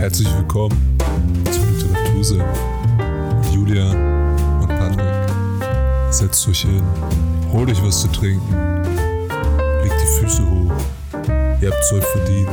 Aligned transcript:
Herzlich 0.00 0.34
willkommen 0.34 0.96
zu 1.50 1.60
Literatursinn 1.60 2.38
mit 2.38 3.52
Julia 3.52 3.90
und 4.58 4.66
Patrick. 4.66 5.04
Setzt 6.10 6.48
euch 6.48 6.62
hin, 6.62 6.82
holt 7.52 7.68
euch 7.68 7.84
was 7.84 8.00
zu 8.00 8.08
trinken, 8.08 8.82
legt 9.82 9.94
die 10.00 10.20
Füße 10.20 10.42
hoch. 10.42 10.72
Ihr 11.60 11.70
habt's 11.70 11.92
euch 11.92 12.04
verdient. 12.04 12.48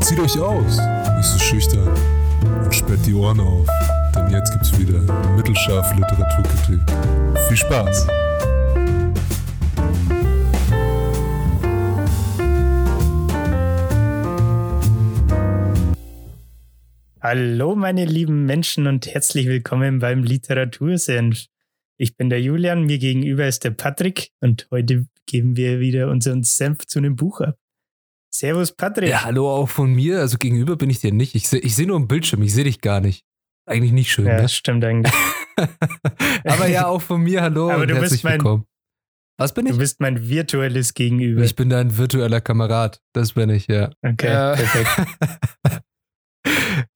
Zieht 0.00 0.18
euch 0.18 0.40
aus, 0.40 0.78
nicht 1.18 1.28
so 1.28 1.38
schüchtern 1.38 1.90
und 2.64 2.74
sperrt 2.74 3.04
die 3.04 3.12
Ohren 3.12 3.40
auf, 3.40 3.66
denn 4.16 4.30
jetzt 4.30 4.50
gibt's 4.52 4.78
wieder 4.78 5.00
mittelscharfe 5.36 5.96
Literaturkritik. 5.96 6.80
Viel 7.46 7.56
Spaß! 7.58 8.06
Hallo, 17.26 17.74
meine 17.74 18.04
lieben 18.04 18.44
Menschen 18.44 18.86
und 18.86 19.06
herzlich 19.06 19.46
willkommen 19.46 19.98
beim 19.98 20.24
Literatursenf. 20.24 21.46
Ich 21.96 22.18
bin 22.18 22.28
der 22.28 22.42
Julian, 22.42 22.82
mir 22.82 22.98
gegenüber 22.98 23.46
ist 23.48 23.64
der 23.64 23.70
Patrick 23.70 24.28
und 24.42 24.68
heute 24.70 25.06
geben 25.24 25.56
wir 25.56 25.80
wieder 25.80 26.10
unseren 26.10 26.42
Senf 26.42 26.86
zu 26.86 26.98
einem 26.98 27.16
Buch 27.16 27.40
ab. 27.40 27.56
Servus, 28.30 28.72
Patrick. 28.72 29.08
Ja, 29.08 29.24
hallo 29.24 29.48
auch 29.48 29.70
von 29.70 29.94
mir. 29.94 30.20
Also 30.20 30.36
gegenüber 30.36 30.76
bin 30.76 30.90
ich 30.90 30.98
dir 31.00 31.14
nicht. 31.14 31.34
Ich 31.34 31.48
sehe 31.48 31.60
ich 31.60 31.74
seh 31.74 31.86
nur 31.86 31.96
im 31.96 32.08
Bildschirm, 32.08 32.42
ich 32.42 32.52
sehe 32.52 32.64
dich 32.64 32.82
gar 32.82 33.00
nicht. 33.00 33.24
Eigentlich 33.64 33.92
nicht 33.92 34.12
schön. 34.12 34.26
Ja, 34.26 34.34
ne? 34.36 34.42
das 34.42 34.52
stimmt 34.54 34.84
eigentlich. 34.84 35.14
Aber 36.44 36.68
ja, 36.68 36.88
auch 36.88 37.00
von 37.00 37.22
mir 37.22 37.40
hallo 37.40 37.70
Aber 37.70 37.80
und 37.84 37.88
du 37.88 37.94
bist 37.94 38.02
herzlich 38.02 38.24
mein- 38.24 38.32
willkommen. 38.34 38.66
Was 39.38 39.54
bin 39.54 39.64
ich? 39.64 39.72
Du 39.72 39.78
bist 39.78 39.98
mein 39.98 40.28
virtuelles 40.28 40.92
Gegenüber. 40.92 41.42
Ich 41.42 41.56
bin 41.56 41.70
dein 41.70 41.96
virtueller 41.96 42.42
Kamerad. 42.42 43.00
Das 43.14 43.32
bin 43.32 43.48
ich, 43.48 43.66
ja. 43.66 43.90
Okay, 44.02 44.26
Ja. 44.26 44.54
perfekt. 44.56 45.08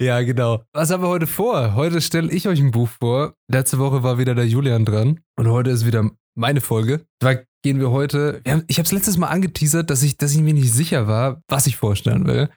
ja, 0.01 0.23
genau. 0.23 0.63
Was 0.73 0.91
haben 0.91 1.03
wir 1.03 1.09
heute 1.09 1.27
vor? 1.27 1.75
Heute 1.75 2.01
stelle 2.01 2.31
ich 2.31 2.49
euch 2.49 2.61
ein 2.61 2.71
Buch 2.71 2.89
vor. 3.01 3.35
Letzte 3.51 3.79
Woche 3.79 4.03
war 4.03 4.19
wieder 4.19 4.35
der 4.35 4.47
Julian 4.47 4.85
dran 4.85 5.21
und 5.37 5.49
heute 5.49 5.71
ist 5.71 5.87
wieder 5.87 6.11
meine 6.35 6.61
Folge. 6.61 7.05
Zwar 7.23 7.37
gehen 7.63 7.81
wir 7.81 7.91
heute. 7.91 8.41
Wir 8.45 8.53
haben, 8.53 8.65
ich 8.69 8.79
habe 8.79 8.87
es 8.87 8.93
letztes 8.93 9.17
Mal 9.17 9.29
angeteasert, 9.29 9.91
dass 9.91 10.03
ich, 10.03 10.17
dass 10.17 10.33
ich 10.33 10.41
mir 10.41 10.55
nicht 10.55 10.73
sicher 10.73 11.07
war, 11.07 11.43
was 11.49 11.67
ich 11.67 11.77
vorstellen 11.77 12.27
will. 12.27 12.49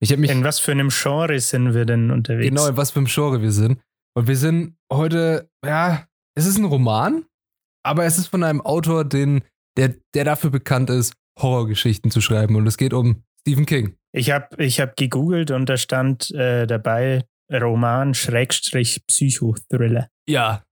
Ich 0.00 0.16
mich 0.16 0.30
In 0.30 0.44
was 0.44 0.60
für 0.60 0.72
einem 0.72 0.90
Genre 0.90 1.38
sind 1.40 1.74
wir 1.74 1.84
denn 1.84 2.10
unterwegs? 2.10 2.48
Genau, 2.48 2.66
in 2.66 2.76
was 2.76 2.92
für 2.92 3.00
einem 3.00 3.08
Genre 3.08 3.42
wir 3.42 3.52
sind. 3.52 3.80
Und 4.16 4.28
wir 4.28 4.36
sind 4.36 4.76
heute, 4.92 5.50
ja, 5.64 6.06
es 6.36 6.46
ist 6.46 6.58
ein 6.58 6.64
Roman, 6.64 7.24
aber 7.84 8.04
es 8.04 8.18
ist 8.18 8.28
von 8.28 8.44
einem 8.44 8.60
Autor, 8.60 9.04
den, 9.04 9.42
der, 9.76 9.94
der 10.14 10.24
dafür 10.24 10.50
bekannt 10.50 10.90
ist, 10.90 11.14
Horrorgeschichten 11.40 12.10
zu 12.10 12.20
schreiben. 12.20 12.56
Und 12.56 12.66
es 12.66 12.76
geht 12.76 12.92
um 12.92 13.24
Stephen 13.48 13.64
King. 13.64 13.96
Ich 14.12 14.30
habe 14.30 14.62
ich 14.62 14.78
hab 14.78 14.96
gegoogelt 14.96 15.50
und 15.50 15.70
da 15.70 15.78
stand 15.78 16.30
äh, 16.32 16.66
dabei 16.66 17.24
Roman 17.50 18.12
Schrägstrich 18.12 19.02
Psychothriller. 19.06 20.10
Ja. 20.28 20.64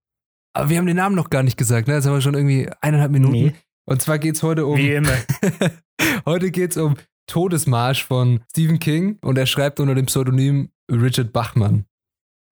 Aber 0.53 0.69
wir 0.69 0.77
haben 0.77 0.87
den 0.87 0.97
Namen 0.97 1.17
noch 1.17 1.31
gar 1.31 1.43
nicht 1.43 1.57
gesagt, 1.57 1.89
ne? 1.89 1.95
Jetzt 1.95 2.05
haben 2.05 2.13
wir 2.13 2.21
schon 2.21 2.35
irgendwie 2.35 2.69
eineinhalb 2.83 3.13
Minuten. 3.13 3.33
Nee. 3.33 3.55
Und 3.87 4.03
zwar 4.03 4.19
geht 4.19 4.35
es 4.35 4.43
heute 4.43 4.67
um. 4.67 4.77
Wie 4.77 4.93
immer. 4.93 5.17
heute 6.27 6.51
geht 6.51 6.73
es 6.73 6.77
um 6.77 6.97
Todesmarsch 7.27 8.05
von 8.05 8.41
Stephen 8.51 8.79
King 8.79 9.19
und 9.23 9.39
er 9.39 9.47
schreibt 9.47 9.81
unter 9.81 9.95
dem 9.95 10.05
Pseudonym 10.05 10.71
Richard 10.91 11.33
Bachman. 11.33 11.87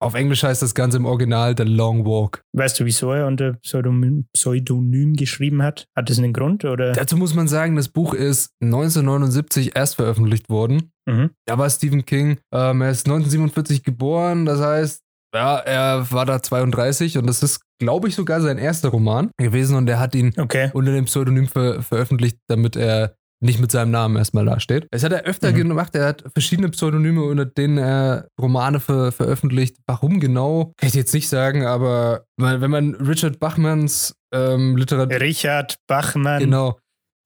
Auf 0.01 0.13
Englisch 0.13 0.43
heißt 0.43 0.61
das 0.61 0.75
Ganze 0.75 0.97
im 0.97 1.05
Original 1.05 1.55
The 1.57 1.63
Long 1.63 2.05
Walk. 2.05 2.41
Weißt 2.53 2.79
du, 2.79 2.85
wieso 2.85 3.11
er 3.11 3.27
unter 3.27 3.53
Pseudonym, 3.63 4.25
Pseudonym 4.33 5.13
geschrieben 5.15 5.63
hat? 5.63 5.87
Hat 5.95 6.09
das 6.09 6.17
einen 6.17 6.33
Grund 6.33 6.65
oder? 6.65 6.91
Dazu 6.91 7.15
muss 7.17 7.33
man 7.33 7.47
sagen, 7.47 7.75
das 7.75 7.87
Buch 7.89 8.13
ist 8.13 8.51
1979 8.61 9.75
erst 9.75 9.95
veröffentlicht 9.95 10.49
worden. 10.49 10.91
Mhm. 11.05 11.31
Da 11.45 11.57
war 11.57 11.69
Stephen 11.69 12.05
King, 12.05 12.37
ähm, 12.53 12.81
er 12.81 12.89
ist 12.91 13.05
1947 13.07 13.83
geboren, 13.83 14.45
das 14.45 14.59
heißt, 14.59 15.01
ja, 15.33 15.57
er 15.57 16.09
war 16.11 16.25
da 16.25 16.41
32 16.41 17.17
und 17.17 17.27
das 17.27 17.43
ist, 17.43 17.61
glaube 17.79 18.07
ich, 18.07 18.15
sogar 18.15 18.41
sein 18.41 18.57
erster 18.57 18.89
Roman 18.89 19.31
gewesen 19.37 19.75
und 19.75 19.89
er 19.89 19.99
hat 19.99 20.15
ihn 20.15 20.33
Okay. 20.37 20.69
unter 20.73 20.93
dem 20.93 21.05
Pseudonym 21.05 21.47
ver 21.47 21.81
veröffentlicht, 21.81 22.37
damit 22.47 22.75
er 22.75 23.15
nicht 23.45 23.59
mit 23.59 23.71
seinem 23.71 23.91
Namen 23.91 24.17
erstmal 24.17 24.45
dasteht. 24.45 24.87
Das 24.91 25.03
hat 25.03 25.11
er 25.13 25.23
öfter 25.23 25.51
Mhm. 25.51 25.69
gemacht, 25.69 25.95
er 25.95 26.07
hat 26.07 26.23
verschiedene 26.33 26.69
Pseudonyme, 26.69 27.23
unter 27.23 27.45
denen 27.45 27.77
er 27.77 28.27
Romane 28.41 28.79
ver 28.79 29.11
veröffentlicht. 29.11 29.77
Warum 29.87 30.19
genau, 30.19 30.73
kann 30.77 30.89
ich 30.89 30.95
jetzt 30.95 31.13
nicht 31.13 31.29
sagen, 31.29 31.65
aber 31.65 32.25
wenn 32.37 32.71
man 32.71 32.95
Richard 32.95 33.39
Bachmans 33.39 34.15
ähm, 34.33 34.75
Literatur 34.75 35.19
Richard 35.21 35.77
Bachmann. 35.87 36.39
Genau. 36.41 36.77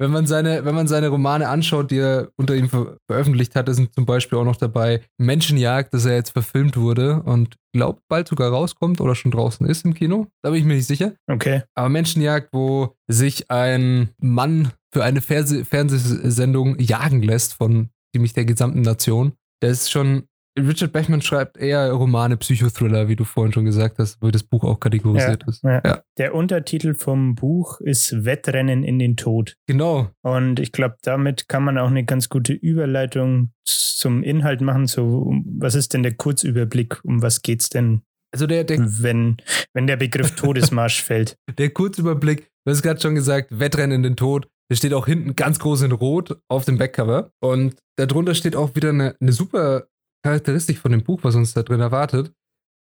Wenn 0.02 0.12
man 0.12 0.26
seine, 0.28 0.64
wenn 0.64 0.76
man 0.76 0.88
seine 0.88 1.10
Romane 1.10 1.50
anschaut, 1.50 1.92
die 1.92 1.98
er 1.98 2.30
unter 2.38 2.56
ihm 2.56 2.70
ver 2.70 2.96
veröffentlicht 3.12 3.54
hatte, 3.56 3.74
sind 3.74 3.94
zum 3.94 4.06
Beispiel 4.06 4.38
auch 4.38 4.46
noch 4.46 4.56
dabei 4.56 5.02
Menschenjagd, 5.18 5.94
das 5.94 6.06
er 6.06 6.16
jetzt 6.16 6.30
verfilmt 6.32 6.78
wurde 6.78 7.22
und 7.24 7.56
glaubt 7.74 8.02
bald 8.08 8.30
sogar 8.30 8.50
rauskommt 8.50 9.02
oder 9.02 9.14
schon 9.14 9.32
draußen 9.32 9.66
ist 9.68 9.84
im 9.84 9.94
Kino. 9.94 10.28
Da 10.42 10.52
bin 10.52 10.60
ich 10.60 10.66
mir 10.66 10.76
nicht 10.76 10.88
sicher. 10.88 11.12
Okay. 11.30 11.64
Aber 11.76 11.90
Menschenjagd, 11.90 12.50
wo 12.54 12.96
sich 13.10 13.52
ein 13.52 14.12
Mann 14.22 14.72
für 14.92 15.04
eine 15.04 15.22
Fernseh 15.22 15.64
Fernsehsendung 15.66 16.80
jagen 16.80 17.22
lässt 17.22 17.54
von 17.54 17.90
ziemlich 18.14 18.34
der 18.34 18.46
gesamten 18.46 18.82
Nation. 18.82 19.34
Der 19.62 19.70
ist 19.70 19.92
schon. 19.92 20.24
Richard 20.58 20.92
Bachman 20.92 21.22
schreibt 21.22 21.58
eher 21.58 21.90
Romane, 21.92 22.36
Psychothriller, 22.36 23.08
wie 23.08 23.16
du 23.16 23.24
vorhin 23.24 23.54
schon 23.54 23.64
gesagt 23.66 23.98
hast, 23.98 24.22
wo 24.22 24.30
das 24.30 24.44
Buch 24.44 24.66
auch 24.66 24.80
kategorisiert 24.80 25.44
ist. 25.48 25.64
Ja. 25.64 25.82
Ja. 25.86 26.02
Der 26.18 26.36
Untertitel 26.36 26.96
vom 26.96 27.36
Buch 27.36 27.80
ist 27.80 28.26
Wettrennen 28.26 28.84
in 28.84 29.00
den 29.00 29.16
Tod. 29.16 29.56
Genau. 29.68 30.10
Und 30.22 30.60
ich 30.60 30.74
glaube, 30.74 30.98
damit 31.04 31.48
kann 31.48 31.64
man 31.64 31.78
auch 31.78 31.88
eine 31.88 32.04
ganz 32.04 32.28
gute 32.28 32.52
Überleitung 32.52 33.54
zum 33.64 34.24
Inhalt 34.24 34.60
machen. 34.60 34.88
So, 34.88 35.34
was 35.46 35.76
ist 35.76 35.94
denn 35.94 36.04
der 36.04 36.16
Kurzüberblick? 36.16 37.00
Um 37.04 37.22
was 37.22 37.42
geht's 37.42 37.70
denn, 37.70 38.02
Also 38.34 38.46
der, 38.46 38.64
der 38.66 38.80
wenn, 39.02 39.38
wenn 39.74 39.88
der 39.88 39.98
Begriff 39.98 40.32
Todesmarsch 40.36 41.04
fällt? 41.04 41.38
Der 41.58 41.70
Kurzüberblick, 41.70 42.50
du 42.66 42.72
hast 42.72 42.82
gerade 42.82 43.00
schon 43.00 43.16
gesagt, 43.16 43.58
Wettrennen 43.58 43.98
in 43.98 44.04
den 44.04 44.16
Tod. 44.18 44.48
Der 44.70 44.76
steht 44.76 44.94
auch 44.94 45.08
hinten 45.08 45.36
ganz 45.36 45.60
groß 45.60 45.82
in 45.82 45.92
Rot 45.92 46.40
auf 46.48 46.66
dem 46.66 46.78
Backcover. 46.78 47.32
Und 47.40 47.76
darunter 47.98 48.36
steht 48.36 48.56
auch 48.56 48.76
wieder 48.76 48.90
eine, 48.90 49.16
eine 49.20 49.32
super 49.32 49.88
Charakteristik 50.24 50.78
von 50.78 50.92
dem 50.92 51.04
Buch, 51.04 51.20
was 51.24 51.36
uns 51.36 51.54
da 51.54 51.64
drin 51.64 51.80
erwartet. 51.80 52.34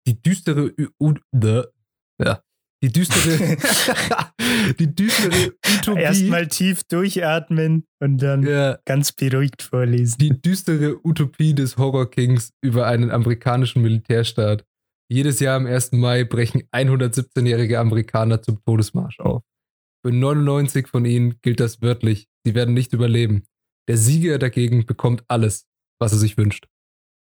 Die 0.07 0.21
düstere 0.21 0.73
U 0.99 1.13
the, 1.31 1.63
ja, 2.21 2.41
die 2.83 2.91
düstere 2.91 3.57
die 4.79 4.93
düstere 4.93 5.53
Utopie. 5.77 6.01
Erstmal 6.01 6.47
tief 6.47 6.83
durchatmen 6.83 7.85
und 8.01 8.17
dann 8.21 8.43
ja, 8.43 8.77
ganz 8.85 9.13
beruhigt 9.13 9.61
vorlesen. 9.61 10.17
die 10.19 10.41
düstere 10.41 10.99
Utopie 11.05 11.53
des 11.53 11.77
Horror 11.77 12.09
Kings 12.09 12.51
über 12.61 12.85
einen 12.87 13.09
amerikanischen 13.09 13.81
Militärstaat. 13.81 14.65
Jedes 15.09 15.39
Jahr 15.39 15.57
am 15.57 15.65
1. 15.65 15.93
Mai 15.93 16.23
brechen 16.23 16.63
117-jährige 16.73 17.79
Amerikaner 17.79 18.41
zum 18.41 18.61
Todesmarsch 18.65 19.19
auf. 19.19 19.43
Für 20.05 20.11
99 20.11 20.87
von 20.87 21.05
ihnen 21.05 21.39
gilt 21.41 21.59
das 21.59 21.81
wörtlich. 21.81 22.27
Sie 22.45 22.55
werden 22.55 22.73
nicht 22.73 22.93
überleben. 22.93 23.43
Der 23.87 23.97
Sieger 23.97 24.37
dagegen 24.37 24.85
bekommt 24.85 25.23
alles, 25.27 25.65
was 25.99 26.11
er 26.11 26.17
sich 26.19 26.37
wünscht. 26.37 26.67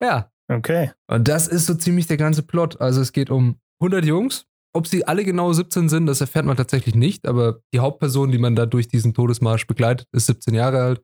Ja, 0.03 0.31
Okay. 0.49 0.93
und 1.11 1.27
das 1.27 1.49
ist 1.49 1.67
so 1.67 1.75
ziemlich 1.75 2.07
der 2.07 2.17
ganze 2.19 2.43
Plot. 2.45 2.81
Also 2.81 3.01
es 3.01 3.13
geht 3.13 3.31
um 3.31 3.59
100 3.83 4.05
Jungs. 4.05 4.47
Ob 4.75 4.87
sie 4.87 5.07
alle 5.07 5.25
genau 5.25 5.53
17 5.53 5.89
sind, 5.89 6.07
das 6.07 6.21
erfährt 6.21 6.45
man 6.45 6.57
tatsächlich 6.57 6.95
nicht. 6.95 7.27
Aber 7.27 7.61
die 7.73 7.81
Hauptperson, 7.81 8.31
die 8.31 8.39
man 8.39 8.55
da 8.55 8.67
durch 8.67 8.89
diesen 8.89 9.15
Todesmarsch 9.15 9.67
begleitet, 9.67 10.07
ist 10.13 10.27
17 10.27 10.55
Jahre 10.55 10.83
alt. 10.83 11.03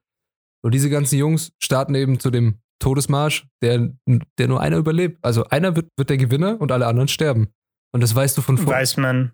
Und 0.62 0.74
diese 0.74 0.90
ganzen 0.90 1.16
Jungs 1.18 1.52
starten 1.60 1.94
eben 1.94 2.20
zu 2.20 2.30
dem 2.30 2.58
Todesmarsch, 2.80 3.46
der, 3.62 3.92
der 4.38 4.48
nur 4.48 4.60
einer 4.60 4.76
überlebt. 4.76 5.18
Also 5.24 5.44
einer 5.44 5.74
wird, 5.74 5.88
wird 5.96 6.10
der 6.10 6.18
Gewinner 6.18 6.60
und 6.60 6.70
alle 6.70 6.86
anderen 6.86 7.08
sterben. 7.08 7.48
Und 7.94 8.02
das 8.02 8.14
weißt 8.14 8.36
du 8.36 8.42
von 8.42 8.58
vornherein. 8.58 8.80
Weiß 8.82 8.96
man. 8.98 9.32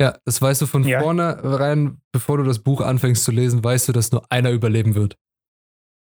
Ja, 0.00 0.18
das 0.24 0.42
weißt 0.42 0.62
du 0.62 0.66
von 0.66 0.84
Ja. 0.84 1.00
vornherein, 1.00 1.98
bevor 2.12 2.38
du 2.38 2.44
das 2.44 2.58
Buch 2.58 2.80
anfängst 2.80 3.24
zu 3.24 3.32
lesen, 3.32 3.64
weißt 3.64 3.88
du, 3.88 3.92
dass 3.92 4.12
nur 4.12 4.30
einer 4.30 4.50
überleben 4.50 4.94
wird. 4.94 5.16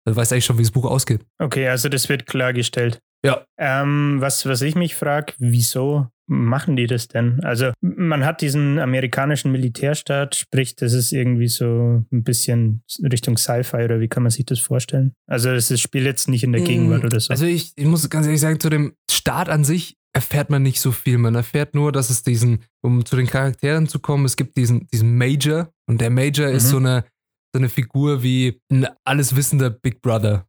Du 0.06 0.14
weißt 0.17 0.32
eigentlich 0.32 0.44
schon, 0.44 0.59
wie 0.59 0.62
das 0.62 0.70
Buch 0.70 0.85
ausgeht. 0.85 1.25
Okay, 1.38 1.69
also 1.69 1.88
das 1.88 2.09
wird 2.09 2.26
klargestellt. 2.26 3.00
Ja. 3.25 3.44
Ähm, 3.59 4.17
was, 4.20 4.44
was 4.47 4.61
ich 4.62 4.75
mich 4.75 4.94
frage, 4.94 5.32
wieso 5.38 6.09
machen 6.26 6.76
die 6.76 6.87
das 6.87 7.09
denn? 7.09 7.41
Also 7.43 7.73
man 7.81 8.25
hat 8.25 8.41
diesen 8.43 8.79
amerikanischen 8.79 9.50
Militärstaat, 9.53 10.35
sprich, 10.37 10.76
das 10.76 10.93
ist 10.93 11.12
irgendwie 11.12 11.49
so 11.49 12.05
ein 12.12 12.25
bisschen 12.25 12.82
Richtung 13.03 13.37
Sci-Fi 13.37 13.85
oder 13.85 14.00
wie 14.00 14.09
kann 14.09 14.23
man 14.23 14.31
sich 14.31 14.44
das 14.47 14.61
vorstellen? 14.61 15.12
Also 15.26 15.53
das 15.53 15.79
spielt 15.81 16.05
jetzt 16.06 16.29
nicht 16.29 16.44
in 16.44 16.53
der 16.53 16.62
Gegenwart 16.62 17.05
oder 17.05 17.20
so. 17.20 17.31
Also 17.31 17.44
ich, 17.47 17.73
ich 17.76 17.87
muss 17.87 18.09
ganz 18.11 18.26
ehrlich 18.26 18.41
sagen, 18.41 18.61
zu 18.61 18.70
dem 18.70 18.94
Start 19.11 19.49
an 19.49 19.64
sich 19.64 19.97
erfährt 20.14 20.49
man 20.49 20.62
nicht 20.62 20.81
so 20.81 20.93
viel. 20.93 21.19
Man 21.19 21.34
erfährt 21.34 21.75
nur, 21.75 21.93
dass 21.93 22.08
es 22.08 22.22
diesen, 22.22 22.61
um 22.82 23.05
zu 23.05 23.16
den 23.16 23.26
Charakteren 23.26 23.88
zu 23.88 23.99
kommen, 23.99 24.25
es 24.25 24.37
gibt 24.37 24.56
diesen, 24.56 24.87
diesen 24.87 25.19
Major 25.19 25.69
und 25.87 26.00
der 26.00 26.11
Major 26.11 26.49
ist 26.49 26.64
Mhm. 26.66 26.69
so 26.70 26.76
eine, 26.78 27.05
so 27.52 27.58
eine 27.58 27.69
Figur 27.69 28.22
wie 28.22 28.61
ein 28.70 28.87
alleswissender 29.05 29.70
Big 29.70 30.00
Brother. 30.00 30.46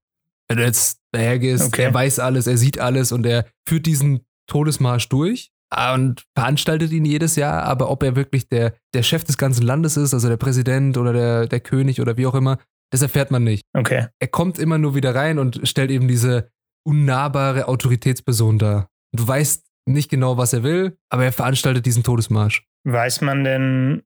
Wenn 0.47 0.57
du 0.57 0.63
jetzt 0.63 0.99
dahergehst, 1.11 1.65
Okay. 1.67 1.83
er 1.83 1.93
weiß 1.93 2.19
alles, 2.19 2.47
er 2.47 2.57
sieht 2.57 2.79
alles 2.79 3.11
und 3.11 3.25
er 3.25 3.45
führt 3.67 3.85
diesen 3.87 4.21
Todesmarsch 4.47 5.09
durch 5.09 5.51
und 5.95 6.23
veranstaltet 6.37 6.91
ihn 6.91 7.05
jedes 7.05 7.35
Jahr, 7.35 7.63
aber 7.63 7.89
ob 7.89 8.03
er 8.03 8.15
wirklich 8.15 8.47
der, 8.47 8.75
der 8.93 9.01
Chef 9.03 9.23
des 9.23 9.37
ganzen 9.37 9.63
Landes 9.65 9.97
ist, 9.97 10.13
also 10.13 10.29
der 10.29 10.37
Präsident 10.37 10.97
oder 10.97 11.11
der, 11.13 11.47
der 11.47 11.59
König 11.59 11.99
oder 11.99 12.17
wie 12.17 12.27
auch 12.27 12.35
immer, 12.35 12.59
das 12.91 13.01
erfährt 13.01 13.31
man 13.31 13.43
nicht 13.43 13.65
okay. 13.75 14.07
er 14.19 14.27
kommt 14.27 14.59
immer 14.59 14.77
nur 14.77 14.93
wieder 14.93 15.15
rein 15.15 15.39
und 15.39 15.59
stellt 15.67 15.89
eben 15.89 16.07
diese, 16.07 16.49
unnahbare 16.87 17.67
Autoritätsperson 17.67 18.59
da. 18.59 18.87
Du 19.15 19.27
weißt 19.27 19.65
nicht 19.87 20.09
genau, 20.09 20.37
was 20.37 20.53
er 20.53 20.63
will, 20.63 20.97
aber 21.09 21.25
er 21.25 21.31
veranstaltet 21.31 21.85
diesen 21.85 22.03
Todesmarsch. 22.03 22.65
Weiß 22.83 23.21
man 23.21 23.43
denn, 23.43 24.03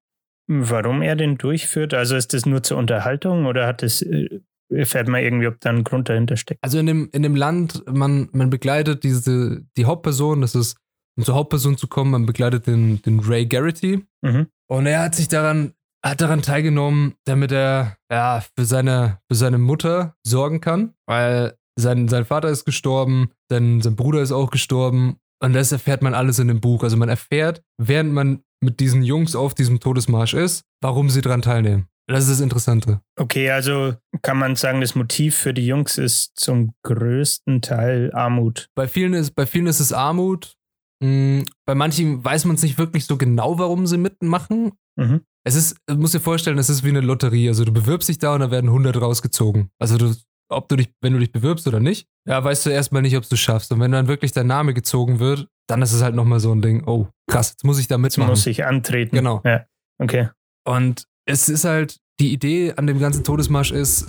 warum 0.48 1.02
er 1.02 1.16
den 1.16 1.38
durchführt? 1.38 1.94
Also 1.94 2.16
ist 2.16 2.34
das 2.34 2.46
nur 2.46 2.64
zur 2.64 2.78
Unterhaltung 2.78 3.46
oder 3.46 3.66
hat 3.68 3.84
es, 3.84 4.02
äh, 4.02 4.42
erfährt 4.70 5.08
man 5.08 5.22
irgendwie, 5.22 5.48
ob 5.48 5.60
da 5.60 5.70
ein 5.70 5.84
Grund 5.84 6.10
dahinter 6.10 6.38
steckt? 6.38 6.60
Also 6.64 6.80
in 6.80 6.86
dem, 6.86 7.10
in 7.14 7.24
dem 7.24 7.36
Land, 7.36 7.84
man, 7.92 8.30
man 8.34 8.50
begleitet 8.50 9.04
diese, 9.04 9.66
die 9.78 9.86
Hauptperson, 9.86 10.42
das 10.42 10.56
ist, 10.56 10.78
um 11.18 11.24
zur 11.24 11.36
Hauptperson 11.36 11.78
zu 11.78 11.88
kommen, 11.88 12.12
man 12.12 12.26
begleitet 12.26 12.68
den, 12.68 13.02
den 13.02 13.20
Ray 13.20 13.46
Garrity. 13.46 14.06
Mhm. 14.22 14.48
Und 14.68 14.86
er 14.86 15.02
hat 15.02 15.16
sich 15.16 15.28
daran, 15.28 15.74
hat 16.04 16.22
daran 16.22 16.42
teilgenommen, 16.42 17.16
damit 17.26 17.52
er 17.52 17.98
ja, 18.12 18.44
für, 18.56 18.66
seine, 18.66 19.20
für 19.30 19.36
seine 19.36 19.58
Mutter 19.58 20.16
sorgen 20.24 20.62
kann, 20.62 20.94
weil 21.06 21.59
sein, 21.80 22.08
sein 22.08 22.26
Vater 22.26 22.50
ist 22.50 22.66
gestorben, 22.66 23.30
sein, 23.50 23.82
sein 23.82 23.96
Bruder 23.96 24.22
ist 24.22 24.32
auch 24.32 24.50
gestorben. 24.52 25.18
Und 25.42 25.54
das 25.54 25.72
erfährt 25.72 26.02
man 26.02 26.14
alles 26.14 26.40
in 26.40 26.48
dem 26.50 26.60
Buch. 26.60 26.84
Also 26.84 26.98
man 26.98 27.10
erfährt, 27.10 27.62
während 27.78 28.12
man 28.14 28.44
mit 28.62 28.80
diesen 28.80 29.04
Jungs 29.04 29.36
auf 29.36 29.54
diesem 29.54 29.80
Todesmarsch 29.80 30.34
ist, 30.34 30.64
warum 30.82 31.10
sie 31.10 31.22
daran 31.22 31.42
teilnehmen. 31.42 31.88
Das 32.08 32.24
ist 32.24 32.32
das 32.32 32.42
Interessante. 32.42 33.02
Okay, 33.18 33.52
also 33.52 33.94
kann 34.24 34.38
man 34.38 34.56
sagen, 34.56 34.82
das 34.82 34.96
Motiv 34.96 35.36
für 35.36 35.54
die 35.54 35.66
Jungs 35.66 35.98
ist 35.98 36.32
zum 36.36 36.74
größten 36.84 37.62
Teil 37.62 38.12
Armut. 38.14 38.68
Bei 38.76 38.88
vielen 38.88 39.14
ist, 39.14 39.36
bei 39.36 39.46
vielen 39.46 39.68
ist 39.68 39.80
es 39.80 39.94
Armut. 39.94 40.56
Hm, 41.04 41.46
Bei 41.66 41.76
manchen 41.76 42.26
weiß 42.26 42.46
man 42.46 42.56
es 42.56 42.64
nicht 42.64 42.78
wirklich 42.78 43.06
so 43.06 43.16
genau, 43.16 43.60
warum 43.60 43.86
sie 43.88 43.98
mitmachen. 43.98 44.72
Mhm. 44.98 45.22
Es 45.46 45.56
ist, 45.56 45.78
du 45.88 45.96
musst 45.96 46.14
dir 46.14 46.20
vorstellen, 46.20 46.58
es 46.58 46.70
ist 46.70 46.84
wie 46.84 46.90
eine 46.90 47.00
Lotterie. 47.02 47.48
Also 47.48 47.64
du 47.64 47.72
bewirbst 47.72 48.10
dich 48.10 48.18
da 48.18 48.34
und 48.34 48.42
da 48.42 48.52
werden 48.52 48.68
100 48.68 49.00
rausgezogen. 49.00 49.70
Also 49.80 49.98
du, 49.98 50.14
ob 50.50 50.68
du 50.70 50.76
dich, 50.76 50.90
wenn 51.02 51.14
du 51.14 51.20
dich 51.20 51.32
bewirbst 51.32 51.68
oder 51.68 51.80
nicht, 51.80 52.08
ja, 52.28 52.44
weißt 52.44 52.66
du 52.66 52.70
erstmal 52.70 53.02
nicht, 53.02 53.16
ob 53.16 53.28
du 53.28 53.36
es 53.36 53.40
schaffst. 53.40 53.72
Und 53.72 53.80
wenn 53.80 53.92
dann 53.92 54.08
wirklich 54.08 54.32
dein 54.32 54.48
Name 54.48 54.74
gezogen 54.74 55.20
wird, 55.20 55.48
dann 55.68 55.82
ist 55.82 55.94
es 55.94 56.02
halt 56.02 56.16
nochmal 56.16 56.40
so 56.40 56.54
ein 56.54 56.62
Ding, 56.62 56.84
oh, 56.86 57.08
krass, 57.30 57.52
jetzt 57.52 57.64
muss 57.64 57.80
ich 57.80 57.88
da 57.88 57.96
Jetzt 57.96 58.02
mitmachen. 58.02 58.32
muss 58.32 58.46
ich 58.48 58.66
antreten. 58.66 59.16
Genau. 59.16 59.42
Ja. 59.46 59.66
Okay. 60.00 60.30
Und 60.68 61.06
es 61.26 61.50
ist 61.50 61.66
halt, 61.66 61.98
die 62.20 62.34
Idee 62.34 62.74
an 62.76 62.88
dem 62.88 63.00
ganzen 63.00 63.24
Todesmarsch 63.24 63.72
ist, 63.72 64.08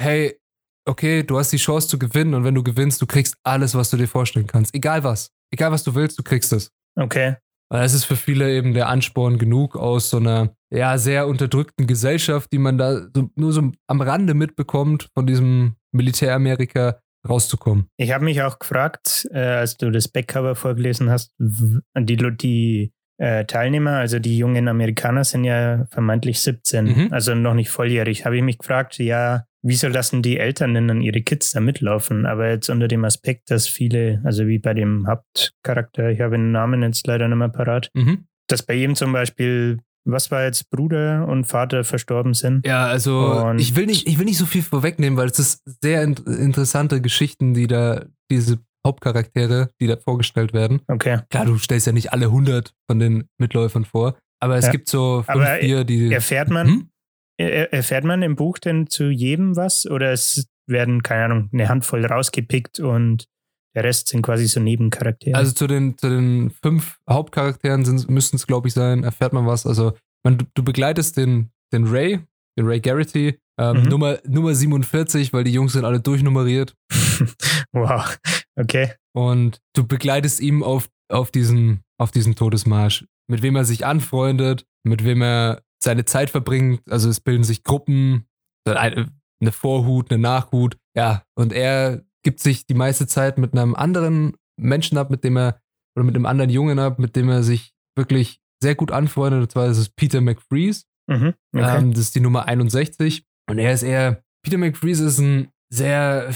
hey, 0.00 0.38
okay, 0.86 1.22
du 1.22 1.38
hast 1.38 1.50
die 1.52 1.58
Chance 1.58 1.88
zu 1.88 1.98
gewinnen 1.98 2.34
und 2.34 2.44
wenn 2.44 2.54
du 2.54 2.62
gewinnst, 2.62 3.00
du 3.00 3.06
kriegst 3.06 3.36
alles, 3.42 3.74
was 3.74 3.90
du 3.90 3.96
dir 3.96 4.08
vorstellen 4.08 4.46
kannst. 4.46 4.74
Egal 4.74 5.04
was. 5.04 5.30
Egal 5.52 5.70
was 5.72 5.84
du 5.84 5.94
willst, 5.94 6.18
du 6.18 6.22
kriegst 6.22 6.52
es. 6.52 6.70
Okay. 6.96 7.36
Weil 7.74 7.82
das 7.82 7.92
ist 7.92 8.04
für 8.04 8.14
viele 8.14 8.52
eben 8.52 8.72
der 8.72 8.88
Ansporn 8.88 9.36
genug 9.36 9.74
aus 9.74 10.08
so 10.08 10.18
einer 10.18 10.54
ja 10.70 10.96
sehr 10.96 11.26
unterdrückten 11.26 11.88
Gesellschaft, 11.88 12.52
die 12.52 12.58
man 12.58 12.78
da 12.78 13.00
so, 13.12 13.30
nur 13.34 13.52
so 13.52 13.72
am 13.88 14.00
Rande 14.00 14.34
mitbekommt, 14.34 15.08
von 15.12 15.26
diesem 15.26 15.74
Militäramerika 15.90 17.00
rauszukommen. 17.28 17.88
Ich 17.96 18.12
habe 18.12 18.24
mich 18.24 18.42
auch 18.42 18.60
gefragt, 18.60 19.26
äh, 19.32 19.40
als 19.40 19.76
du 19.76 19.90
das 19.90 20.06
Backcover 20.06 20.54
vorgelesen 20.54 21.10
hast, 21.10 21.34
die, 21.40 22.16
die 22.36 22.92
äh, 23.18 23.44
Teilnehmer, 23.44 23.96
also 23.96 24.20
die 24.20 24.38
jungen 24.38 24.68
Amerikaner, 24.68 25.24
sind 25.24 25.42
ja 25.42 25.86
vermeintlich 25.90 26.38
17, 26.42 26.84
Mhm. 26.84 27.08
also 27.10 27.34
noch 27.34 27.54
nicht 27.54 27.70
volljährig. 27.70 28.24
Habe 28.24 28.36
ich 28.36 28.44
mich 28.44 28.58
gefragt, 28.58 28.98
ja, 28.98 29.46
wieso 29.64 29.88
lassen 29.88 30.22
die 30.22 30.38
Eltern 30.38 30.74
denn 30.74 30.86
dann 30.88 31.00
ihre 31.00 31.22
Kids 31.22 31.50
da 31.52 31.60
mitlaufen? 31.60 32.26
Aber 32.26 32.48
jetzt 32.50 32.68
unter 32.70 32.86
dem 32.86 33.04
Aspekt, 33.04 33.50
dass 33.50 33.66
viele, 33.66 34.20
also 34.24 34.46
wie 34.46 34.58
bei 34.58 34.74
dem 34.74 35.06
Hauptcharakter, 35.08 36.10
ich 36.10 36.20
habe 36.20 36.36
den 36.36 36.52
Namen 36.52 36.82
jetzt 36.82 37.06
leider 37.06 37.26
nicht 37.28 37.36
mehr 37.38 37.48
parat, 37.48 37.90
Mhm. 37.94 38.26
dass 38.48 38.62
bei 38.62 38.74
ihm 38.74 38.94
zum 38.94 39.12
Beispiel, 39.12 39.78
was 40.06 40.30
war 40.30 40.44
jetzt, 40.44 40.68
Bruder 40.70 41.26
und 41.26 41.44
Vater 41.46 41.82
verstorben 41.82 42.34
sind. 42.34 42.66
Ja, 42.66 42.84
also 42.86 43.42
Und- 43.46 43.58
ich 43.58 43.74
will 43.74 43.86
nicht, 43.86 44.06
ich 44.06 44.18
will 44.18 44.26
nicht 44.26 44.38
so 44.38 44.46
viel 44.46 44.62
vorwegnehmen, 44.62 45.16
weil 45.16 45.28
es 45.28 45.38
ist 45.38 45.62
sehr 45.82 46.02
in 46.02 46.12
interessante 46.26 47.00
Geschichten, 47.00 47.54
die 47.54 47.66
da, 47.66 48.04
diese 48.30 48.58
Hauptcharaktere, 48.86 49.70
die 49.80 49.86
da 49.86 49.96
vorgestellt 49.96 50.52
werden. 50.52 50.82
Okay. 50.88 51.20
Klar, 51.30 51.46
du 51.46 51.56
stellst 51.58 51.86
ja 51.86 51.92
nicht 51.92 52.12
alle 52.12 52.26
100 52.30 52.74
von 52.86 52.98
den 52.98 53.24
Mitläufern 53.38 53.86
vor, 53.86 54.16
aber 54.40 54.56
es 54.56 54.66
Ja. 54.66 54.72
gibt 54.72 54.88
so 54.90 55.22
fünf, 55.22 55.28
Aber 55.30 55.56
vier, 55.58 55.84
die. 55.84 56.12
Erfährt 56.12 56.50
man, 56.50 56.66
Hm? 56.68 56.88
Er, 57.36 57.72
erfährt 57.72 58.04
man 58.04 58.22
im 58.22 58.36
Buch 58.36 58.58
denn 58.58 58.88
zu 58.88 59.10
jedem 59.10 59.56
was? 59.56 59.86
Oder 59.86 60.12
es 60.12 60.46
werden, 60.66 61.02
keine 61.02 61.24
Ahnung, 61.24 61.50
eine 61.52 61.68
Handvoll 61.68 62.04
rausgepickt 62.04 62.80
und 62.80 63.26
der 63.74 63.84
Rest 63.84 64.08
sind 64.08 64.22
quasi 64.22 64.46
so 64.46 64.60
Nebencharaktere? 64.60 65.36
Also 65.36 65.52
zu 65.52 65.66
den, 65.66 65.98
zu 65.98 66.08
den 66.08 66.50
fünf 66.62 66.98
Hauptcharakteren 67.08 67.82
müssten 68.08 68.36
es, 68.36 68.46
glaube 68.46 68.68
ich, 68.68 68.74
sein, 68.74 69.04
erfährt 69.04 69.32
man 69.32 69.46
was. 69.46 69.66
Also 69.66 69.92
man, 70.24 70.38
du, 70.38 70.44
du 70.54 70.62
begleitest 70.62 71.16
den, 71.16 71.50
den 71.72 71.86
Ray, 71.86 72.20
den 72.58 72.66
Ray 72.66 72.80
Garrity, 72.80 73.38
ähm, 73.58 73.82
Mhm. 73.82 73.88
Nummer, 73.88 74.18
Nummer 74.26 74.54
47, 74.54 75.32
weil 75.32 75.44
die 75.44 75.52
Jungs 75.52 75.72
sind 75.74 75.84
alle 75.84 76.00
durchnummeriert. 76.00 76.74
wow. 77.72 78.18
Okay. 78.56 78.92
Und 79.12 79.60
du 79.74 79.86
begleitest 79.86 80.40
ihn 80.40 80.62
auf, 80.62 80.88
auf, 81.08 81.30
diesen, 81.30 81.82
auf 81.98 82.10
diesen 82.10 82.34
Todesmarsch. 82.34 83.04
Mit 83.28 83.42
wem 83.42 83.56
er 83.56 83.64
sich 83.64 83.86
anfreundet, 83.86 84.66
mit 84.84 85.04
wem 85.04 85.22
er 85.22 85.62
seine 85.84 86.04
Zeit 86.04 86.30
verbringt. 86.30 86.82
Also 86.90 87.08
es 87.08 87.20
bilden 87.20 87.44
sich 87.44 87.62
Gruppen, 87.62 88.26
eine, 88.66 89.12
eine 89.40 89.52
Vorhut, 89.52 90.10
eine 90.10 90.20
Nachhut. 90.20 90.76
Ja, 90.96 91.22
und 91.36 91.52
er 91.52 92.02
gibt 92.22 92.40
sich 92.40 92.66
die 92.66 92.74
meiste 92.74 93.06
Zeit 93.06 93.38
mit 93.38 93.52
einem 93.52 93.74
anderen 93.74 94.36
Menschen 94.56 94.98
ab, 94.98 95.10
mit 95.10 95.24
dem 95.24 95.36
er, 95.36 95.60
oder 95.96 96.04
mit 96.04 96.14
einem 96.16 96.26
anderen 96.26 96.50
Jungen 96.50 96.78
ab, 96.78 96.98
mit 96.98 97.14
dem 97.16 97.28
er 97.28 97.42
sich 97.42 97.74
wirklich 97.96 98.40
sehr 98.62 98.74
gut 98.74 98.90
anfreundet. 98.90 99.42
Und 99.42 99.52
zwar 99.52 99.66
ist 99.68 99.78
es 99.78 99.88
Peter 99.90 100.20
McFreeze. 100.20 100.84
Mhm. 101.06 101.34
okay. 101.54 101.78
Ähm, 101.78 101.90
das 101.92 102.00
ist 102.00 102.14
die 102.14 102.20
Nummer 102.20 102.46
61. 102.46 103.24
Und 103.48 103.58
er 103.58 103.72
ist 103.72 103.82
eher, 103.82 104.22
Peter 104.42 104.58
McFreeze 104.58 105.04
ist 105.04 105.18
ein 105.18 105.48
sehr, 105.70 106.34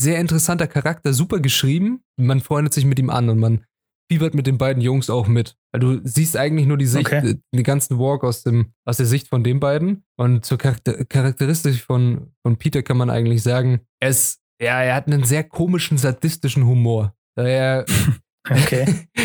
sehr 0.00 0.18
interessanter 0.18 0.66
Charakter, 0.66 1.12
super 1.12 1.40
geschrieben. 1.40 2.02
Man 2.16 2.40
freundet 2.40 2.74
sich 2.74 2.84
mit 2.84 2.98
ihm 2.98 3.10
an 3.10 3.28
und 3.28 3.38
man 3.38 3.64
fiebert 4.12 4.34
mit 4.34 4.46
den 4.46 4.58
beiden 4.58 4.82
Jungs 4.82 5.08
auch 5.08 5.26
mit. 5.26 5.56
Weil 5.72 5.80
du 5.80 6.00
siehst 6.04 6.36
eigentlich 6.36 6.66
nur 6.66 6.76
die 6.76 6.84
Sicht, 6.84 7.06
Okay. 7.06 7.30
äh, 7.30 7.34
den 7.54 7.64
ganzen 7.64 7.98
Walk 7.98 8.24
aus, 8.24 8.42
dem, 8.42 8.74
aus 8.84 8.98
der 8.98 9.06
Sicht 9.06 9.28
von 9.28 9.42
den 9.42 9.58
beiden. 9.58 10.04
Und 10.18 10.44
zur 10.44 10.58
Charakter 10.58 11.06
Charakteristik 11.06 11.76
von, 11.76 12.30
von 12.42 12.58
Peter 12.58 12.82
kann 12.82 12.98
man 12.98 13.08
eigentlich 13.08 13.42
sagen, 13.42 13.80
er 14.00 14.10
ist, 14.10 14.42
ja, 14.60 14.82
er 14.82 14.94
hat 14.94 15.06
einen 15.06 15.24
sehr 15.24 15.44
komischen, 15.44 15.96
sadistischen 15.96 16.66
Humor. 16.66 17.14
Er, 17.36 17.86
okay. 18.50 18.84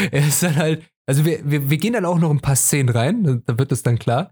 er 0.09 0.25
ist 0.25 0.41
dann 0.41 0.55
halt, 0.55 0.85
also 1.05 1.25
wir, 1.25 1.39
wir, 1.43 1.69
wir 1.69 1.77
gehen 1.77 1.93
dann 1.93 2.05
auch 2.05 2.19
noch 2.19 2.31
ein 2.31 2.39
paar 2.39 2.55
Szenen 2.55 2.87
rein, 2.87 3.43
da, 3.45 3.59
wird 3.59 3.73
es 3.73 3.83
dann 3.83 3.99
klar. 3.99 4.31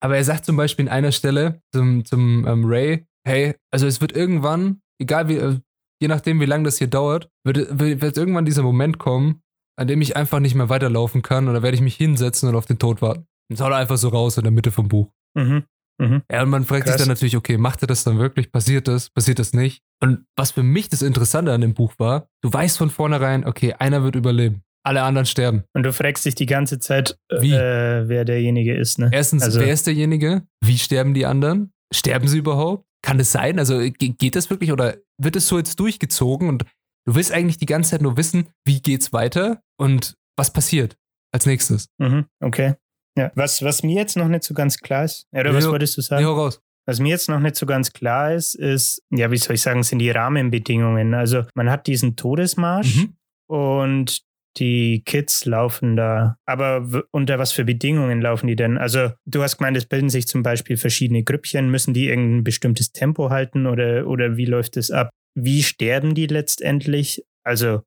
Aber 0.00 0.18
er 0.18 0.24
sagt 0.24 0.44
zum 0.44 0.56
Beispiel 0.56 0.84
in 0.84 0.92
einer 0.92 1.12
Stelle 1.12 1.62
zum, 1.72 2.04
zum 2.04 2.46
ähm, 2.46 2.66
Ray, 2.66 3.06
hey, 3.26 3.54
also 3.72 3.86
es 3.86 4.02
wird 4.02 4.12
irgendwann, 4.12 4.82
egal 5.00 5.28
wie, 5.28 5.36
äh, 5.36 5.58
je 6.02 6.08
nachdem 6.08 6.40
wie 6.40 6.46
lange 6.46 6.64
das 6.64 6.76
hier 6.76 6.88
dauert, 6.88 7.30
wird, 7.42 7.78
wird, 7.78 8.02
wird 8.02 8.18
irgendwann 8.18 8.44
dieser 8.44 8.62
Moment 8.62 8.98
kommen, 8.98 9.40
an 9.78 9.86
dem 9.88 10.00
ich 10.02 10.16
einfach 10.16 10.40
nicht 10.40 10.54
mehr 10.54 10.68
weiterlaufen 10.68 11.22
kann 11.22 11.48
und 11.48 11.54
da 11.54 11.62
werde 11.62 11.74
ich 11.76 11.80
mich 11.82 11.96
hinsetzen 11.96 12.48
und 12.48 12.54
auf 12.56 12.66
den 12.66 12.78
Tod 12.78 13.00
warten. 13.02 13.26
Und 13.50 13.60
haut 13.60 13.70
er 13.70 13.76
einfach 13.76 13.96
so 13.96 14.08
raus 14.08 14.36
in 14.36 14.42
der 14.44 14.50
Mitte 14.52 14.70
vom 14.70 14.88
Buch. 14.88 15.10
Mhm. 15.34 15.64
Mhm. 16.00 16.22
Ja, 16.30 16.42
und 16.42 16.50
man 16.50 16.64
fragt 16.64 16.84
Krass. 16.84 16.94
sich 16.94 17.00
dann 17.02 17.08
natürlich, 17.08 17.36
okay, 17.36 17.56
macht 17.58 17.82
er 17.82 17.86
das 17.88 18.04
dann 18.04 18.18
wirklich? 18.18 18.52
Passiert 18.52 18.86
das? 18.88 19.10
Passiert 19.10 19.38
das 19.38 19.52
nicht? 19.52 19.80
Und 20.00 20.24
was 20.36 20.52
für 20.52 20.62
mich 20.62 20.88
das 20.88 21.02
Interessante 21.02 21.52
an 21.52 21.60
dem 21.60 21.74
Buch 21.74 21.94
war, 21.98 22.28
du 22.42 22.52
weißt 22.52 22.78
von 22.78 22.90
vornherein, 22.90 23.44
okay, 23.46 23.72
einer 23.74 24.04
wird 24.04 24.14
überleben. 24.14 24.62
Alle 24.84 25.02
anderen 25.02 25.26
sterben. 25.26 25.64
Und 25.74 25.82
du 25.82 25.92
fragst 25.92 26.24
dich 26.24 26.34
die 26.36 26.46
ganze 26.46 26.78
Zeit, 26.78 27.16
Wie? 27.40 27.52
Äh, 27.52 28.08
wer 28.08 28.24
derjenige 28.24 28.74
ist, 28.76 28.98
ne? 28.98 29.10
Erstens, 29.12 29.42
Also- 29.42 29.60
wer 29.60 29.72
ist 29.72 29.86
derjenige? 29.86 30.42
Wie 30.64 30.78
sterben 30.78 31.14
die 31.14 31.26
anderen? 31.26 31.72
Sterben 31.92 32.28
sie 32.28 32.38
überhaupt? 32.38 32.84
Kann 33.02 33.18
das 33.18 33.32
sein? 33.32 33.58
Also 33.58 33.78
ge- 33.78 33.92
geht 34.16 34.34
das 34.36 34.50
wirklich 34.50 34.72
oder 34.72 34.96
wird 35.20 35.36
es 35.36 35.48
so 35.48 35.56
jetzt 35.58 35.80
durchgezogen 35.80 36.48
und 36.48 36.64
du 37.08 37.14
willst 37.14 37.32
eigentlich 37.32 37.56
die 37.56 37.66
ganze 37.66 37.90
Zeit 37.92 38.02
nur 38.02 38.16
wissen, 38.16 38.48
wie 38.66 38.80
geht's 38.82 39.12
weiter 39.12 39.62
und 39.80 40.14
was 40.36 40.52
passiert 40.52 40.96
als 41.32 41.46
nächstes? 41.46 41.88
Mhm. 41.98 42.26
Okay. 42.40 42.74
Ja. 43.16 43.32
Was, 43.34 43.62
was 43.62 43.82
mir 43.82 43.96
jetzt 43.96 44.16
noch 44.16 44.28
nicht 44.28 44.44
so 44.44 44.52
ganz 44.54 44.76
klar 44.78 45.04
ist, 45.04 45.26
oder 45.32 45.54
was 45.54 45.64
Ja. 45.64 45.70
wolltest 45.70 45.96
du 45.96 46.02
sagen? 46.02 46.24
hau 46.24 46.34
raus. 46.34 46.60
Was 46.86 47.00
mir 47.00 47.08
jetzt 47.08 47.28
noch 47.28 47.40
nicht 47.40 47.56
so 47.56 47.66
ganz 47.66 47.92
klar 47.92 48.32
ist, 48.34 48.54
ist, 48.54 49.02
ja, 49.10 49.30
wie 49.30 49.36
soll 49.36 49.54
ich 49.56 49.62
sagen, 49.62 49.82
sind 49.82 49.98
die 49.98 50.10
Rahmenbedingungen. 50.10 51.14
Also 51.14 51.44
man 51.54 51.70
hat 51.70 51.86
diesen 51.86 52.16
Todesmarsch 52.16 52.96
Mhm. 52.96 53.14
und 53.48 54.22
die 54.58 55.02
Kids 55.04 55.44
laufen 55.44 55.96
da. 55.96 56.36
Aber 56.46 57.04
unter 57.10 57.38
was 57.38 57.52
für 57.52 57.64
Bedingungen 57.64 58.20
laufen 58.20 58.46
die 58.48 58.56
denn? 58.56 58.76
Also 58.78 59.10
du 59.26 59.42
hast 59.42 59.58
gemeint, 59.58 59.76
es 59.76 59.86
bilden 59.86 60.08
sich 60.08 60.26
zum 60.26 60.42
Beispiel 60.42 60.76
verschiedene 60.76 61.22
Grüppchen. 61.22 61.70
Müssen 61.70 61.94
die 61.94 62.08
irgendein 62.08 62.44
bestimmtes 62.44 62.92
Tempo 62.92 63.30
halten 63.30 63.66
oder, 63.66 64.06
oder 64.06 64.36
wie 64.36 64.46
läuft 64.46 64.76
es 64.76 64.90
ab? 64.90 65.10
Wie 65.34 65.62
sterben 65.62 66.14
die 66.14 66.26
letztendlich? 66.26 67.24
Also, 67.44 67.82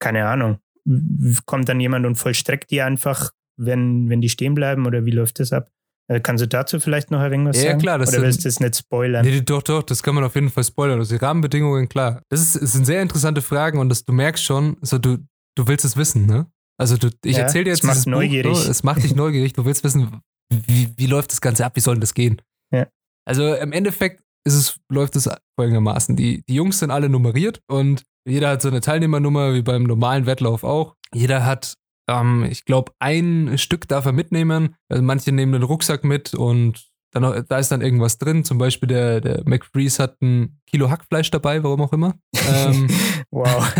keine 0.00 0.26
Ahnung. 0.26 0.58
Kommt 1.46 1.68
dann 1.68 1.80
jemand 1.80 2.06
und 2.06 2.16
vollstreckt 2.16 2.70
die 2.70 2.80
einfach, 2.82 3.32
wenn, 3.56 4.08
wenn 4.08 4.20
die 4.20 4.28
stehen 4.28 4.54
bleiben 4.54 4.86
oder 4.86 5.04
wie 5.04 5.10
läuft 5.10 5.40
das 5.40 5.52
ab? 5.52 5.70
Äh, 6.10 6.20
Kannst 6.20 6.42
du 6.42 6.48
dazu 6.48 6.80
vielleicht 6.80 7.10
noch 7.10 7.20
ein 7.20 7.30
wenig 7.30 7.48
was 7.48 7.56
Ja, 7.62 7.70
sagen? 7.70 7.80
klar, 7.80 7.98
das 7.98 8.08
Oder 8.10 8.22
willst 8.22 8.44
du 8.44 8.48
das 8.48 8.60
nicht 8.60 8.76
spoilern? 8.76 9.26
Nee, 9.26 9.42
doch, 9.42 9.62
doch, 9.62 9.82
das 9.82 10.02
kann 10.02 10.14
man 10.14 10.24
auf 10.24 10.34
jeden 10.34 10.48
Fall 10.48 10.64
spoilern. 10.64 10.98
Also 10.98 11.16
die 11.16 11.22
Rahmenbedingungen, 11.22 11.88
klar. 11.88 12.22
Das, 12.30 12.40
ist, 12.40 12.62
das 12.62 12.72
sind 12.72 12.86
sehr 12.86 13.02
interessante 13.02 13.42
Fragen 13.42 13.78
und 13.78 13.90
das, 13.90 14.04
du 14.04 14.12
merkst 14.14 14.42
schon, 14.42 14.78
so, 14.80 14.96
du, 14.98 15.18
du 15.56 15.68
willst 15.68 15.84
es 15.84 15.96
wissen, 15.96 16.24
ne? 16.26 16.46
Also 16.78 16.96
du, 16.96 17.10
ich 17.24 17.36
Ja, 17.36 17.42
erzähle 17.42 17.64
dir 17.64 17.70
jetzt 17.70 17.82
macht 17.84 17.96
dieses 17.96 18.06
neugierig. 18.06 18.52
Buch, 18.52 18.64
ne? 18.64 18.70
es 18.70 18.82
macht 18.84 19.02
dich 19.02 19.14
neugierig, 19.14 19.52
du 19.52 19.64
willst 19.66 19.84
wissen, 19.84 20.20
wie, 20.50 20.88
wie 20.96 21.06
läuft 21.06 21.32
das 21.32 21.40
Ganze 21.40 21.66
ab, 21.66 21.76
wie 21.76 21.80
soll 21.80 21.96
denn 21.96 22.00
das 22.00 22.14
gehen? 22.14 22.40
Ja. 22.70 22.86
Also 23.26 23.54
im 23.56 23.72
Endeffekt 23.72 24.22
ist 24.48 24.54
es, 24.54 24.80
läuft 24.88 25.14
es 25.16 25.28
folgendermaßen. 25.58 26.16
Die, 26.16 26.42
die 26.48 26.54
Jungs 26.54 26.78
sind 26.78 26.90
alle 26.90 27.08
nummeriert 27.08 27.60
und 27.68 28.02
jeder 28.26 28.50
hat 28.50 28.62
so 28.62 28.68
eine 28.68 28.80
Teilnehmernummer, 28.80 29.54
wie 29.54 29.62
beim 29.62 29.84
normalen 29.84 30.26
Wettlauf 30.26 30.64
auch. 30.64 30.96
Jeder 31.14 31.44
hat, 31.44 31.74
ähm, 32.08 32.46
ich 32.50 32.64
glaube, 32.64 32.92
ein 32.98 33.56
Stück 33.58 33.88
darf 33.88 34.06
er 34.06 34.12
mitnehmen. 34.12 34.74
Also 34.88 35.02
manche 35.02 35.32
nehmen 35.32 35.52
den 35.52 35.62
Rucksack 35.62 36.04
mit 36.04 36.34
und 36.34 36.87
dann, 37.10 37.44
da 37.48 37.58
ist 37.58 37.70
dann 37.70 37.80
irgendwas 37.80 38.18
drin. 38.18 38.44
Zum 38.44 38.58
Beispiel 38.58 38.88
der, 38.88 39.20
der 39.20 39.42
McFreeze 39.46 40.02
hat 40.02 40.20
ein 40.20 40.60
Kilo 40.66 40.90
Hackfleisch 40.90 41.30
dabei, 41.30 41.62
warum 41.62 41.80
auch 41.80 41.92
immer. 41.92 42.14
ähm, 42.48 42.88
wow. 43.30 43.72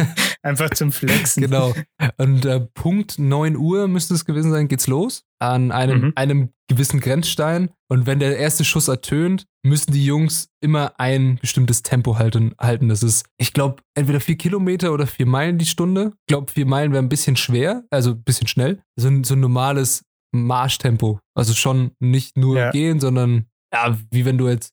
Einfach 0.43 0.71
zum 0.71 0.93
Flexen. 0.93 1.43
Genau. 1.43 1.75
Und 2.17 2.45
äh, 2.45 2.61
Punkt 2.61 3.19
9 3.19 3.57
Uhr 3.57 3.89
müsste 3.89 4.15
es 4.15 4.25
gewesen 4.25 4.51
sein, 4.51 4.69
geht's 4.69 4.87
los. 4.87 5.25
An 5.41 5.73
einem, 5.73 6.01
mhm. 6.01 6.13
einem 6.15 6.51
gewissen 6.69 7.01
Grenzstein. 7.01 7.71
Und 7.89 8.07
wenn 8.07 8.19
der 8.19 8.39
erste 8.39 8.65
Schuss 8.65 8.89
ertönt, 8.89 9.47
müssen 9.63 9.93
die 9.93 10.05
Jungs 10.05 10.49
immer 10.61 10.93
ein 10.99 11.39
bestimmtes 11.41 11.83
Tempo 11.83 12.19
halten. 12.19 12.55
halten. 12.59 12.89
Das 12.89 13.03
ist, 13.03 13.27
ich 13.39 13.53
glaube, 13.53 13.83
entweder 13.95 14.21
vier 14.21 14.37
Kilometer 14.37 14.93
oder 14.93 15.07
vier 15.07 15.27
Meilen 15.27 15.59
die 15.59 15.67
Stunde. 15.67 16.13
Ich 16.21 16.27
glaube, 16.29 16.53
vier 16.53 16.67
Meilen 16.67 16.93
wäre 16.93 17.03
ein 17.03 17.09
bisschen 17.09 17.37
schwer, 17.37 17.85
also 17.91 18.11
ein 18.13 18.23
bisschen 18.23 18.47
schnell. 18.47 18.81
So 18.97 19.09
ein, 19.09 19.25
so 19.25 19.35
ein 19.35 19.41
normales 19.41 20.05
Marschtempo. 20.33 21.21
Also 21.35 21.55
schon 21.55 21.93
nicht 22.01 22.37
nur 22.37 22.59
ja. 22.59 22.71
gehen, 22.71 23.01
sondern 23.01 23.47
ja, 23.73 23.97
wie 24.11 24.25
wenn 24.25 24.39
du 24.39 24.49
jetzt, 24.49 24.73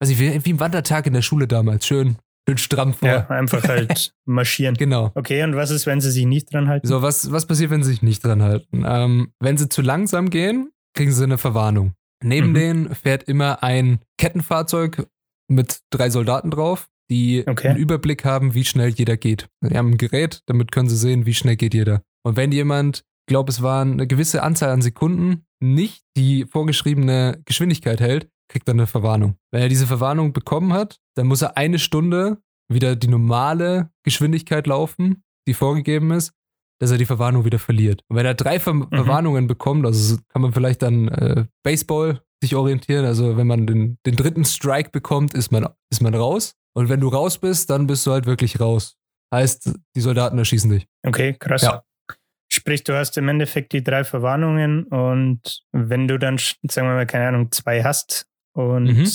weiß 0.00 0.10
ich, 0.10 0.18
wie, 0.18 0.44
wie 0.44 0.52
ein 0.52 0.60
Wandertag 0.60 1.06
in 1.06 1.12
der 1.12 1.22
Schule 1.22 1.46
damals. 1.48 1.86
Schön 1.86 2.16
schön 2.48 2.58
stramm 2.58 2.94
vor. 2.94 3.08
Ja, 3.08 3.28
einfach 3.28 3.62
halt 3.68 4.14
marschieren. 4.24 4.74
Genau. 4.74 5.12
Okay, 5.14 5.42
und 5.42 5.56
was 5.56 5.70
ist, 5.70 5.86
wenn 5.86 6.00
sie 6.00 6.10
sich 6.10 6.26
nicht 6.26 6.52
dran 6.52 6.68
halten? 6.68 6.86
So, 6.86 7.02
was, 7.02 7.30
was 7.32 7.46
passiert, 7.46 7.70
wenn 7.70 7.82
sie 7.82 7.90
sich 7.90 8.02
nicht 8.02 8.24
dran 8.24 8.42
halten? 8.42 8.84
Ähm, 8.86 9.32
wenn 9.40 9.56
sie 9.56 9.68
zu 9.68 9.82
langsam 9.82 10.30
gehen, 10.30 10.70
kriegen 10.94 11.12
sie 11.12 11.24
eine 11.24 11.38
Verwarnung. 11.38 11.94
Neben 12.22 12.50
mhm. 12.50 12.54
denen 12.54 12.94
fährt 12.94 13.24
immer 13.24 13.62
ein 13.62 14.00
Kettenfahrzeug 14.18 15.06
mit 15.48 15.80
drei 15.90 16.10
Soldaten 16.10 16.50
drauf, 16.50 16.88
die 17.10 17.44
okay. 17.46 17.68
einen 17.68 17.78
Überblick 17.78 18.24
haben, 18.24 18.54
wie 18.54 18.64
schnell 18.64 18.88
jeder 18.88 19.16
geht. 19.16 19.48
Sie 19.60 19.76
haben 19.76 19.92
ein 19.92 19.98
Gerät, 19.98 20.42
damit 20.46 20.72
können 20.72 20.88
sie 20.88 20.96
sehen, 20.96 21.26
wie 21.26 21.34
schnell 21.34 21.56
geht 21.56 21.74
jeder. 21.74 22.02
Und 22.22 22.36
wenn 22.36 22.52
jemand, 22.52 23.04
glaube, 23.26 23.50
es 23.50 23.62
waren 23.62 23.92
eine 23.92 24.06
gewisse 24.06 24.42
Anzahl 24.42 24.70
an 24.70 24.82
Sekunden, 24.82 25.46
nicht 25.60 26.02
die 26.16 26.46
vorgeschriebene 26.46 27.40
Geschwindigkeit 27.44 28.00
hält, 28.00 28.28
kriegt 28.48 28.68
er 28.68 28.74
eine 28.74 28.86
Verwarnung. 28.86 29.36
Wenn 29.50 29.62
er 29.62 29.68
diese 29.68 29.86
Verwarnung 29.86 30.32
bekommen 30.32 30.72
hat, 30.72 30.98
dann 31.16 31.26
muss 31.26 31.42
er 31.42 31.56
eine 31.56 31.78
Stunde 31.78 32.38
wieder 32.68 32.96
die 32.96 33.08
normale 33.08 33.90
Geschwindigkeit 34.04 34.66
laufen, 34.66 35.22
die 35.46 35.54
vorgegeben 35.54 36.10
ist, 36.10 36.32
dass 36.80 36.90
er 36.90 36.98
die 36.98 37.06
Verwarnung 37.06 37.44
wieder 37.44 37.58
verliert. 37.58 38.02
Und 38.08 38.16
wenn 38.16 38.26
er 38.26 38.34
drei 38.34 38.58
Ver 38.58 38.74
mhm. 38.74 38.88
Verwarnungen 38.88 39.46
bekommt, 39.46 39.86
also 39.86 40.18
kann 40.28 40.42
man 40.42 40.52
vielleicht 40.52 40.82
dann 40.82 41.08
äh, 41.08 41.46
Baseball 41.62 42.20
sich 42.42 42.54
orientieren, 42.54 43.06
also 43.06 43.36
wenn 43.36 43.46
man 43.46 43.66
den, 43.66 43.98
den 44.04 44.16
dritten 44.16 44.44
Strike 44.44 44.90
bekommt, 44.90 45.34
ist 45.34 45.50
man, 45.50 45.68
ist 45.90 46.02
man 46.02 46.14
raus. 46.14 46.54
Und 46.76 46.88
wenn 46.88 47.00
du 47.00 47.08
raus 47.08 47.38
bist, 47.38 47.70
dann 47.70 47.86
bist 47.86 48.06
du 48.06 48.12
halt 48.12 48.26
wirklich 48.26 48.60
raus. 48.60 48.96
Heißt, 49.32 49.72
die 49.96 50.00
Soldaten 50.00 50.36
erschießen 50.36 50.70
dich. 50.70 50.86
Okay, 51.06 51.34
krass. 51.38 51.62
Ja. 51.62 51.82
Sprich, 52.54 52.84
du 52.84 52.96
hast 52.96 53.18
im 53.18 53.28
Endeffekt 53.28 53.72
die 53.72 53.82
drei 53.82 54.04
Verwarnungen 54.04 54.84
und 54.84 55.64
wenn 55.72 56.06
du 56.06 56.20
dann, 56.20 56.38
sagen 56.38 56.86
wir 56.86 56.94
mal, 56.94 57.06
keine 57.06 57.26
Ahnung, 57.26 57.50
zwei 57.50 57.82
hast 57.82 58.28
und 58.52 58.84
mhm. 58.84 59.10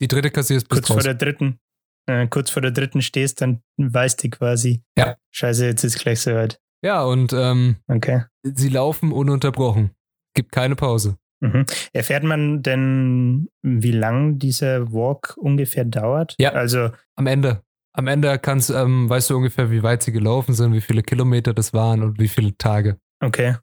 die 0.00 0.08
dritte 0.08 0.32
kassierst 0.32 0.68
kurz 0.68 0.88
vor 0.88 1.00
der 1.00 1.14
dritten, 1.14 1.60
äh, 2.06 2.26
kurz 2.26 2.50
vor 2.50 2.62
der 2.62 2.72
dritten 2.72 3.00
stehst, 3.00 3.40
dann 3.40 3.62
weißt 3.76 4.24
du 4.24 4.30
quasi, 4.30 4.82
ja. 4.98 5.14
scheiße, 5.30 5.66
jetzt 5.66 5.84
ist 5.84 6.00
gleich 6.00 6.20
so 6.20 6.34
weit. 6.34 6.58
Ja, 6.82 7.04
und 7.04 7.32
ähm, 7.32 7.76
okay. 7.86 8.24
sie 8.42 8.70
laufen 8.70 9.12
ununterbrochen. 9.12 9.92
Gibt 10.34 10.50
keine 10.50 10.74
Pause. 10.74 11.16
Mhm. 11.38 11.66
Erfährt 11.92 12.24
man 12.24 12.62
denn, 12.62 13.50
wie 13.62 13.92
lang 13.92 14.40
dieser 14.40 14.92
Walk 14.92 15.36
ungefähr 15.36 15.84
dauert? 15.84 16.34
Ja. 16.40 16.52
Also 16.52 16.90
am 17.14 17.28
Ende. 17.28 17.62
Am 17.96 18.08
Ende 18.08 18.38
kannst, 18.38 18.70
ähm, 18.70 19.08
weißt 19.08 19.30
du 19.30 19.36
ungefähr, 19.36 19.70
wie 19.70 19.82
weit 19.82 20.02
sie 20.02 20.12
gelaufen 20.12 20.52
sind, 20.52 20.72
wie 20.72 20.80
viele 20.80 21.02
Kilometer 21.02 21.54
das 21.54 21.72
waren 21.72 22.02
und 22.02 22.18
wie 22.18 22.28
viele 22.28 22.56
Tage. 22.58 22.98
Okay. 23.20 23.56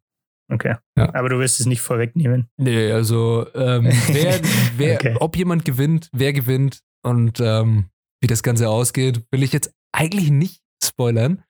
Okay. 0.51 0.75
Ja. 0.97 1.13
Aber 1.13 1.29
du 1.29 1.39
wirst 1.39 1.59
es 1.59 1.65
nicht 1.65 1.81
vorwegnehmen. 1.81 2.47
Nee, 2.57 2.91
also 2.91 3.45
ähm, 3.55 3.85
wer, 4.07 4.39
wer, 4.77 4.95
okay. 4.95 5.15
ob 5.19 5.37
jemand 5.37 5.65
gewinnt, 5.65 6.09
wer 6.11 6.33
gewinnt 6.33 6.81
und 7.03 7.39
ähm, 7.39 7.85
wie 8.21 8.27
das 8.27 8.43
Ganze 8.43 8.69
ausgeht, 8.69 9.23
will 9.31 9.43
ich 9.43 9.53
jetzt 9.53 9.73
eigentlich 9.93 10.29
nicht 10.29 10.61
spoilern. 10.83 11.43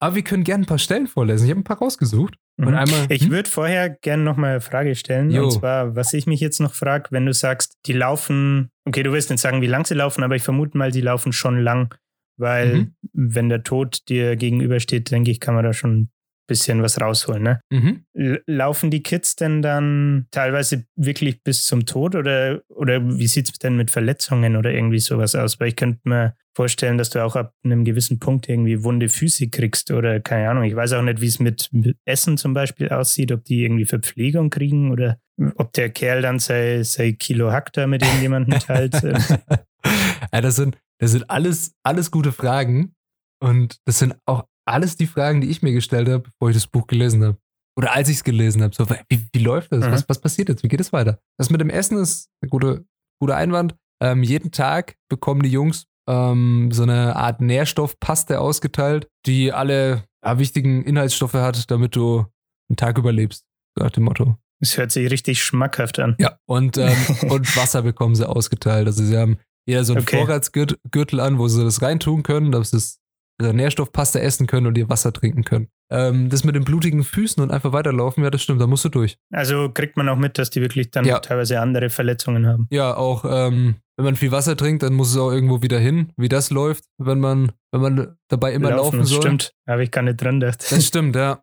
Aber 0.00 0.16
wir 0.16 0.22
können 0.22 0.44
gerne 0.44 0.64
ein 0.64 0.66
paar 0.66 0.78
Stellen 0.78 1.06
vorlesen. 1.06 1.44
Ich 1.44 1.50
habe 1.50 1.60
ein 1.60 1.64
paar 1.64 1.78
rausgesucht. 1.78 2.34
Mhm. 2.56 2.66
Und 2.66 2.74
einmal, 2.74 3.06
ich 3.08 3.22
hm? 3.22 3.30
würde 3.30 3.48
vorher 3.48 3.90
gerne 3.90 4.22
noch 4.22 4.36
mal 4.36 4.50
eine 4.50 4.60
Frage 4.60 4.94
stellen. 4.94 5.30
Jo. 5.30 5.44
Und 5.44 5.52
zwar, 5.52 5.96
was 5.96 6.12
ich 6.12 6.26
mich 6.26 6.40
jetzt 6.40 6.60
noch 6.60 6.74
frage, 6.74 7.08
wenn 7.10 7.26
du 7.26 7.32
sagst, 7.32 7.74
die 7.86 7.92
laufen, 7.92 8.70
okay, 8.86 9.02
du 9.02 9.12
wirst 9.12 9.30
nicht 9.30 9.40
sagen, 9.40 9.62
wie 9.62 9.66
lang 9.66 9.86
sie 9.86 9.94
laufen, 9.94 10.22
aber 10.22 10.36
ich 10.36 10.42
vermute 10.42 10.76
mal, 10.76 10.90
die 10.90 11.00
laufen 11.00 11.32
schon 11.32 11.58
lang. 11.58 11.94
Weil, 12.36 12.74
mhm. 12.74 12.94
wenn 13.12 13.48
der 13.48 13.62
Tod 13.62 14.08
dir 14.08 14.36
gegenübersteht, 14.36 15.10
denke 15.10 15.30
ich, 15.30 15.40
kann 15.40 15.54
man 15.54 15.64
da 15.64 15.72
schon 15.72 16.10
bisschen 16.46 16.82
was 16.82 17.00
rausholen. 17.00 17.42
Ne? 17.42 17.60
Mhm. 17.70 18.04
Laufen 18.46 18.90
die 18.90 19.02
Kids 19.02 19.36
denn 19.36 19.62
dann 19.62 20.26
teilweise 20.30 20.84
wirklich 20.96 21.42
bis 21.42 21.66
zum 21.66 21.86
Tod 21.86 22.14
oder, 22.14 22.60
oder 22.68 23.02
wie 23.18 23.26
sieht 23.26 23.50
es 23.50 23.58
denn 23.58 23.76
mit 23.76 23.90
Verletzungen 23.90 24.56
oder 24.56 24.72
irgendwie 24.72 24.98
sowas 24.98 25.34
aus? 25.34 25.58
Weil 25.58 25.68
ich 25.68 25.76
könnte 25.76 26.00
mir 26.04 26.34
vorstellen, 26.54 26.98
dass 26.98 27.10
du 27.10 27.24
auch 27.24 27.36
ab 27.36 27.54
einem 27.64 27.84
gewissen 27.84 28.18
Punkt 28.18 28.48
irgendwie 28.48 28.84
wunde 28.84 29.08
Füße 29.08 29.48
kriegst 29.48 29.90
oder 29.90 30.20
keine 30.20 30.50
Ahnung. 30.50 30.64
Ich 30.64 30.76
weiß 30.76 30.92
auch 30.92 31.02
nicht, 31.02 31.20
wie 31.20 31.26
es 31.26 31.40
mit, 31.40 31.68
mit 31.72 31.96
Essen 32.04 32.36
zum 32.36 32.54
Beispiel 32.54 32.90
aussieht, 32.90 33.32
ob 33.32 33.44
die 33.44 33.64
irgendwie 33.64 33.86
Verpflegung 33.86 34.50
kriegen 34.50 34.92
oder 34.92 35.18
ob 35.56 35.72
der 35.72 35.90
Kerl 35.90 36.22
dann 36.22 36.38
sein, 36.38 36.84
sein 36.84 37.18
Kilo 37.18 37.50
Hack 37.50 37.72
da 37.72 37.86
mit 37.86 38.02
irgendjemandem 38.02 38.60
teilt. 38.60 38.94
ja, 40.32 40.40
das 40.40 40.56
sind, 40.56 40.76
das 41.00 41.12
sind 41.12 41.30
alles, 41.30 41.72
alles 41.82 42.10
gute 42.10 42.32
Fragen. 42.32 42.94
Und 43.42 43.78
das 43.84 43.98
sind 43.98 44.14
auch 44.26 44.44
alles 44.66 44.96
die 44.96 45.06
Fragen, 45.06 45.40
die 45.40 45.50
ich 45.50 45.62
mir 45.62 45.72
gestellt 45.72 46.08
habe, 46.08 46.20
bevor 46.20 46.50
ich 46.50 46.56
das 46.56 46.66
Buch 46.66 46.86
gelesen 46.86 47.24
habe. 47.24 47.38
Oder 47.76 47.92
als 47.92 48.08
ich 48.08 48.16
es 48.16 48.24
gelesen 48.24 48.62
habe. 48.62 48.74
So, 48.74 48.88
wie, 49.08 49.26
wie 49.32 49.38
läuft 49.38 49.72
das? 49.72 49.84
Mhm. 49.84 49.90
Was, 49.90 50.08
was 50.08 50.20
passiert 50.20 50.48
jetzt? 50.48 50.62
Wie 50.62 50.68
geht 50.68 50.80
es 50.80 50.92
weiter? 50.92 51.18
Das 51.38 51.50
mit 51.50 51.60
dem 51.60 51.70
Essen 51.70 51.98
ist 51.98 52.28
ein 52.42 52.48
guter, 52.48 52.80
guter 53.20 53.36
Einwand. 53.36 53.74
Ähm, 54.02 54.22
jeden 54.22 54.52
Tag 54.52 54.96
bekommen 55.08 55.42
die 55.42 55.50
Jungs 55.50 55.86
ähm, 56.08 56.70
so 56.72 56.82
eine 56.82 57.16
Art 57.16 57.40
Nährstoffpaste 57.40 58.40
ausgeteilt, 58.40 59.08
die 59.26 59.52
alle 59.52 60.04
ja, 60.24 60.38
wichtigen 60.38 60.84
Inhaltsstoffe 60.84 61.34
hat, 61.34 61.70
damit 61.70 61.96
du 61.96 62.26
einen 62.68 62.76
Tag 62.76 62.98
überlebst. 62.98 63.44
Nach 63.76 63.90
dem 63.90 64.04
Motto. 64.04 64.38
Das 64.60 64.76
hört 64.78 64.92
sich 64.92 65.10
richtig 65.10 65.42
schmackhaft 65.42 65.98
an. 65.98 66.16
Ja, 66.20 66.38
und, 66.46 66.78
ähm, 66.78 66.96
und 67.28 67.56
Wasser 67.56 67.82
bekommen 67.82 68.14
sie 68.14 68.28
ausgeteilt. 68.28 68.86
Also 68.86 69.04
sie 69.04 69.16
haben 69.16 69.38
eher 69.66 69.84
so 69.84 69.94
einen 69.94 70.02
okay. 70.02 70.18
Vorratsgürtel 70.18 71.20
an, 71.20 71.38
wo 71.38 71.48
sie 71.48 71.64
das 71.64 71.82
reintun 71.82 72.22
können. 72.22 72.52
Das 72.52 72.72
ist 72.72 73.00
Nährstoffpaste 73.40 74.20
essen 74.20 74.46
können 74.46 74.66
und 74.66 74.78
ihr 74.78 74.88
Wasser 74.88 75.12
trinken 75.12 75.44
können. 75.44 75.68
Ähm, 75.90 76.30
das 76.30 76.44
mit 76.44 76.54
den 76.54 76.64
blutigen 76.64 77.02
Füßen 77.02 77.42
und 77.42 77.50
einfach 77.50 77.72
weiterlaufen, 77.72 78.22
ja, 78.22 78.30
das 78.30 78.42
stimmt, 78.42 78.60
da 78.60 78.66
musst 78.66 78.84
du 78.84 78.88
durch. 78.88 79.18
Also 79.32 79.70
kriegt 79.70 79.96
man 79.96 80.08
auch 80.08 80.16
mit, 80.16 80.38
dass 80.38 80.50
die 80.50 80.60
wirklich 80.60 80.90
dann 80.90 81.04
ja. 81.04 81.18
teilweise 81.18 81.60
andere 81.60 81.90
Verletzungen 81.90 82.46
haben. 82.46 82.68
Ja, 82.70 82.96
auch 82.96 83.24
ähm, 83.28 83.76
wenn 83.96 84.04
man 84.04 84.16
viel 84.16 84.30
Wasser 84.30 84.56
trinkt, 84.56 84.82
dann 84.82 84.94
muss 84.94 85.10
es 85.10 85.16
auch 85.16 85.30
irgendwo 85.30 85.62
wieder 85.62 85.78
hin, 85.78 86.12
wie 86.16 86.28
das 86.28 86.50
läuft, 86.50 86.84
wenn 86.98 87.20
man, 87.20 87.52
wenn 87.72 87.80
man 87.80 88.16
dabei 88.28 88.52
immer 88.52 88.70
laufen, 88.70 88.98
laufen 88.98 89.04
soll. 89.04 89.18
Das 89.18 89.24
stimmt, 89.24 89.54
habe 89.68 89.84
ich 89.84 89.90
gar 89.90 90.02
nicht 90.02 90.20
dran 90.20 90.40
gedacht. 90.40 90.64
Das 90.70 90.86
stimmt, 90.86 91.16
ja. 91.16 91.42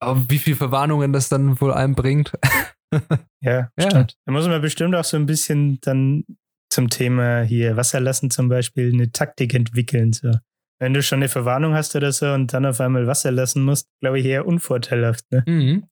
Aber 0.00 0.24
wie 0.28 0.38
viel 0.38 0.56
Verwarnungen 0.56 1.12
das 1.12 1.28
dann 1.28 1.60
wohl 1.60 1.72
einem 1.72 1.94
bringt. 1.94 2.32
ja, 3.40 3.70
ja, 3.76 3.90
stimmt. 3.90 4.16
Da 4.26 4.32
muss 4.32 4.46
man 4.46 4.60
bestimmt 4.60 4.94
auch 4.94 5.04
so 5.04 5.16
ein 5.16 5.26
bisschen 5.26 5.78
dann 5.80 6.24
zum 6.72 6.88
Thema 6.88 7.42
hier 7.42 7.76
Wasser 7.76 8.00
lassen 8.00 8.30
zum 8.30 8.48
Beispiel 8.48 8.92
eine 8.92 9.12
Taktik 9.12 9.54
entwickeln. 9.54 10.12
So 10.12 10.32
wenn 10.82 10.94
du 10.94 11.02
schon 11.02 11.20
eine 11.20 11.28
Verwarnung 11.28 11.74
hast 11.74 11.94
oder 11.94 12.10
so 12.10 12.32
und 12.32 12.52
dann 12.52 12.66
auf 12.66 12.80
einmal 12.80 13.06
Wasser 13.06 13.30
lassen 13.30 13.62
musst, 13.62 13.88
glaube 14.00 14.18
ich 14.18 14.26
eher 14.26 14.46
unvorteilhaft. 14.46 15.30
Ne? 15.30 15.44
Mhm. 15.46 15.84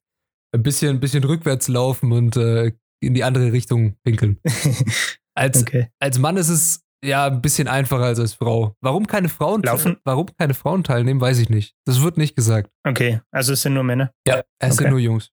Ein 0.53 0.63
bisschen, 0.65 0.97
ein 0.97 1.01
bisschen 1.01 1.23
rückwärts 1.23 1.69
laufen 1.69 2.11
und 2.11 2.37
äh, 2.37 2.73
in 3.01 3.15
die 3.15 3.23
andere 3.23 3.53
Richtung 3.53 3.95
pinkeln. 4.03 4.41
als, 5.37 5.63
okay. 5.63 5.91
als 6.01 6.19
Mann 6.19 6.37
ist 6.37 6.49
es 6.49 6.83
ja 7.05 7.29
ein 7.29 7.41
bisschen 7.41 7.69
einfacher 7.69 8.03
als 8.03 8.19
als 8.19 8.35
Frau. 8.35 8.75
Warum 8.81 9.07
keine 9.07 9.29
Frauen 9.29 9.63
laufen? 9.63 9.97
Warum 10.03 10.27
keine 10.37 10.55
Frauen 10.55 10.83
teilnehmen, 10.83 11.21
weiß 11.21 11.39
ich 11.39 11.51
nicht. 11.51 11.77
Das 11.85 12.03
wird 12.03 12.17
nicht 12.17 12.35
gesagt. 12.35 12.69
Okay, 12.85 13.21
also 13.31 13.53
es 13.53 13.63
sind 13.63 13.75
nur 13.75 13.85
Männer. 13.85 14.13
Ja, 14.27 14.43
es 14.59 14.73
okay. 14.73 14.83
sind 14.83 14.91
nur 14.91 14.99
Jungs. 14.99 15.31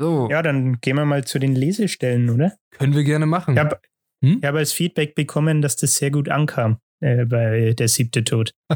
So. 0.00 0.30
Ja, 0.30 0.40
dann 0.40 0.80
gehen 0.80 0.96
wir 0.96 1.04
mal 1.04 1.24
zu 1.24 1.38
den 1.38 1.54
Lesestellen, 1.54 2.30
oder? 2.30 2.56
Können 2.70 2.94
wir 2.94 3.04
gerne 3.04 3.26
machen. 3.26 3.52
Ich 3.52 3.60
habe 3.60 3.78
hm? 4.22 4.40
hab 4.42 4.54
als 4.54 4.72
Feedback 4.72 5.14
bekommen, 5.14 5.62
dass 5.62 5.76
das 5.76 5.94
sehr 5.94 6.10
gut 6.10 6.28
ankam 6.28 6.78
äh, 7.00 7.24
bei 7.24 7.74
Der 7.74 7.88
siebte 7.88 8.24
Tod. 8.24 8.52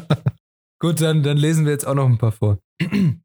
Gut, 0.78 1.00
dann, 1.00 1.22
dann 1.22 1.38
lesen 1.38 1.64
wir 1.64 1.72
jetzt 1.72 1.86
auch 1.86 1.94
noch 1.94 2.06
ein 2.06 2.18
paar 2.18 2.32
vor. 2.32 2.58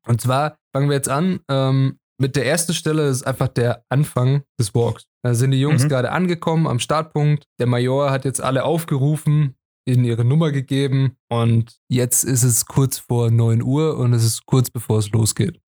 Und 0.08 0.22
zwar 0.22 0.58
fangen 0.74 0.90
wir 0.90 0.96
jetzt 0.96 1.10
an 1.10 1.42
ähm, 1.50 2.00
mit 2.18 2.36
der 2.36 2.46
ersten 2.46 2.74
Stelle, 2.74 3.10
ist 3.10 3.24
einfach 3.24 3.50
der 3.50 3.84
Anfang 3.90 4.44
des 4.60 4.74
Walks. 4.74 5.06
Da 5.24 5.34
sind 5.34 5.52
die 5.52 5.60
Jungs 5.60 5.84
mhm. 5.84 5.90
gerade 5.90 6.12
angekommen 6.12 6.68
am 6.68 6.80
Startpunkt. 6.80 7.46
Der 7.60 7.68
Major 7.68 8.12
hat 8.12 8.26
jetzt 8.26 8.42
alle 8.42 8.64
aufgerufen, 8.64 9.56
ihnen 9.86 10.06
ihre 10.06 10.24
Nummer 10.24 10.52
gegeben 10.52 11.18
und 11.30 11.78
jetzt 11.90 12.24
ist 12.24 12.44
es 12.44 12.66
kurz 12.66 13.00
vor 13.00 13.32
9 13.32 13.62
Uhr 13.62 13.98
und 13.98 14.14
es 14.14 14.24
ist 14.24 14.46
kurz 14.46 14.70
bevor 14.70 15.00
es 15.00 15.12
losgeht. 15.12 15.60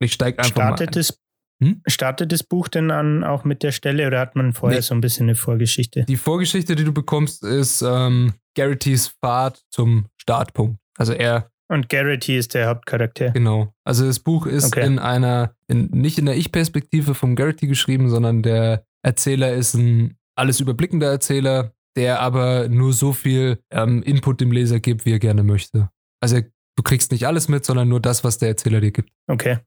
Ich 0.00 0.12
steige 0.12 0.38
einfach 0.38 0.50
Startet 0.50 0.94
mal. 0.94 1.00
Es, 1.00 1.20
Hm? 1.62 1.82
Startet 1.86 2.30
das 2.32 2.42
Buch 2.42 2.68
denn 2.68 2.90
an 2.90 3.24
auch 3.24 3.44
mit 3.44 3.62
der 3.62 3.72
Stelle 3.72 4.06
oder 4.06 4.20
hat 4.20 4.36
man 4.36 4.52
vorher 4.52 4.78
Nee. 4.78 4.82
so 4.82 4.94
ein 4.94 5.00
bisschen 5.00 5.24
eine 5.26 5.34
Vorgeschichte? 5.34 6.04
Die 6.04 6.16
Vorgeschichte, 6.16 6.76
die 6.76 6.84
du 6.84 6.92
bekommst, 6.92 7.42
ist 7.44 7.82
ähm, 7.82 8.32
Garrittys 8.56 9.08
Fahrt 9.20 9.64
zum 9.70 10.06
Startpunkt. 10.20 10.78
Also 10.96 11.12
er, 11.12 11.50
Und 11.68 11.88
Garrity 11.88 12.36
ist 12.38 12.54
der 12.54 12.68
Hauptcharakter. 12.68 13.30
genau. 13.30 13.72
Also 13.84 14.06
das 14.06 14.20
Buch 14.20 14.46
ist 14.46 14.66
Okay. 14.66 14.86
in 14.86 14.98
einer, 14.98 15.54
in, 15.66 15.86
nicht 15.90 16.18
in 16.18 16.26
der 16.26 16.36
Ich-Perspektive 16.36 17.14
vom 17.14 17.34
Garrity 17.36 17.66
geschrieben, 17.66 18.08
sondern 18.08 18.42
der 18.42 18.84
Erzähler 19.02 19.52
ist 19.52 19.74
ein 19.74 20.16
alles 20.36 20.60
überblickender 20.60 21.08
Erzähler, 21.10 21.72
der 21.96 22.20
aber 22.20 22.68
nur 22.68 22.92
so 22.92 23.12
viel 23.12 23.58
ähm, 23.72 24.02
Input 24.04 24.40
dem 24.40 24.52
Leser 24.52 24.78
gibt, 24.78 25.04
wie 25.04 25.12
er 25.12 25.18
gerne 25.18 25.42
möchte. 25.42 25.90
Also 26.20 26.40
du 26.76 26.82
kriegst 26.84 27.10
nicht 27.10 27.26
alles 27.26 27.48
mit, 27.48 27.64
sondern 27.64 27.88
nur 27.88 28.00
das, 28.00 28.22
was 28.22 28.38
der 28.38 28.48
Erzähler 28.50 28.80
dir 28.80 28.92
gibt. 28.92 29.10
Okay. 29.26 29.58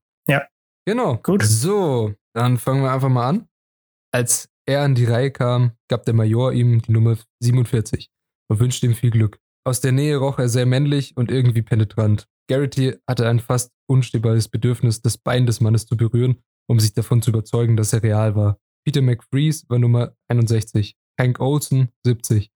Genau. 0.86 1.18
Gut. 1.18 1.44
So, 1.44 2.14
dann 2.34 2.58
fangen 2.58 2.84
wir 2.84 2.92
einfach 2.92 3.10
mal 3.10 3.28
an. 3.28 3.48
Als 4.14 4.50
er 4.66 4.84
an 4.84 4.96
die 4.96 5.06
Reihe 5.06 5.32
kam, 5.32 5.72
gab 5.88 6.06
der 6.06 6.14
Major 6.14 6.52
ihm 6.54 6.82
die 6.82 6.92
Nummer 6.92 7.18
47 7.42 8.10
und 8.50 8.60
wünschte 8.60 8.86
ihm 8.86 8.96
viel 8.96 9.12
Glück. 9.12 9.40
Aus 9.64 9.80
der 9.82 9.92
Nähe 9.92 10.18
roch 10.18 10.40
er 10.40 10.50
sehr 10.50 10.66
männlich 10.66 11.16
und 11.18 11.32
irgendwie 11.32 11.62
penetrant. 11.62 12.28
Garrity 12.50 12.98
hatte 13.08 13.28
ein 13.28 13.40
fast 13.40 13.72
unstehbares 13.88 14.50
Bedürfnis, 14.50 15.02
das 15.02 15.18
Bein 15.18 15.46
des 15.46 15.62
Mannes 15.62 15.86
zu 15.86 15.96
berühren, 15.96 16.42
um 16.68 16.80
sich 16.80 16.94
davon 16.94 17.22
zu 17.22 17.30
überzeugen, 17.30 17.78
dass 17.78 17.94
er 17.94 18.04
real 18.04 18.36
war. 18.36 18.58
Peter 18.86 19.02
McFreeze 19.02 19.66
war 19.70 19.78
Nummer 19.78 20.16
61, 20.28 20.96
Hank 21.20 21.40
Olson 21.40 21.90
70. 22.06 22.52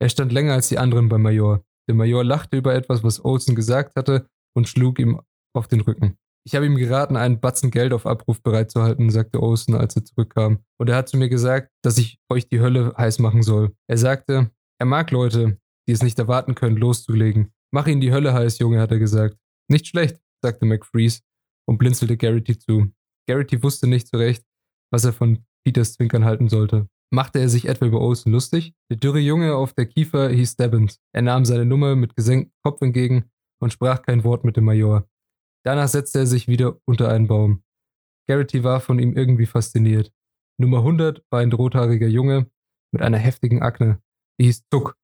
Er 0.00 0.08
stand 0.08 0.32
länger 0.32 0.52
als 0.52 0.68
die 0.68 0.78
anderen 0.78 1.08
beim 1.08 1.22
Major. 1.22 1.64
Der 1.88 1.94
Major 1.94 2.22
lachte 2.22 2.58
über 2.58 2.74
etwas, 2.74 3.02
was 3.02 3.24
Olson 3.24 3.54
gesagt 3.54 3.96
hatte 3.96 4.28
und 4.54 4.68
schlug 4.68 4.98
ihm 4.98 5.20
auf 5.54 5.66
den 5.66 5.80
Rücken. 5.80 6.18
Ich 6.50 6.56
habe 6.56 6.66
ihm 6.66 6.74
geraten, 6.74 7.16
einen 7.16 7.38
Batzen 7.38 7.70
Geld 7.70 7.92
auf 7.92 8.06
Abruf 8.06 8.42
bereitzuhalten, 8.42 9.08
sagte 9.10 9.40
Olsen, 9.40 9.76
als 9.76 9.94
er 9.94 10.04
zurückkam. 10.04 10.58
Und 10.78 10.88
er 10.88 10.96
hat 10.96 11.08
zu 11.08 11.16
mir 11.16 11.28
gesagt, 11.28 11.70
dass 11.80 11.96
ich 11.96 12.18
euch 12.28 12.48
die 12.48 12.58
Hölle 12.58 12.92
heiß 12.98 13.20
machen 13.20 13.44
soll. 13.44 13.72
Er 13.86 13.98
sagte, 13.98 14.50
er 14.80 14.86
mag 14.86 15.12
Leute, 15.12 15.58
die 15.86 15.92
es 15.92 16.02
nicht 16.02 16.18
erwarten 16.18 16.56
können, 16.56 16.76
loszulegen. 16.76 17.52
Mach 17.70 17.86
ihnen 17.86 18.00
die 18.00 18.10
Hölle 18.10 18.34
heiß, 18.34 18.58
Junge, 18.58 18.80
hat 18.80 18.90
er 18.90 18.98
gesagt. 18.98 19.36
Nicht 19.68 19.86
schlecht, 19.86 20.20
sagte 20.42 20.66
McFreeze 20.66 21.20
und 21.68 21.78
blinzelte 21.78 22.16
Garrity 22.16 22.58
zu. 22.58 22.90
Garrity 23.28 23.62
wusste 23.62 23.86
nicht 23.86 24.08
zurecht, 24.08 24.44
was 24.90 25.04
er 25.04 25.12
von 25.12 25.44
Peters 25.64 25.92
Zwinkern 25.92 26.24
halten 26.24 26.48
sollte. 26.48 26.88
Machte 27.12 27.38
er 27.38 27.48
sich 27.48 27.66
etwa 27.66 27.86
über 27.86 28.00
Olsen 28.00 28.32
lustig? 28.32 28.74
Der 28.90 28.96
dürre 28.96 29.20
Junge 29.20 29.54
auf 29.54 29.72
der 29.72 29.86
Kiefer 29.86 30.30
hieß 30.30 30.54
Stebbins. 30.54 30.98
Er 31.12 31.22
nahm 31.22 31.44
seine 31.44 31.64
Nummer 31.64 31.94
mit 31.94 32.16
gesenktem 32.16 32.52
Kopf 32.64 32.82
entgegen 32.82 33.30
und 33.60 33.72
sprach 33.72 34.02
kein 34.02 34.24
Wort 34.24 34.42
mit 34.42 34.56
dem 34.56 34.64
Major. 34.64 35.06
Danach 35.64 35.88
setzte 35.88 36.20
er 36.20 36.26
sich 36.26 36.48
wieder 36.48 36.78
unter 36.84 37.08
einen 37.08 37.28
Baum. 37.28 37.62
Garrity 38.28 38.64
war 38.64 38.80
von 38.80 38.98
ihm 38.98 39.14
irgendwie 39.14 39.46
fasziniert. 39.46 40.12
Nummer 40.58 40.78
100 40.78 41.24
war 41.30 41.40
ein 41.40 41.52
rothaariger 41.52 42.06
Junge 42.06 42.50
mit 42.92 43.02
einer 43.02 43.18
heftigen 43.18 43.62
Akne. 43.62 44.00
Er 44.38 44.46
hieß 44.46 44.66
Zuck. 44.72 44.96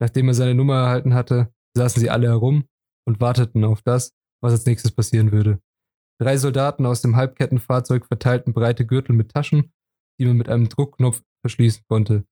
Nachdem 0.00 0.28
er 0.28 0.34
seine 0.34 0.54
Nummer 0.54 0.76
erhalten 0.76 1.14
hatte, 1.14 1.52
saßen 1.76 2.00
sie 2.00 2.10
alle 2.10 2.28
herum 2.28 2.64
und 3.06 3.20
warteten 3.20 3.64
auf 3.64 3.82
das, 3.82 4.14
was 4.42 4.52
als 4.52 4.66
nächstes 4.66 4.92
passieren 4.92 5.32
würde. 5.32 5.60
Drei 6.20 6.36
Soldaten 6.36 6.86
aus 6.86 7.02
dem 7.02 7.16
Halbkettenfahrzeug 7.16 8.06
verteilten 8.06 8.52
breite 8.52 8.86
Gürtel 8.86 9.14
mit 9.14 9.32
Taschen, 9.32 9.72
die 10.20 10.26
man 10.26 10.36
mit 10.36 10.48
einem 10.48 10.68
Druckknopf 10.68 11.22
verschließen 11.40 11.84
konnte. 11.88 12.24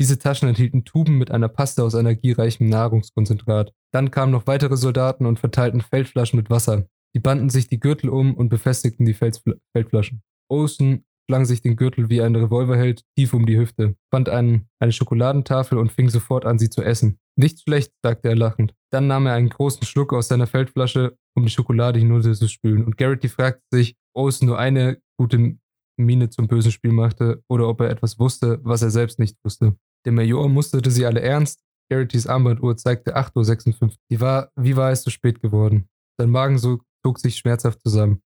Diese 0.00 0.18
Taschen 0.18 0.48
enthielten 0.48 0.84
Tuben 0.84 1.18
mit 1.18 1.30
einer 1.30 1.48
Paste 1.48 1.84
aus 1.84 1.94
energiereichem 1.94 2.68
Nahrungskonzentrat. 2.68 3.72
Dann 3.92 4.10
kamen 4.10 4.32
noch 4.32 4.46
weitere 4.46 4.76
Soldaten 4.76 5.26
und 5.26 5.38
verteilten 5.38 5.80
Feldflaschen 5.80 6.38
mit 6.38 6.50
Wasser. 6.50 6.88
Die 7.14 7.20
banden 7.20 7.50
sich 7.50 7.68
die 7.68 7.80
Gürtel 7.80 8.10
um 8.10 8.34
und 8.34 8.48
befestigten 8.48 9.04
die 9.04 9.14
Feldfl 9.14 9.60
Feldflaschen. 9.76 10.22
Olsen 10.50 11.04
schlang 11.28 11.44
sich 11.44 11.62
den 11.62 11.76
Gürtel 11.76 12.08
wie 12.10 12.20
ein 12.20 12.34
Revolverheld 12.34 13.04
tief 13.16 13.32
um 13.32 13.46
die 13.46 13.58
Hüfte, 13.58 13.96
fand 14.10 14.28
einen, 14.28 14.68
eine 14.80 14.92
Schokoladentafel 14.92 15.78
und 15.78 15.92
fing 15.92 16.08
sofort 16.08 16.44
an, 16.44 16.58
sie 16.58 16.68
zu 16.68 16.82
essen. 16.82 17.18
Nicht 17.36 17.60
schlecht, 17.60 17.92
sagte 18.02 18.28
er 18.28 18.36
lachend. 18.36 18.74
Dann 18.90 19.06
nahm 19.06 19.26
er 19.26 19.34
einen 19.34 19.48
großen 19.48 19.84
Schluck 19.84 20.12
aus 20.12 20.28
seiner 20.28 20.46
Feldflasche, 20.46 21.16
um 21.34 21.44
die 21.44 21.50
Schokolade 21.50 21.98
hinunterzuspülen. 21.98 22.84
Und 22.84 22.98
Garrity 22.98 23.28
fragte 23.28 23.62
sich, 23.72 23.96
ob 24.12 24.24
Olsen 24.24 24.46
nur 24.46 24.58
eine 24.58 25.00
gute 25.18 25.56
Miene 25.96 26.28
zum 26.28 26.48
bösen 26.48 26.72
Spiel 26.72 26.92
machte 26.92 27.42
oder 27.48 27.68
ob 27.68 27.80
er 27.80 27.90
etwas 27.90 28.18
wusste, 28.18 28.60
was 28.62 28.82
er 28.82 28.90
selbst 28.90 29.18
nicht 29.18 29.38
wusste. 29.44 29.76
Der 30.04 30.12
Major 30.12 30.48
musterte 30.48 30.90
sie 30.90 31.06
alle 31.06 31.20
ernst. 31.20 31.62
Garrittys 31.90 32.26
Armbanduhr 32.26 32.76
zeigte 32.76 33.16
8.56 33.16 33.82
Uhr. 33.82 33.90
Die 34.10 34.20
war, 34.20 34.50
wie 34.56 34.76
war 34.76 34.90
es 34.90 35.02
so 35.02 35.10
spät 35.10 35.40
geworden? 35.40 35.88
Sein 36.18 36.30
Magen 36.30 36.58
so, 36.58 36.80
zog 37.04 37.18
sich 37.18 37.36
schmerzhaft 37.36 37.80
zusammen. 37.82 38.22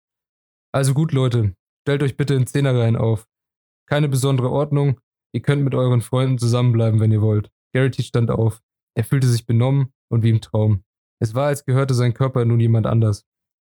Also 0.73 0.95
gut, 0.95 1.13
Leute, 1.13 1.55
stellt 1.83 2.03
euch 2.03 2.17
bitte 2.17 2.35
in 2.35 2.47
Zehnerreihen 2.47 2.97
auf. 2.97 3.27
Keine 3.89 4.09
besondere 4.09 4.51
Ordnung. 4.51 5.01
Ihr 5.33 5.43
könnt 5.43 5.63
mit 5.63 5.75
euren 5.75 6.01
Freunden 6.01 6.39
zusammenbleiben, 6.39 7.01
wenn 7.01 7.13
ihr 7.13 7.23
wollt. 7.23 7.51
Garrity 7.75 8.03
stand 8.03 8.31
auf. 8.31 8.61
Er 8.97 9.05
fühlte 9.05 9.29
sich 9.29 9.47
benommen 9.47 9.93
und 10.11 10.23
wie 10.23 10.31
im 10.31 10.41
Traum. 10.41 10.85
Es 11.21 11.35
war, 11.35 11.47
als 11.47 11.65
gehörte 11.65 11.95
sein 11.95 12.15
Körper 12.15 12.45
nun 12.45 12.61
jemand 12.61 12.87
anders. 12.87 13.25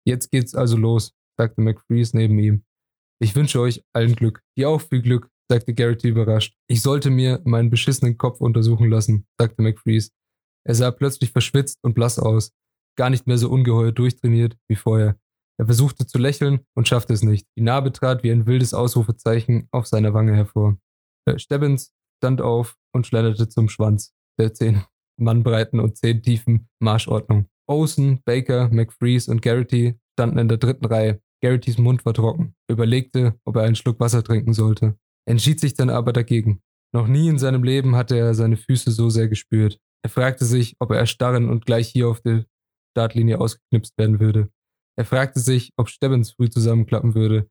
Jetzt 0.06 0.30
geht's 0.30 0.54
also 0.54 0.76
los, 0.76 1.14
sagte 1.38 1.60
McFreeze 1.60 2.16
neben 2.16 2.38
ihm. 2.38 2.64
Ich 3.20 3.34
wünsche 3.34 3.60
euch 3.60 3.82
allen 3.92 4.14
Glück. 4.14 4.42
Dir 4.56 4.68
auch 4.68 4.80
viel 4.80 5.02
Glück, 5.02 5.30
sagte 5.50 5.74
Garrity 5.74 6.08
überrascht. 6.08 6.56
Ich 6.68 6.82
sollte 6.82 7.10
mir 7.10 7.40
meinen 7.44 7.70
beschissenen 7.70 8.18
Kopf 8.18 8.40
untersuchen 8.40 8.88
lassen, 8.90 9.26
sagte 9.38 9.62
McFreeze. 9.62 10.10
Er 10.66 10.74
sah 10.74 10.90
plötzlich 10.90 11.32
verschwitzt 11.32 11.78
und 11.82 11.94
blass 11.94 12.18
aus, 12.18 12.52
gar 12.96 13.11
nicht 13.11 13.26
mehr 13.26 13.38
so 13.38 13.50
ungeheuer 13.50 13.92
durchtrainiert 13.92 14.57
wie 14.68 14.76
vorher. 14.76 15.16
Er 15.59 15.66
versuchte 15.66 16.07
zu 16.07 16.18
lächeln 16.18 16.61
und 16.74 16.88
schaffte 16.88 17.12
es 17.12 17.22
nicht. 17.22 17.46
Die 17.57 17.62
Narbe 17.62 17.92
trat 17.92 18.24
wie 18.24 18.30
ein 18.30 18.46
wildes 18.46 18.74
Ausrufezeichen 18.74 19.68
auf 19.70 19.87
seiner 19.87 20.12
Wange 20.12 20.35
hervor. 20.35 20.76
Äh, 21.26 21.38
Stebbins 21.38 21.92
stand 22.18 22.40
auf 22.40 22.76
und 22.92 23.07
schlenderte 23.07 23.48
zum 23.48 23.68
Schwanz 23.68 24.12
der 24.38 24.52
zehn 24.52 24.83
Mannbreiten 25.16 25.78
und 25.78 25.96
zehn 25.96 26.22
tiefen 26.22 26.68
Marschordnung. 26.80 27.46
Olsen, 27.68 28.20
Baker, 28.24 28.68
McFreeze 28.70 29.30
und 29.30 29.42
Garrity 29.42 29.98
standen 30.14 30.38
in 30.38 30.48
der 30.48 30.59
dritten 30.59 30.87
Reihe. 30.87 31.20
Garrittys 31.42 31.78
Mund 31.78 32.04
war 32.04 32.14
trocken. 32.14 32.54
Er 32.68 32.74
überlegte, 32.74 33.38
ob 33.44 33.57
er 33.57 33.62
einen 33.62 33.76
Schluck 33.76 34.00
Wasser 34.00 34.24
trinken 34.24 34.54
sollte. 34.54 34.96
Entschied 35.26 35.61
sich 35.61 35.74
dann 35.74 35.90
aber 35.90 36.12
dagegen. 36.12 36.62
Noch 36.92 37.07
nie 37.07 37.28
in 37.28 37.38
seinem 37.38 37.64
Leben 37.64 37.96
hatte 37.96 38.16
er 38.16 38.35
seine 38.35 38.57
Füße 38.57 38.90
so 38.90 39.11
sehr 39.11 39.28
gespürt. 39.28 39.78
Er 40.02 40.11
fragte 40.11 40.44
sich, 40.44 40.76
ob 40.78 40.90
er 40.90 40.98
erstarren 40.98 41.48
und 41.48 41.66
gleich 41.66 41.88
hier 41.88 42.09
auf 42.09 42.20
der 42.20 42.44
Startlinie 42.94 43.40
ausgeknipst 43.40 43.98
werden 43.98 44.20
würde. 44.20 44.50
Er 44.96 45.04
fragte 45.04 45.40
sich, 45.40 45.72
ob 45.76 45.88
Stebbins 45.88 46.30
früh 46.30 46.48
zusammenklappen 46.48 47.16
würde. 47.16 47.50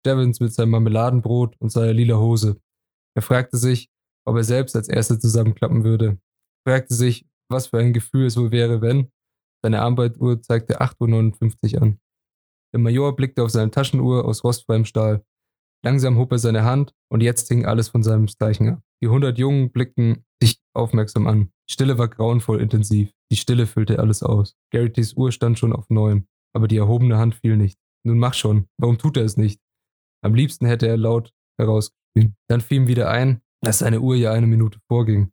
Stebbins 0.00 0.40
mit 0.40 0.52
seinem 0.52 0.70
Marmeladenbrot 0.70 1.54
und 1.60 1.70
seiner 1.70 1.92
lila 1.92 2.16
Hose. 2.16 2.60
Er 3.14 3.22
fragte 3.22 3.56
sich, 3.56 3.88
ob 4.26 4.36
er 4.36 4.44
selbst 4.44 4.74
als 4.74 4.88
Erster 4.88 5.20
zusammenklappen 5.20 5.84
würde. 5.84 6.18
Er 6.64 6.72
fragte 6.72 6.94
sich, 6.94 7.26
was 7.48 7.68
für 7.68 7.78
ein 7.78 7.92
Gefühl 7.92 8.26
es 8.26 8.36
wohl 8.36 8.50
wäre, 8.50 8.80
wenn. 8.80 9.12
Seine 9.62 9.82
Armbanduhr 9.82 10.42
zeigte 10.42 10.80
8.59 10.80 11.74
Uhr 11.74 11.82
an. 11.82 12.00
Der 12.72 12.80
Major 12.80 13.14
blickte 13.14 13.42
auf 13.42 13.50
seine 13.50 13.70
Taschenuhr 13.70 14.24
aus 14.24 14.42
rostfreiem 14.42 14.84
Stahl. 14.84 15.24
Langsam 15.84 16.18
hob 16.18 16.32
er 16.32 16.38
seine 16.38 16.64
Hand 16.64 16.94
und 17.08 17.22
jetzt 17.22 17.48
hing 17.48 17.66
alles 17.66 17.88
von 17.88 18.02
seinem 18.02 18.28
Zeichen 18.28 18.68
ab. 18.68 18.82
Die 19.02 19.08
hundert 19.08 19.38
Jungen 19.38 19.70
blickten 19.70 20.24
sich 20.42 20.60
aufmerksam 20.74 21.26
an. 21.26 21.52
Die 21.68 21.74
Stille 21.74 21.98
war 21.98 22.08
grauenvoll 22.08 22.60
intensiv. 22.60 23.12
Die 23.30 23.36
Stille 23.36 23.66
füllte 23.66 23.98
alles 23.98 24.22
aus. 24.22 24.56
Garrittys 24.72 25.14
Uhr 25.14 25.30
stand 25.32 25.58
schon 25.58 25.72
auf 25.72 25.88
neun, 25.88 26.26
aber 26.54 26.68
die 26.68 26.76
erhobene 26.76 27.16
Hand 27.18 27.36
fiel 27.36 27.56
nicht. 27.56 27.78
Nun 28.04 28.18
mach 28.18 28.34
schon. 28.34 28.68
Warum 28.78 28.98
tut 28.98 29.16
er 29.16 29.24
es 29.24 29.36
nicht? 29.36 29.60
Am 30.22 30.34
liebsten 30.34 30.66
hätte 30.66 30.88
er 30.88 30.96
laut 30.96 31.32
herausgeschrien. 31.58 32.36
Dann 32.48 32.60
fiel 32.60 32.78
ihm 32.78 32.86
wieder 32.88 33.10
ein, 33.10 33.42
dass 33.62 33.78
seine 33.78 34.00
Uhr 34.00 34.16
ja 34.16 34.32
eine 34.32 34.46
Minute 34.46 34.80
vorging. 34.88 35.32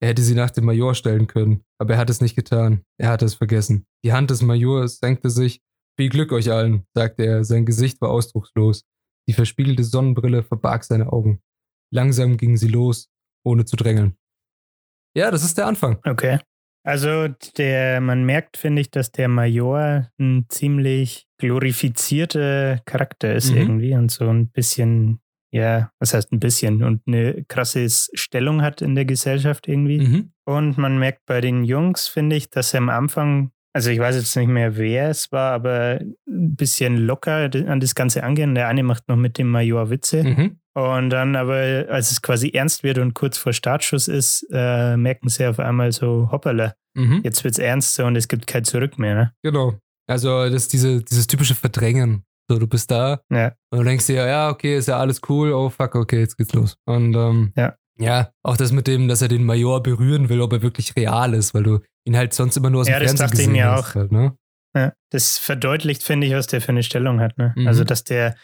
Er 0.00 0.08
hätte 0.08 0.22
sie 0.22 0.34
nach 0.34 0.50
dem 0.50 0.64
Major 0.64 0.94
stellen 0.94 1.26
können, 1.26 1.64
aber 1.78 1.94
er 1.94 1.98
hat 1.98 2.10
es 2.10 2.20
nicht 2.20 2.36
getan. 2.36 2.84
Er 2.98 3.10
hatte 3.10 3.24
es 3.24 3.34
vergessen. 3.34 3.86
Die 4.04 4.12
Hand 4.12 4.30
des 4.30 4.42
Majors 4.42 4.98
senkte 4.98 5.30
sich. 5.30 5.60
Viel 5.98 6.08
Glück 6.08 6.32
euch 6.32 6.50
allen, 6.52 6.86
sagte 6.94 7.24
er. 7.24 7.44
Sein 7.44 7.66
Gesicht 7.66 8.00
war 8.00 8.10
ausdruckslos. 8.10 8.84
Die 9.28 9.32
verspiegelte 9.32 9.84
Sonnenbrille 9.84 10.42
verbarg 10.42 10.84
seine 10.84 11.12
Augen. 11.12 11.42
Langsam 11.92 12.36
gingen 12.36 12.56
sie 12.56 12.68
los, 12.68 13.10
ohne 13.44 13.64
zu 13.64 13.76
drängeln. 13.76 14.16
Ja, 15.16 15.30
das 15.30 15.42
ist 15.42 15.58
der 15.58 15.66
Anfang. 15.66 15.98
Okay. 16.04 16.38
Also 16.88 17.28
der, 17.58 18.00
man 18.00 18.24
merkt, 18.24 18.56
finde 18.56 18.80
ich, 18.80 18.90
dass 18.90 19.12
der 19.12 19.28
Major 19.28 20.08
ein 20.18 20.46
ziemlich 20.48 21.26
glorifizierter 21.38 22.80
Charakter 22.86 23.34
ist 23.34 23.50
Mhm. 23.50 23.56
irgendwie 23.58 23.94
und 23.94 24.10
so 24.10 24.26
ein 24.28 24.48
bisschen, 24.48 25.20
ja, 25.52 25.90
was 26.00 26.14
heißt 26.14 26.32
ein 26.32 26.40
bisschen 26.40 26.82
und 26.82 27.02
eine 27.06 27.44
krasse 27.46 27.86
Stellung 27.90 28.62
hat 28.62 28.80
in 28.80 28.94
der 28.94 29.04
Gesellschaft 29.04 29.68
irgendwie. 29.68 30.00
Mhm. 30.00 30.32
Und 30.46 30.78
man 30.78 30.98
merkt 30.98 31.26
bei 31.26 31.42
den 31.42 31.64
Jungs, 31.64 32.08
finde 32.08 32.36
ich, 32.36 32.48
dass 32.48 32.72
er 32.72 32.78
am 32.78 32.88
Anfang, 32.88 33.50
also 33.74 33.90
ich 33.90 33.98
weiß 33.98 34.16
jetzt 34.16 34.34
nicht 34.36 34.48
mehr, 34.48 34.78
wer 34.78 35.10
es 35.10 35.30
war, 35.30 35.52
aber 35.52 36.00
ein 36.26 36.56
bisschen 36.56 36.96
locker 36.96 37.50
an 37.66 37.80
das 37.80 37.94
Ganze 37.94 38.22
angehen. 38.24 38.54
Der 38.54 38.66
eine 38.68 38.82
macht 38.82 39.08
noch 39.08 39.16
mit 39.16 39.36
dem 39.36 39.50
Major 39.50 39.90
Witze. 39.90 40.24
Mhm. 40.24 40.58
Und 40.78 41.10
dann 41.10 41.34
aber, 41.36 41.86
als 41.88 42.10
es 42.12 42.22
quasi 42.22 42.50
ernst 42.50 42.82
wird 42.82 42.98
und 42.98 43.14
kurz 43.14 43.38
vor 43.38 43.52
Startschuss 43.52 44.06
ist, 44.08 44.46
äh, 44.52 44.96
merken 44.96 45.28
sie 45.28 45.46
auf 45.46 45.58
einmal 45.58 45.92
so, 45.92 46.28
hoppala, 46.30 46.74
Mhm. 46.96 47.20
jetzt 47.24 47.42
wird's 47.44 47.58
ernst 47.58 47.94
so 47.94 48.04
und 48.04 48.16
es 48.16 48.28
gibt 48.28 48.46
kein 48.46 48.64
Zurück 48.64 48.98
mehr. 48.98 49.14
Ne? 49.14 49.32
Genau. 49.42 49.74
Also 50.08 50.44
das 50.44 50.62
ist 50.62 50.72
diese, 50.72 51.02
dieses 51.02 51.26
typische 51.26 51.54
Verdrängen 51.54 52.24
So, 52.50 52.58
du 52.58 52.66
bist 52.66 52.90
da 52.90 53.20
Ja. 53.30 53.52
und 53.70 53.78
du 53.80 53.84
denkst 53.84 54.06
dir, 54.06 54.26
ja, 54.26 54.48
okay, 54.48 54.78
ist 54.78 54.88
ja 54.88 54.98
alles 54.98 55.20
cool, 55.28 55.52
oh 55.52 55.68
fuck, 55.68 55.94
okay, 55.94 56.20
jetzt 56.20 56.36
geht's 56.38 56.54
los. 56.54 56.76
Und 56.86 57.14
ähm, 57.14 57.52
Ja. 57.56 57.74
ja, 57.98 58.30
auch 58.42 58.56
das 58.56 58.72
mit 58.72 58.86
dem, 58.86 59.06
dass 59.06 59.20
er 59.20 59.28
den 59.28 59.44
Major 59.44 59.82
berühren 59.82 60.28
will, 60.30 60.40
ob 60.40 60.52
er 60.54 60.62
wirklich 60.62 60.96
real 60.96 61.34
ist, 61.34 61.52
weil 61.52 61.62
du 61.64 61.80
ihn 62.06 62.16
halt 62.16 62.32
sonst 62.32 62.56
immer 62.56 62.70
nur 62.70 62.80
aus 62.80 62.86
dem 62.86 62.92
Ja, 62.94 63.00
das 63.00 63.08
Fernsehen 63.10 63.26
dachte 63.26 63.34
ich 63.34 63.38
gesehen 63.48 63.52
mir 63.52 63.70
hast. 63.70 63.90
auch. 63.90 63.94
Halt, 63.96 64.12
ne? 64.12 64.32
Ja, 64.74 64.92
das 65.10 65.36
verdeutlicht, 65.38 66.02
finde 66.02 66.26
ich, 66.26 66.32
was 66.32 66.46
der 66.46 66.60
für 66.62 66.70
eine 66.70 66.82
Stellung 66.82 67.20
hat. 67.20 67.36
Ne? 67.36 67.52
Mhm. 67.54 67.66
Also, 67.68 67.84
dass 67.84 68.02
der 68.04 68.34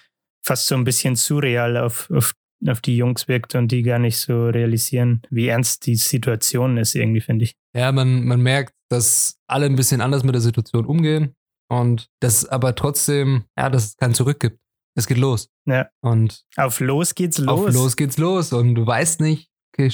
fast 0.44 0.66
so 0.66 0.74
ein 0.74 0.85
bisschen 0.85 1.16
surreal 1.16 1.76
auf, 1.76 2.11
auf, 2.11 2.35
auf 2.66 2.80
die 2.80 2.96
Jungs 2.96 3.28
wirkt 3.28 3.54
und 3.54 3.68
die 3.72 3.83
gar 3.83 3.98
nicht 3.98 4.18
so 4.18 4.46
realisieren, 4.48 5.22
wie 5.30 5.48
ernst 5.48 5.87
die 5.87 5.96
Situation 5.96 6.76
ist, 6.76 6.94
irgendwie, 6.94 7.20
finde 7.20 7.44
ich. 7.44 7.54
Ja, 7.74 7.90
man, 7.92 8.24
man 8.24 8.40
merkt, 8.40 8.74
dass 8.90 9.37
alle 9.48 9.66
ein 9.66 9.76
bisschen 9.76 10.00
anders 10.00 10.22
mit 10.24 10.35
der 10.35 10.42
Situation 10.42 10.85
umgehen 10.87 11.35
und 11.70 12.09
dass 12.20 12.44
aber 12.46 12.74
trotzdem, 12.74 13.44
ja, 13.59 13.70
dass 13.70 13.85
es 13.87 13.96
kein 13.96 14.14
Zurück 14.14 14.40
gibt. 14.40 14.59
Es 14.96 15.07
geht 15.09 15.18
los. 15.18 15.48
Ja. 15.66 15.88
Und 16.02 16.44
Auf 16.57 16.78
los 16.80 17.14
geht's 17.14 17.38
los. 17.38 17.48
auf 17.68 17.74
los 17.74 17.96
geht's 17.96 18.16
los 18.18 18.52
und 18.52 18.74
du 18.76 18.87
weißt 18.87 19.20
nicht, 19.20 19.48
okay, 19.72 19.90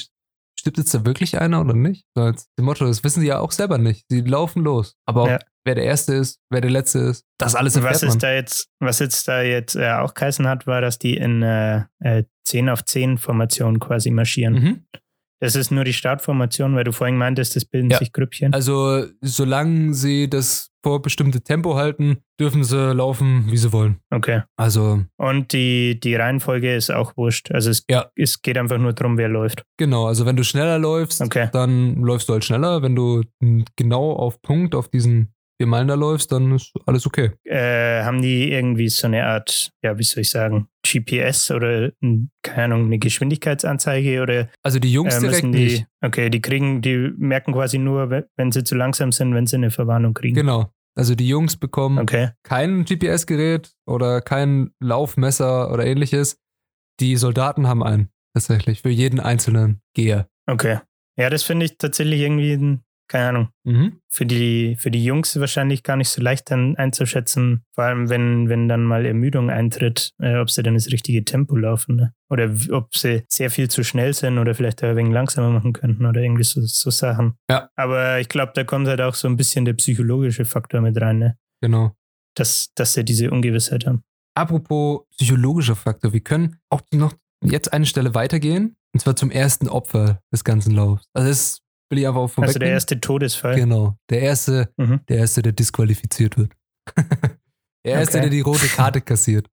stirbt 0.59 0.77
jetzt 0.77 0.93
da 0.93 1.07
wirklich 1.07 1.41
einer 1.41 1.61
oder 1.63 1.73
nicht? 1.75 2.05
So 2.15 2.23
als 2.25 2.49
Motto, 2.61 2.85
das 2.85 3.03
wissen 3.03 3.21
sie 3.21 3.29
ja 3.29 3.39
auch 3.39 3.53
selber 3.53 3.79
nicht. 3.79 4.05
Sie 4.11 4.21
laufen 4.21 4.63
los. 4.63 4.97
Aber 5.07 5.23
auch 5.23 5.29
Ja. 5.29 5.39
Wer 5.65 5.75
der 5.75 5.85
Erste 5.85 6.15
ist, 6.15 6.39
wer 6.51 6.61
der 6.61 6.71
Letzte 6.71 6.99
ist, 7.01 7.25
das 7.39 7.55
alles 7.55 7.81
Was 7.83 8.03
es 8.03 8.19
da 8.19 8.33
jetzt, 8.33 8.69
was 8.81 8.99
jetzt 8.99 9.27
da 9.29 9.43
jetzt 9.43 9.77
äh, 9.77 9.91
auch 9.93 10.15
geheißen 10.15 10.47
hat, 10.49 10.67
war, 10.67 10.81
dass 10.81 10.99
die 10.99 11.17
in 11.17 11.43
äh, 11.43 11.85
äh, 12.01 12.25
10 12.45 12.69
auf 12.69 12.85
10 12.85 13.19
Formation 13.19 13.79
quasi 13.79 14.11
marschieren. 14.11 14.55
Mhm. 14.55 14.85
Das 15.43 15.55
ist 15.57 15.71
nur 15.71 15.85
die 15.85 15.95
Startformation, 15.95 16.75
weil 16.77 16.85
du 16.85 16.93
vorhin 16.93 17.17
meintest, 17.17 17.57
das 17.57 17.65
bilden 17.65 17.89
Ja. 17.91 17.97
sich 17.99 18.13
Grüppchen. 18.13 18.53
Also, 18.53 19.07
solange 19.23 19.95
sie 19.95 20.29
das 20.29 20.71
vorbestimmte 20.83 21.41
Tempo 21.43 21.77
halten, 21.77 22.19
dürfen 22.39 22.63
sie 22.63 22.93
laufen, 22.93 23.47
wie 23.51 23.57
sie 23.57 23.73
wollen. 23.73 24.01
Okay. 24.11 24.43
Also, 24.57 25.03
Und 25.17 25.53
die, 25.55 25.99
die 25.99 26.15
Reihenfolge 26.15 26.75
ist 26.75 26.91
auch 26.91 27.17
wurscht. 27.17 27.51
Also 27.53 27.71
es, 27.71 27.85
Ja. 27.89 28.11
es 28.17 28.43
geht 28.43 28.59
einfach 28.59 28.77
nur 28.77 28.93
darum, 28.93 29.17
wer 29.17 29.29
läuft. 29.31 29.63
genau. 29.79 30.07
Also, 30.07 30.27
wenn 30.27 30.37
du 30.37 30.45
schneller 30.45 30.79
läufst, 30.79 31.23
Okay. 31.23 31.49
dann 31.53 31.95
läufst 32.03 32.29
du 32.29 32.35
halt 32.35 32.45
schneller. 32.45 32.83
Wenn 32.83 32.95
du 32.95 33.23
genau 33.77 34.13
auf 34.13 34.43
Punkt 34.43 34.75
auf 34.75 34.89
diesen 34.89 35.33
da 35.69 35.95
läufst, 35.95 36.33
dann 36.33 36.53
ist 36.55 36.73
alles 36.87 37.07
okay. 37.07 37.31
Äh, 37.45 38.03
haben 38.03 38.23
die 38.23 38.51
irgendwie 38.53 38.89
so 38.89 39.07
eine 39.07 39.27
Art, 39.27 39.71
ja, 39.83 39.99
wie 39.99 40.03
soll 40.03 40.23
ich 40.23 40.31
sagen, 40.31 40.69
GPS 40.87 41.51
oder, 41.51 41.91
hm, 42.01 42.31
keine 42.43 42.75
Ahnung, 42.75 42.87
eine 42.87 42.99
Geschwindigkeitsanzeige 42.99 44.23
oder 44.23 44.49
Also, 44.63 44.79
die 44.79 44.93
Jungs 44.93 45.15
äh, 45.17 45.21
direkt 45.21 45.43
die, 45.45 45.49
nicht. 45.49 45.87
okay, 46.01 46.31
die 46.31 46.41
kriegen, 46.41 46.83
die 46.83 47.13
merken 47.17 47.53
quasi 47.53 47.79
nur, 47.79 48.11
we- 48.11 48.29
wenn 48.37 48.53
sie 48.53 48.65
zu 48.65 48.75
langsam 48.75 49.13
sind, 49.13 49.35
wenn 49.35 49.47
sie 49.47 49.57
eine 49.57 49.71
Verwarnung 49.71 50.15
kriegen. 50.15 50.35
Genau. 50.35 50.73
Also, 50.97 51.15
die 51.15 51.29
Jungs 51.29 51.57
bekommen 51.57 51.99
Okay, 51.99 52.31
kein 52.43 52.85
GPS-Gerät 52.85 53.73
oder 53.87 54.21
kein 54.21 54.71
Laufmesser 54.81 55.73
oder 55.73 55.87
ähnliches. 55.87 56.39
Die 57.01 57.17
Soldaten 57.17 57.67
haben 57.69 57.83
einen. 57.83 58.09
Tatsächlich. 58.35 58.83
Für 58.83 58.91
jeden 58.91 59.19
einzelnen 59.21 59.81
Geher. 59.95 60.29
okay. 60.47 60.79
Ja, 61.17 61.29
das 61.29 61.43
finde 61.43 61.67
ich 61.67 61.77
tatsächlich 61.77 62.21
irgendwie, 62.21 62.53
ein- 62.53 62.81
keine 63.11 63.29
Ahnung, 63.29 63.49
Mhm. 63.65 64.01
für 64.09 64.25
die, 64.25 64.77
für 64.77 64.91
die 64.91 65.05
Jungs 65.05 65.39
wahrscheinlich 65.39 65.83
gar 65.83 65.97
nicht 65.97 66.09
so 66.09 66.23
leicht 66.23 66.51
dann 66.51 66.77
einzuschätzen, 66.77 67.65
vor 67.75 67.85
allem 67.85 68.09
wenn, 68.09 68.49
wenn 68.49 68.69
dann 68.69 68.85
mal 68.85 69.05
Ermüdung 69.05 69.51
eintritt, 69.51 70.13
äh, 70.21 70.39
ob 70.39 70.51
sie 70.51 70.63
dann 70.63 70.75
das 70.75 70.87
richtige 70.93 71.25
Tempo 71.25 71.57
laufen 71.57 71.97
ne? 71.97 72.15
oder 72.31 72.51
ob 72.71 72.95
sie 72.97 73.25
sehr 73.29 73.51
viel 73.51 73.69
zu 73.69 73.83
schnell 73.85 74.15
sind 74.15 74.39
oder 74.39 74.55
vielleicht 74.55 74.83
ein 74.85 74.97
wenig 74.97 75.13
langsamer 75.13 75.51
machen 75.51 75.73
könnten 75.73 76.07
oder 76.07 76.21
irgendwie 76.23 76.45
so, 76.45 76.61
so 76.63 76.91
Sachen. 76.91 77.35
Ja. 77.51 77.69
Aber 77.77 78.21
ich 78.21 78.29
glaube, 78.29 78.53
da 78.55 78.65
kommt 78.65 78.87
halt 78.89 79.01
auch 79.01 79.15
so 79.15 79.27
ein 79.29 79.37
bisschen 79.37 79.65
der 79.65 79.75
psychologische 79.75 80.45
Faktor 80.45 80.81
mit 80.81 81.01
rein, 81.01 81.19
ne? 81.19 81.37
Genau. 81.61 81.95
dass, 82.37 82.73
dass 82.75 82.95
sie 82.95 83.05
diese 83.05 83.31
Ungewissheit 83.31 83.87
haben. 83.87 84.03
Apropos 84.35 85.03
psychologischer 85.17 85.77
Faktor, 85.77 86.13
wir 86.13 86.21
können 86.21 86.57
auch 86.71 86.81
noch 86.93 87.13
jetzt 87.43 87.73
eine 87.73 87.85
Stelle 87.87 88.15
weitergehen. 88.15 88.77
Und 88.95 89.01
zwar 89.01 89.15
zum 89.17 89.31
ersten 89.31 89.69
Opfer 89.69 90.21
des 90.33 90.43
ganzen 90.45 90.73
Laufs. 90.75 91.05
Also 91.13 91.29
das 91.29 91.61
will 91.91 91.99
ich 91.99 92.07
einfach 92.07 92.21
auch 92.21 92.39
Also 92.39 92.59
der 92.59 92.71
erste 92.71 93.01
Todesfall. 93.01 93.57
Genau. 93.57 93.97
Der 94.11 94.23
erste, 94.23 94.73
Mhm. 94.77 95.01
der 95.09 95.19
erste, 95.19 95.43
der 95.43 95.53
disqualifiziert 95.53 96.37
wird. 96.39 96.53
der 97.85 97.95
erste, 97.95 98.19
Okay. 98.19 98.21
der 98.23 98.31
die 98.31 98.41
rote 98.41 98.67
Karte 98.69 99.01
kassiert. 99.01 99.49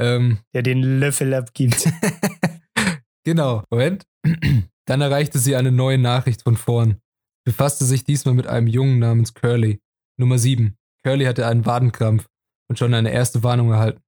Ähm, 0.00 0.38
Der 0.54 0.62
den 0.62 0.82
Löffel 1.00 1.34
abgibt. 1.34 1.88
genau. 3.24 3.62
Moment. 3.70 4.06
Dann 4.86 5.00
erreichte 5.00 5.38
sie 5.38 5.54
eine 5.56 5.72
neue 5.72 5.98
Nachricht 5.98 6.42
von 6.42 6.56
vorn. 6.56 6.98
Befasste 7.44 7.84
sich 7.84 8.04
diesmal 8.04 8.34
mit 8.34 8.46
einem 8.46 8.66
Jungen 8.66 8.98
namens 8.98 9.34
Curly. 9.34 9.80
Nummer 10.18 10.38
7. 10.38 10.76
Curly 11.04 11.24
hatte 11.24 11.46
einen 11.46 11.66
Wadenkrampf 11.66 12.26
und 12.68 12.78
schon 12.78 12.94
eine 12.94 13.12
erste 13.12 13.42
Warnung 13.42 13.70
erhalten. 13.72 14.02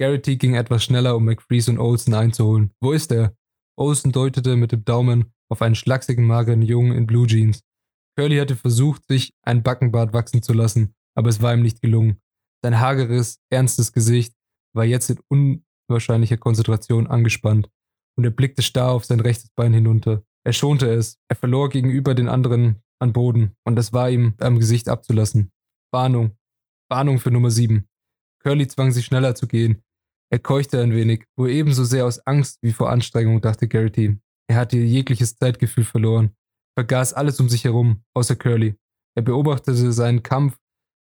Garrity 0.00 0.36
ging 0.36 0.54
etwas 0.54 0.84
schneller, 0.84 1.16
um 1.16 1.24
McFreeze 1.24 1.70
und 1.70 1.78
Olsen 1.78 2.14
einzuholen. 2.14 2.72
Wo 2.80 2.92
ist 2.92 3.10
er? 3.12 3.34
Olsen 3.76 4.12
deutete 4.12 4.56
mit 4.56 4.72
dem 4.72 4.84
Daumen 4.84 5.32
auf 5.48 5.62
einen 5.62 5.74
schlachsigen, 5.74 6.24
mageren 6.24 6.62
Jungen 6.62 6.96
in 6.96 7.06
Blue 7.06 7.26
Jeans. 7.26 7.60
Curly 8.16 8.38
hatte 8.38 8.56
versucht, 8.56 9.06
sich 9.06 9.32
ein 9.42 9.62
Backenbart 9.62 10.12
wachsen 10.12 10.42
zu 10.42 10.52
lassen, 10.52 10.94
aber 11.14 11.28
es 11.28 11.40
war 11.40 11.54
ihm 11.54 11.62
nicht 11.62 11.80
gelungen. 11.80 12.20
Sein 12.62 12.80
hageres, 12.80 13.38
ernstes 13.50 13.92
Gesicht 13.92 14.34
war 14.74 14.84
jetzt 14.84 15.10
in 15.10 15.62
unwahrscheinlicher 15.88 16.36
Konzentration 16.36 17.06
angespannt 17.06 17.70
und 18.16 18.24
er 18.24 18.30
blickte 18.30 18.62
starr 18.62 18.90
auf 18.92 19.04
sein 19.04 19.20
rechtes 19.20 19.50
Bein 19.50 19.72
hinunter. 19.72 20.24
Er 20.44 20.52
schonte 20.52 20.90
es, 20.92 21.18
er 21.28 21.36
verlor 21.36 21.68
gegenüber 21.68 22.14
den 22.14 22.28
anderen 22.28 22.82
an 22.98 23.12
Boden 23.12 23.56
und 23.64 23.78
es 23.78 23.92
war 23.92 24.10
ihm 24.10 24.34
am 24.40 24.58
Gesicht 24.58 24.88
abzulassen. 24.88 25.52
Warnung. 25.92 26.36
Warnung 26.90 27.18
für 27.18 27.30
Nummer 27.30 27.50
7. 27.50 27.86
Curly 28.40 28.66
zwang 28.66 28.92
sich 28.92 29.04
schneller 29.04 29.34
zu 29.34 29.46
gehen. 29.46 29.82
Er 30.30 30.38
keuchte 30.38 30.82
ein 30.82 30.92
wenig, 30.92 31.24
wohl 31.36 31.50
ebenso 31.50 31.84
sehr 31.84 32.04
aus 32.04 32.18
Angst 32.26 32.58
wie 32.62 32.72
vor 32.72 32.90
Anstrengung, 32.90 33.40
dachte 33.40 33.68
Garrity. 33.68 34.18
Er 34.50 34.56
hatte 34.56 34.78
jegliches 34.78 35.36
Zeitgefühl 35.36 35.84
verloren, 35.84 36.34
vergaß 36.78 37.12
alles 37.12 37.38
um 37.40 37.48
sich 37.48 37.64
herum, 37.64 38.04
außer 38.14 38.36
Curly. 38.36 38.76
Er 39.16 39.22
beobachtete 39.22 39.92
seinen 39.92 40.22
Kampf 40.22 40.58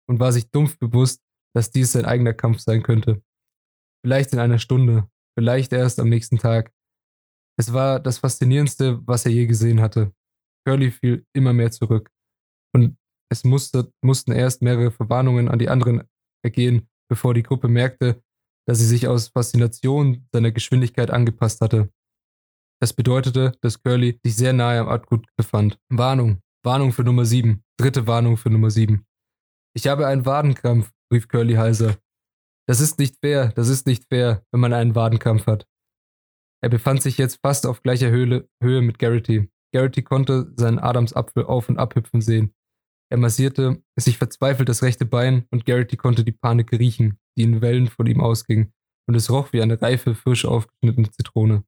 und 0.09 0.21
war 0.21 0.33
sich 0.33 0.51
dumpf 0.51 0.79
bewusst, 0.79 1.23
dass 1.55 1.71
dies 1.71 1.93
sein 1.93 2.05
eigener 2.05 2.33
Kampf 2.33 2.61
sein 2.61 2.83
könnte. 2.83 3.23
Vielleicht 4.05 4.33
in 4.33 4.39
einer 4.39 4.59
Stunde, 4.59 5.11
vielleicht 5.39 5.73
erst 5.73 6.01
am 6.01 6.09
nächsten 6.09 6.39
Tag. 6.39 6.73
Es 7.59 7.73
war 7.73 8.01
das 8.01 8.19
Faszinierendste, 8.19 9.01
was 9.07 9.27
er 9.27 9.33
je 9.33 9.47
gesehen 9.47 9.81
hatte. 9.81 10.13
Curly 10.67 10.91
fiel 10.91 11.27
immer 11.35 11.53
mehr 11.53 11.71
zurück. 11.71 12.11
Und 12.75 12.97
es 13.31 13.45
musste, 13.45 13.93
mussten 14.03 14.33
erst 14.33 14.63
mehrere 14.63 14.91
Verwarnungen 14.91 15.49
an 15.49 15.59
die 15.59 15.69
anderen 15.69 16.05
ergehen, 16.45 16.89
bevor 17.11 17.35
die 17.35 17.43
Gruppe 17.43 17.69
merkte, 17.69 18.23
dass 18.67 18.79
sie 18.79 18.87
sich 18.87 19.09
aus 19.09 19.29
Faszination 19.29 20.29
seiner 20.33 20.53
Geschwindigkeit 20.53 21.11
angepasst 21.11 21.61
hatte. 21.61 21.91
Das 22.81 22.93
bedeutete, 22.93 23.53
dass 23.61 23.83
Curly 23.83 24.21
sich 24.25 24.37
sehr 24.37 24.53
nahe 24.53 24.81
am 24.81 24.89
Outgut 24.89 25.27
befand. 25.37 25.79
Warnung. 25.89 26.41
Warnung 26.65 26.93
für 26.93 27.03
Nummer 27.03 27.25
7. 27.25 27.65
Dritte 27.77 28.07
Warnung 28.07 28.37
für 28.37 28.51
Nummer 28.51 28.71
7. 28.71 29.05
Ich 29.75 29.87
habe 29.87 30.07
einen 30.07 30.27
Wadenkrampf, 30.27 30.93
rief 31.13 31.29
Curly 31.29 31.55
heiser. 31.55 31.97
Das 32.69 32.81
ist 32.81 32.99
nicht 32.99 33.17
fair, 33.21 33.53
das 33.53 33.69
ist 33.69 33.87
nicht 33.87 34.05
fair, 34.09 34.45
wenn 34.53 34.61
man 34.61 34.73
einen 34.73 34.95
Wadenkrampf 34.95 35.47
hat. 35.47 35.67
Er 36.63 36.69
befand 36.69 37.03
sich 37.03 37.19
jetzt 37.19 37.41
fast 37.43 37.67
auf 37.67 37.83
gleicher 37.83 38.11
Höhe, 38.11 38.49
Höhe 38.63 38.83
mit 38.83 38.99
Garrity. 38.99 39.51
Garrity 39.73 40.03
konnte 40.03 40.53
seinen 40.57 40.79
Adamsapfel 40.79 41.45
auf 41.45 41.69
und 41.69 41.79
abhüpfen 41.79 42.21
sehen. 42.21 42.55
Er 43.11 43.19
massierte 43.19 43.83
sich 43.97 44.19
verzweifelt 44.19 44.69
das 44.69 44.83
rechte 44.83 45.07
Bein 45.07 45.47
und 45.51 45.65
Garrity 45.65 45.97
konnte 45.97 46.25
die 46.25 46.33
Panik 46.33 46.73
riechen, 46.73 47.19
die 47.37 47.45
in 47.45 47.61
Wellen 47.63 47.87
von 47.87 48.07
ihm 48.07 48.21
ausging, 48.21 48.73
und 49.07 49.15
es 49.15 49.31
roch 49.31 49.53
wie 49.53 49.63
eine 49.63 49.81
reife, 49.81 50.15
frisch 50.15 50.45
aufgeschnittene 50.45 51.11
Zitrone. 51.11 51.65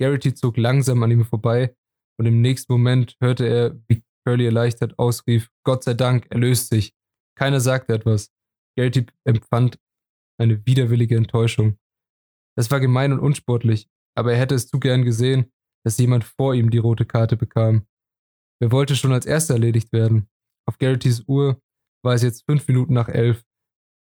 Garrity 0.00 0.34
zog 0.34 0.56
langsam 0.56 1.02
an 1.02 1.10
ihm 1.10 1.24
vorbei, 1.24 1.74
und 2.18 2.26
im 2.26 2.40
nächsten 2.40 2.72
Moment 2.72 3.16
hörte 3.20 3.46
er, 3.46 3.80
wie 3.88 4.02
Curly 4.26 4.46
erleichtert 4.46 4.98
ausrief, 4.98 5.50
Gott 5.64 5.84
sei 5.84 5.94
Dank, 5.94 6.26
er 6.30 6.38
löst 6.38 6.68
sich. 6.68 6.94
Keiner 7.36 7.60
sagte 7.60 7.94
etwas. 7.94 8.32
Garrity 8.76 9.06
empfand 9.24 9.78
eine 10.40 10.64
widerwillige 10.66 11.16
Enttäuschung. 11.16 11.78
Das 12.56 12.70
war 12.70 12.80
gemein 12.80 13.12
und 13.12 13.20
unsportlich, 13.20 13.88
aber 14.16 14.32
er 14.32 14.38
hätte 14.38 14.54
es 14.54 14.68
zu 14.68 14.80
gern 14.80 15.04
gesehen, 15.04 15.52
dass 15.84 15.98
jemand 15.98 16.24
vor 16.24 16.54
ihm 16.54 16.70
die 16.70 16.78
rote 16.78 17.06
Karte 17.06 17.36
bekam. 17.36 17.86
Wer 18.60 18.72
wollte 18.72 18.96
schon 18.96 19.12
als 19.12 19.26
erster 19.26 19.54
erledigt 19.54 19.92
werden? 19.92 20.28
Auf 20.66 20.78
Garrittys 20.78 21.24
Uhr 21.26 21.60
war 22.04 22.14
es 22.14 22.22
jetzt 22.22 22.44
fünf 22.44 22.66
Minuten 22.68 22.94
nach 22.94 23.08
elf. 23.08 23.44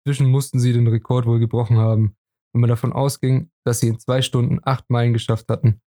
Zwischen 0.07 0.29
mussten 0.29 0.59
sie 0.59 0.73
den 0.73 0.87
Rekord 0.87 1.25
wohl 1.25 1.39
gebrochen 1.39 1.77
haben, 1.77 2.15
wenn 2.53 2.61
man 2.61 2.69
davon 2.69 2.93
ausging, 2.93 3.49
dass 3.65 3.79
sie 3.79 3.87
in 3.87 3.99
zwei 3.99 4.21
Stunden 4.21 4.59
acht 4.63 4.89
Meilen 4.89 5.13
geschafft 5.13 5.49
hatten. 5.49 5.81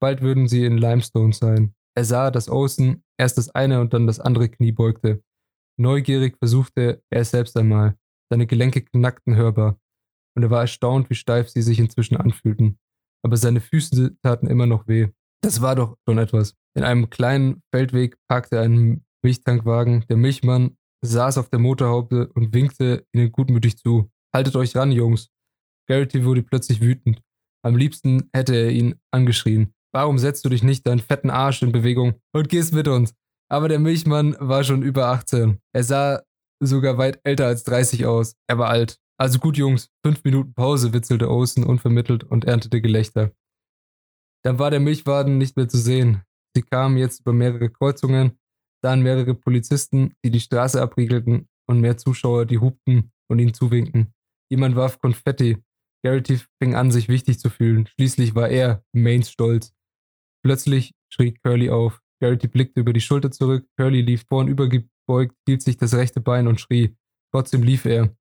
Bald 0.00 0.22
würden 0.22 0.48
sie 0.48 0.64
in 0.64 0.78
Limestone 0.78 1.32
sein. 1.32 1.74
Er 1.94 2.04
sah, 2.04 2.30
dass 2.30 2.48
Olsen 2.48 3.04
erst 3.18 3.38
das 3.38 3.50
eine 3.50 3.80
und 3.80 3.94
dann 3.94 4.06
das 4.06 4.20
andere 4.20 4.48
Knie 4.48 4.72
beugte. 4.72 5.22
Neugierig 5.78 6.36
versuchte 6.38 7.02
er 7.10 7.20
es 7.20 7.30
selbst 7.30 7.56
einmal. 7.56 7.96
Seine 8.30 8.46
Gelenke 8.46 8.82
knackten 8.82 9.36
hörbar, 9.36 9.78
und 10.36 10.42
er 10.42 10.50
war 10.50 10.60
erstaunt, 10.60 11.08
wie 11.10 11.14
steif 11.14 11.48
sie 11.48 11.62
sich 11.62 11.78
inzwischen 11.78 12.16
anfühlten. 12.16 12.78
Aber 13.24 13.36
seine 13.36 13.60
Füße 13.60 14.16
taten 14.22 14.46
immer 14.46 14.66
noch 14.66 14.86
weh. 14.86 15.08
Das 15.42 15.62
war 15.62 15.74
doch 15.74 15.96
schon 16.06 16.18
etwas. 16.18 16.54
In 16.74 16.84
einem 16.84 17.08
kleinen 17.08 17.62
Feldweg 17.74 18.18
parkte 18.28 18.60
ein 18.60 19.04
Milchtankwagen. 19.22 20.04
Der 20.08 20.16
Milchmann 20.16 20.76
saß 21.04 21.38
auf 21.38 21.48
der 21.48 21.58
Motorhaube 21.58 22.28
und 22.34 22.52
winkte 22.52 23.06
ihnen 23.12 23.32
gutmütig 23.32 23.78
zu. 23.78 24.10
Haltet 24.34 24.56
euch 24.56 24.76
ran, 24.76 24.92
Jungs. 24.92 25.30
Garrity 25.86 26.24
wurde 26.24 26.42
plötzlich 26.42 26.80
wütend. 26.80 27.20
Am 27.64 27.76
liebsten 27.76 28.28
hätte 28.32 28.54
er 28.54 28.70
ihn 28.70 28.96
angeschrien. 29.10 29.72
Warum 29.92 30.18
setzt 30.18 30.44
du 30.44 30.48
dich 30.48 30.62
nicht 30.62 30.86
deinen 30.86 31.00
fetten 31.00 31.30
Arsch 31.30 31.62
in 31.62 31.72
Bewegung 31.72 32.20
und 32.32 32.48
gehst 32.48 32.72
mit 32.74 32.88
uns? 32.88 33.14
Aber 33.48 33.68
der 33.68 33.78
Milchmann 33.78 34.36
war 34.38 34.64
schon 34.64 34.82
über 34.82 35.06
18. 35.06 35.58
Er 35.72 35.84
sah 35.84 36.22
sogar 36.60 36.98
weit 36.98 37.20
älter 37.24 37.46
als 37.46 37.64
30 37.64 38.06
aus. 38.06 38.34
Er 38.46 38.58
war 38.58 38.68
alt. 38.68 38.98
Also 39.18 39.38
gut, 39.38 39.56
Jungs, 39.56 39.90
fünf 40.04 40.22
Minuten 40.24 40.52
Pause, 40.52 40.92
witzelte 40.92 41.30
Olsen 41.30 41.64
unvermittelt 41.64 42.24
und 42.24 42.44
erntete 42.44 42.80
Gelächter. 42.80 43.32
Dann 44.44 44.58
war 44.58 44.70
der 44.70 44.80
Milchwaden 44.80 45.38
nicht 45.38 45.56
mehr 45.56 45.68
zu 45.68 45.78
sehen. 45.78 46.22
Sie 46.54 46.62
kamen 46.62 46.96
jetzt 46.96 47.20
über 47.20 47.32
mehrere 47.32 47.70
Kreuzungen, 47.70 48.38
sahen 48.82 49.02
mehrere 49.02 49.34
Polizisten, 49.34 50.14
die 50.24 50.30
die 50.30 50.40
Straße 50.40 50.80
abriegelten 50.80 51.48
und 51.66 51.80
mehr 51.80 51.96
Zuschauer, 51.96 52.46
die 52.46 52.58
hupten 52.58 53.10
und 53.28 53.38
ihnen 53.38 53.54
zuwinkten. 53.54 54.14
Jemand 54.50 54.76
warf 54.76 55.00
Konfetti. 55.00 55.62
Garrity 56.06 56.38
fing 56.62 56.76
an, 56.76 56.92
sich 56.92 57.08
wichtig 57.08 57.40
zu 57.40 57.50
fühlen. 57.50 57.88
Schließlich 57.88 58.36
war 58.36 58.48
er 58.48 58.84
Mains 58.92 59.28
Stolz. 59.28 59.74
Plötzlich 60.44 60.94
schrie 61.12 61.32
Curly 61.32 61.68
auf. 61.70 62.00
Garrity 62.22 62.46
blickte 62.46 62.78
über 62.78 62.92
die 62.92 63.00
Schulter 63.00 63.32
zurück. 63.32 63.66
Curly 63.76 64.02
lief 64.02 64.24
vornübergebeugt, 64.28 65.34
hielt 65.48 65.62
sich 65.62 65.78
das 65.78 65.94
rechte 65.94 66.20
Bein 66.20 66.46
und 66.46 66.60
schrie. 66.60 66.96
Trotzdem 67.34 67.64
lief 67.64 67.86
er. 67.86 68.16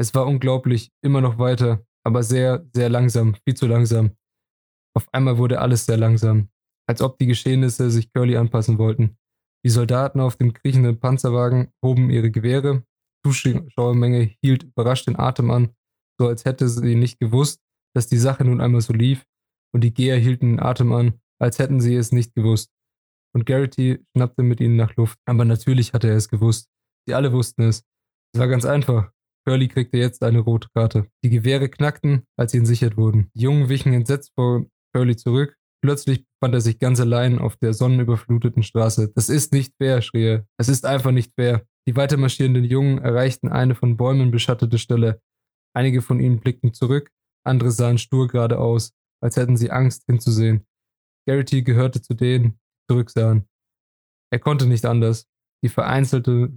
Es 0.00 0.14
war 0.14 0.28
unglaublich, 0.28 0.92
immer 1.02 1.20
noch 1.20 1.40
weiter, 1.40 1.84
aber 2.04 2.22
sehr, 2.22 2.64
sehr 2.72 2.88
langsam, 2.88 3.34
viel 3.44 3.56
zu 3.56 3.66
langsam. 3.66 4.12
Auf 4.94 5.12
einmal 5.12 5.38
wurde 5.38 5.60
alles 5.60 5.86
sehr 5.86 5.96
langsam, 5.96 6.50
als 6.86 7.02
ob 7.02 7.18
die 7.18 7.26
Geschehnisse 7.26 7.90
sich 7.90 8.12
Curly 8.12 8.36
anpassen 8.36 8.78
wollten. 8.78 9.18
Die 9.66 9.70
Soldaten 9.70 10.20
auf 10.20 10.36
dem 10.36 10.52
kriechenden 10.52 11.00
Panzerwagen 11.00 11.72
hoben 11.84 12.10
ihre 12.10 12.30
Gewehre. 12.30 12.84
Zuschauermenge 13.26 14.36
hielt 14.40 14.62
überrascht 14.62 15.08
den 15.08 15.18
Atem 15.18 15.50
an, 15.50 15.74
so 16.18 16.28
als 16.28 16.44
hätte 16.44 16.68
sie 16.68 16.94
nicht 16.94 17.18
gewusst, 17.18 17.60
dass 17.94 18.06
die 18.06 18.18
Sache 18.18 18.44
nun 18.44 18.60
einmal 18.60 18.80
so 18.80 18.92
lief, 18.92 19.24
und 19.74 19.84
die 19.84 19.92
Geher 19.92 20.16
hielten 20.18 20.56
den 20.56 20.60
Atem 20.60 20.92
an, 20.92 21.20
als 21.38 21.58
hätten 21.58 21.80
sie 21.80 21.94
es 21.94 22.12
nicht 22.12 22.34
gewusst. 22.34 22.70
Und 23.34 23.44
Garrity 23.44 24.04
schnappte 24.16 24.42
mit 24.42 24.60
ihnen 24.60 24.76
nach 24.76 24.96
Luft, 24.96 25.18
aber 25.26 25.44
natürlich 25.44 25.92
hatte 25.92 26.08
er 26.08 26.16
es 26.16 26.28
gewusst. 26.28 26.68
Sie 27.06 27.14
alle 27.14 27.32
wussten 27.32 27.62
es. 27.62 27.84
Es 28.34 28.40
war 28.40 28.48
ganz 28.48 28.64
einfach. 28.64 29.10
Curly 29.46 29.68
kriegte 29.68 29.98
jetzt 29.98 30.22
eine 30.22 30.40
rote 30.40 30.68
Karte. 30.74 31.06
Die 31.24 31.30
Gewehre 31.30 31.68
knackten, 31.68 32.24
als 32.36 32.52
sie 32.52 32.58
entsichert 32.58 32.96
wurden. 32.96 33.30
Die 33.34 33.42
Jungen 33.42 33.68
wichen 33.68 33.92
entsetzt 33.92 34.32
vor 34.34 34.66
Curly 34.94 35.16
zurück. 35.16 35.56
Plötzlich 35.82 36.24
befand 36.26 36.54
er 36.54 36.60
sich 36.60 36.78
ganz 36.78 37.00
allein 37.00 37.38
auf 37.38 37.56
der 37.56 37.72
sonnenüberfluteten 37.72 38.62
Straße. 38.62 39.12
Das 39.14 39.28
ist 39.28 39.52
nicht 39.52 39.74
fair, 39.80 40.02
schrie 40.02 40.24
er. 40.24 40.46
Es 40.58 40.68
ist 40.68 40.84
einfach 40.84 41.12
nicht 41.12 41.32
fair. 41.34 41.62
Die 41.86 41.96
weitermarschierenden 41.96 42.64
Jungen 42.64 42.98
erreichten 42.98 43.48
eine 43.48 43.74
von 43.74 43.96
Bäumen 43.96 44.30
beschattete 44.30 44.78
Stelle. 44.78 45.20
Einige 45.74 46.02
von 46.02 46.20
ihnen 46.20 46.40
blickten 46.40 46.72
zurück, 46.74 47.10
andere 47.44 47.70
sahen 47.70 47.98
stur 47.98 48.28
geradeaus, 48.28 48.92
als 49.22 49.36
hätten 49.36 49.56
sie 49.56 49.70
Angst 49.70 50.04
hinzusehen. 50.06 50.66
Garrity 51.26 51.62
gehörte 51.62 52.00
zu 52.00 52.14
denen, 52.14 52.52
die 52.52 52.92
zurücksahen. 52.92 53.48
Er 54.30 54.38
konnte 54.38 54.66
nicht 54.66 54.84
anders. 54.84 55.26
Die 55.62 55.68
vereinzelte, 55.68 56.52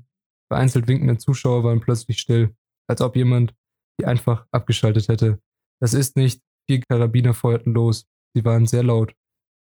vereinzelt 0.52 0.88
winkenden 0.88 1.20
Zuschauer 1.20 1.64
waren 1.64 1.80
plötzlich 1.80 2.20
still 2.20 2.56
als 2.92 3.02
ob 3.02 3.16
jemand 3.16 3.56
die 4.00 4.06
einfach 4.06 4.46
abgeschaltet 4.52 5.08
hätte. 5.08 5.40
Das 5.80 5.94
ist 5.94 6.18
nicht, 6.18 6.42
vier 6.70 6.82
Karabiner 6.82 7.34
feuerten 7.34 7.74
los. 7.74 8.06
Sie 8.36 8.44
waren 8.44 8.66
sehr 8.66 8.84
laut. 8.84 9.16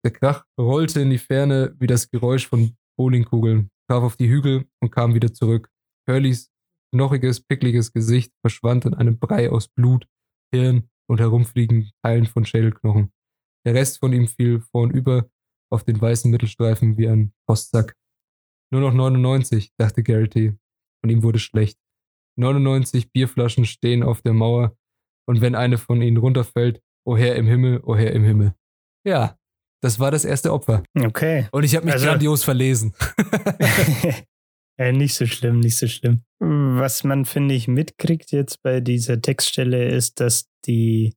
Der 0.05 0.11
Krach 0.11 0.45
rollte 0.59 1.01
in 1.01 1.09
die 1.09 1.17
Ferne 1.17 1.75
wie 1.77 1.87
das 1.87 2.09
Geräusch 2.09 2.47
von 2.47 2.77
Bowlingkugeln, 2.97 3.69
traf 3.89 4.03
auf 4.03 4.15
die 4.15 4.29
Hügel 4.29 4.65
und 4.79 4.91
kam 4.91 5.13
wieder 5.13 5.33
zurück. 5.33 5.69
Hurleys 6.07 6.49
knochiges, 6.93 7.41
pickliges 7.41 7.91
Gesicht 7.93 8.31
verschwand 8.41 8.85
in 8.85 8.93
einem 8.93 9.19
Brei 9.19 9.49
aus 9.49 9.67
Blut, 9.67 10.07
Hirn 10.53 10.89
und 11.09 11.19
herumfliegenden 11.19 11.91
Teilen 12.03 12.25
von 12.25 12.45
Schädelknochen. 12.45 13.11
Der 13.65 13.73
Rest 13.73 13.99
von 13.99 14.13
ihm 14.13 14.27
fiel 14.27 14.61
vornüber 14.61 15.29
auf 15.71 15.83
den 15.83 15.99
weißen 15.99 16.31
Mittelstreifen 16.31 16.97
wie 16.97 17.07
ein 17.09 17.33
Postsack. 17.47 17.95
Nur 18.71 18.81
noch 18.81 18.93
99, 18.93 19.71
dachte 19.77 20.03
Garrity, 20.03 20.57
und 21.03 21.09
ihm 21.09 21.23
wurde 21.23 21.39
schlecht. 21.39 21.77
99 22.39 23.11
Bierflaschen 23.11 23.65
stehen 23.65 24.03
auf 24.03 24.21
der 24.21 24.33
Mauer 24.33 24.77
und 25.27 25.41
wenn 25.41 25.55
eine 25.55 25.77
von 25.77 26.01
ihnen 26.01 26.17
runterfällt, 26.17 26.81
o 27.05 27.17
Herr 27.17 27.35
im 27.35 27.47
Himmel, 27.47 27.81
o 27.83 27.95
Herr 27.95 28.11
im 28.11 28.23
Himmel. 28.23 28.53
Ja, 29.05 29.37
das 29.81 29.99
war 29.99 30.11
das 30.11 30.23
erste 30.25 30.53
Opfer. 30.53 30.83
Okay. 30.97 31.47
Und 31.51 31.63
ich 31.63 31.75
habe 31.75 31.85
mich 31.85 31.93
Also- 31.95 32.05
grandios 32.07 32.43
verlesen. 32.43 32.93
äh, 34.79 34.91
nicht 34.91 35.15
so 35.15 35.25
schlimm, 35.25 35.59
nicht 35.59 35.77
so 35.77 35.87
schlimm. 35.87 36.21
Was 36.39 37.03
man, 37.03 37.25
finde 37.25 37.55
ich, 37.55 37.67
mitkriegt 37.67 38.31
jetzt 38.31 38.61
bei 38.61 38.79
dieser 38.79 39.19
Textstelle 39.21 39.87
ist, 39.87 40.19
dass 40.19 40.49
die, 40.65 41.13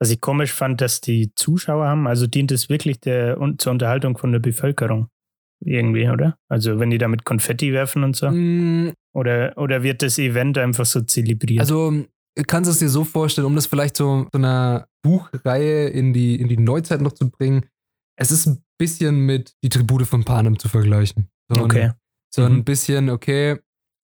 was 0.00 0.10
ich 0.10 0.20
komisch 0.20 0.52
fand, 0.52 0.80
dass 0.80 1.00
die 1.00 1.32
Zuschauer 1.36 1.86
haben, 1.86 2.06
also 2.06 2.26
dient 2.26 2.50
es 2.52 2.68
wirklich 2.68 3.00
der, 3.00 3.40
un- 3.40 3.58
zur 3.58 3.72
Unterhaltung 3.72 4.18
von 4.18 4.32
der 4.32 4.40
Bevölkerung. 4.40 5.08
Irgendwie, 5.64 6.08
oder? 6.10 6.36
Also 6.50 6.78
wenn 6.78 6.90
die 6.90 6.98
damit 6.98 7.24
Konfetti 7.24 7.72
werfen 7.72 8.04
und 8.04 8.14
so. 8.14 8.30
Mm, 8.30 8.92
Oder, 9.14 9.56
oder 9.56 9.82
wird 9.82 10.02
das 10.02 10.18
Event 10.18 10.58
einfach 10.58 10.84
so 10.84 11.00
zelebriert? 11.00 11.60
Also 11.60 12.04
kannst 12.46 12.68
du 12.68 12.72
es 12.72 12.78
dir 12.80 12.90
so 12.90 13.04
vorstellen, 13.04 13.46
um 13.46 13.54
das 13.54 13.66
vielleicht 13.66 13.96
so 13.96 14.26
so 14.30 14.38
einer 14.38 14.86
Buchreihe 15.02 15.88
in 15.88 16.12
die, 16.12 16.38
in 16.38 16.48
die 16.48 16.58
Neuzeit 16.58 17.00
noch 17.00 17.12
zu 17.12 17.30
bringen, 17.30 17.64
es 18.18 18.30
ist 18.30 18.44
ein 18.46 18.62
bisschen 18.78 19.20
mit 19.20 19.54
die 19.64 19.70
Tribute 19.70 20.06
von 20.06 20.24
Panem 20.24 20.58
zu 20.58 20.68
vergleichen. 20.68 21.28
So 21.48 21.62
okay. 21.62 21.92
So 22.36 22.42
ein 22.44 22.56
Mhm. 22.58 22.64
bisschen, 22.64 23.10
okay, 23.10 23.58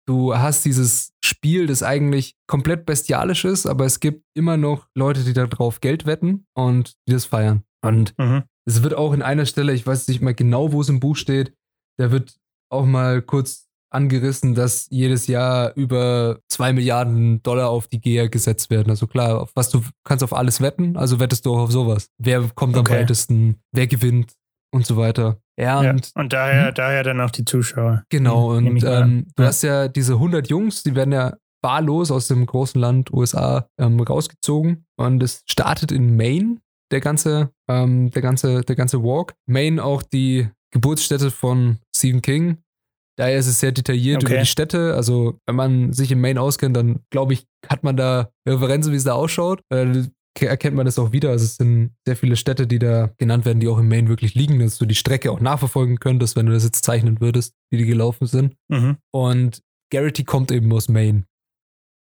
du 0.07 0.37
hast 0.37 0.65
dieses 0.65 1.13
Spiel, 1.25 1.67
das 1.67 1.83
eigentlich 1.83 2.37
komplett 2.47 2.87
bestialisch 2.87 3.45
ist, 3.45 3.67
aber 3.67 3.85
es 3.85 4.01
gibt 4.01 4.25
immer 4.35 4.57
noch 4.57 4.87
Leute, 4.95 5.25
die 5.25 5.33
darauf 5.33 5.81
Geld 5.81 6.07
wetten 6.07 6.47
und 6.55 6.95
die 7.09 7.13
das 7.13 7.25
feiern. 7.27 7.63
Und 7.85 8.15
Mhm. 8.19 8.45
es 8.65 8.83
wird 8.83 8.95
auch 8.95 9.13
in 9.13 9.23
einer 9.23 9.47
Stelle, 9.47 9.73
ich 9.73 9.87
weiß 9.87 10.09
nicht 10.09 10.23
mal 10.23 10.35
genau, 10.35 10.73
wo 10.73 10.81
es 10.81 10.89
im 10.89 11.01
Buch 11.01 11.17
steht, 11.17 11.53
da 11.99 12.11
wird 12.11 12.37
auch 12.71 12.87
mal 12.87 13.23
kurz 13.23 13.69
angerissen, 13.93 14.55
dass 14.55 14.87
jedes 14.91 15.27
Jahr 15.27 15.75
über 15.77 16.41
zwei 16.49 16.73
Milliarden 16.73 17.43
Dollar 17.43 17.69
auf 17.69 17.89
die 17.89 18.01
Geher 18.01 18.29
gesetzt 18.31 18.71
werden. 18.71 18.89
Also 18.89 19.07
klar, 19.07 19.41
auf 19.43 19.51
was 19.55 19.69
du 19.69 19.83
kannst 20.05 20.25
auf 20.25 20.33
alles 20.33 20.61
wetten, 20.63 20.97
also 20.97 21.21
wettest 21.21 21.45
du 21.45 21.53
auch 21.55 21.59
auf 21.65 21.73
sowas. 21.73 22.09
Wer 22.19 22.49
kommt 22.55 22.75
am 22.77 22.81
Okay. 22.83 23.01
weitesten, 23.01 23.57
wer 23.73 23.87
gewinnt 23.87 24.33
und 24.73 24.87
so 24.87 24.97
weiter. 24.97 25.43
Ja, 25.59 25.83
Ja. 25.83 25.91
und 25.91 26.11
Und 26.15 26.33
daher, 26.33 26.71
Mhm. 26.71 26.75
daher 26.75 27.03
dann 27.05 27.21
auch 27.21 27.31
die 27.31 27.45
Zuschauer. 27.45 28.05
Genau, 28.11 28.57
Hm, 28.57 28.67
und 28.67 28.85
ähm, 28.85 29.27
du 29.37 29.43
Ja. 29.43 29.49
hast 29.49 29.63
ja 29.63 29.89
diese 29.89 30.19
100 30.19 30.49
Jungs, 30.49 30.83
die 30.83 30.95
werden 30.95 31.13
ja 31.13 31.35
wahllos 31.63 32.11
aus 32.11 32.27
dem 32.29 32.45
großen 32.47 32.81
Land 32.81 33.13
USA 33.13 33.67
ähm, 33.79 34.01
rausgezogen 34.01 34.85
und 34.99 35.23
es 35.23 35.43
startet 35.49 35.93
in 35.93 36.17
Maine, 36.17 36.59
der 36.91 37.01
ganze, 37.01 37.51
ähm, 37.69 38.11
der 38.11 38.23
ganze, 38.23 38.63
der 38.63 38.77
ganze 38.77 39.03
Walk. 39.03 39.35
Maine 39.47 39.83
auch 39.83 40.03
die 40.03 40.49
Geburtsstätte 40.73 41.31
von 41.31 41.79
Stephen 41.95 42.23
King. 42.23 42.59
Daher 43.19 43.37
ist 43.39 43.47
es 43.47 43.61
sehr 43.61 43.73
detailliert 43.73 44.23
Okay. 44.25 44.33
über 44.33 44.41
die 44.41 44.47
Städte. 44.49 44.95
Also, 44.95 45.39
wenn 45.47 45.55
man 45.55 45.93
sich 45.93 46.11
in 46.11 46.21
Maine 46.21 46.41
auskennt, 46.41 46.77
dann 46.77 47.01
glaube 47.11 47.35
ich, 47.35 47.45
hat 47.69 47.85
man 47.85 47.97
da 47.97 48.31
Referenzen, 48.49 48.91
wie 48.93 48.97
es 48.97 49.05
da 49.05 49.13
ausschaut. 49.13 49.61
Äh, 49.71 50.05
erkennt 50.41 50.77
man 50.77 50.87
das 50.87 50.99
auch 50.99 51.13
wieder. 51.13 51.31
Also 51.31 51.45
es 51.45 51.57
sind 51.57 51.93
sehr 52.07 52.17
viele 52.17 52.37
Städte, 52.37 52.67
die 52.67 52.79
da 52.79 53.11
genannt 53.19 53.45
werden, 53.45 53.61
die 53.61 53.69
auch 53.69 53.79
in 53.79 53.89
Maine 53.89 54.09
wirklich 54.09 54.35
liegen, 54.35 54.59
dass 54.59 54.79
du 54.79 54.87
die 54.87 54.95
Strecke 54.95 55.31
auch 55.31 55.41
nachverfolgen 55.41 55.99
könntest, 55.99 56.37
wenn 56.37 56.47
du 56.47 56.53
das 56.53 56.65
jetzt 56.65 56.85
zeichnen 56.85 57.21
würdest, 57.21 57.55
wie 57.71 57.79
die 57.79 57.87
gelaufen 57.87 58.27
sind. 58.27 58.57
Mhm. 58.69 58.97
Und 59.13 59.63
Garrity 59.91 60.25
kommt 60.25 60.51
eben 60.51 60.73
aus 60.73 60.89
Maine. 60.89 61.25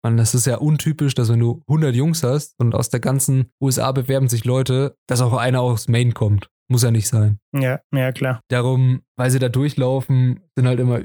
Und 0.02 0.16
das 0.16 0.34
ist 0.34 0.46
ja 0.46 0.56
untypisch, 0.56 1.14
dass 1.14 1.28
wenn 1.28 1.40
du 1.40 1.62
100 1.68 1.94
Jungs 1.94 2.22
hast 2.22 2.58
und 2.58 2.74
aus 2.74 2.88
der 2.88 3.00
ganzen 3.00 3.50
USA 3.60 3.92
bewerben 3.92 4.28
sich 4.28 4.44
Leute, 4.44 4.96
dass 5.06 5.20
auch 5.20 5.34
einer 5.34 5.60
aus 5.60 5.88
Maine 5.88 6.12
kommt. 6.12 6.48
Muss 6.68 6.84
ja 6.84 6.90
nicht 6.90 7.08
sein. 7.08 7.40
Ja, 7.52 7.80
ja, 7.92 8.12
klar. 8.12 8.40
Darum, 8.48 9.02
weil 9.16 9.30
sie 9.30 9.40
da 9.40 9.48
durchlaufen, 9.48 10.40
sind 10.56 10.68
halt 10.68 10.78
immer 10.78 11.00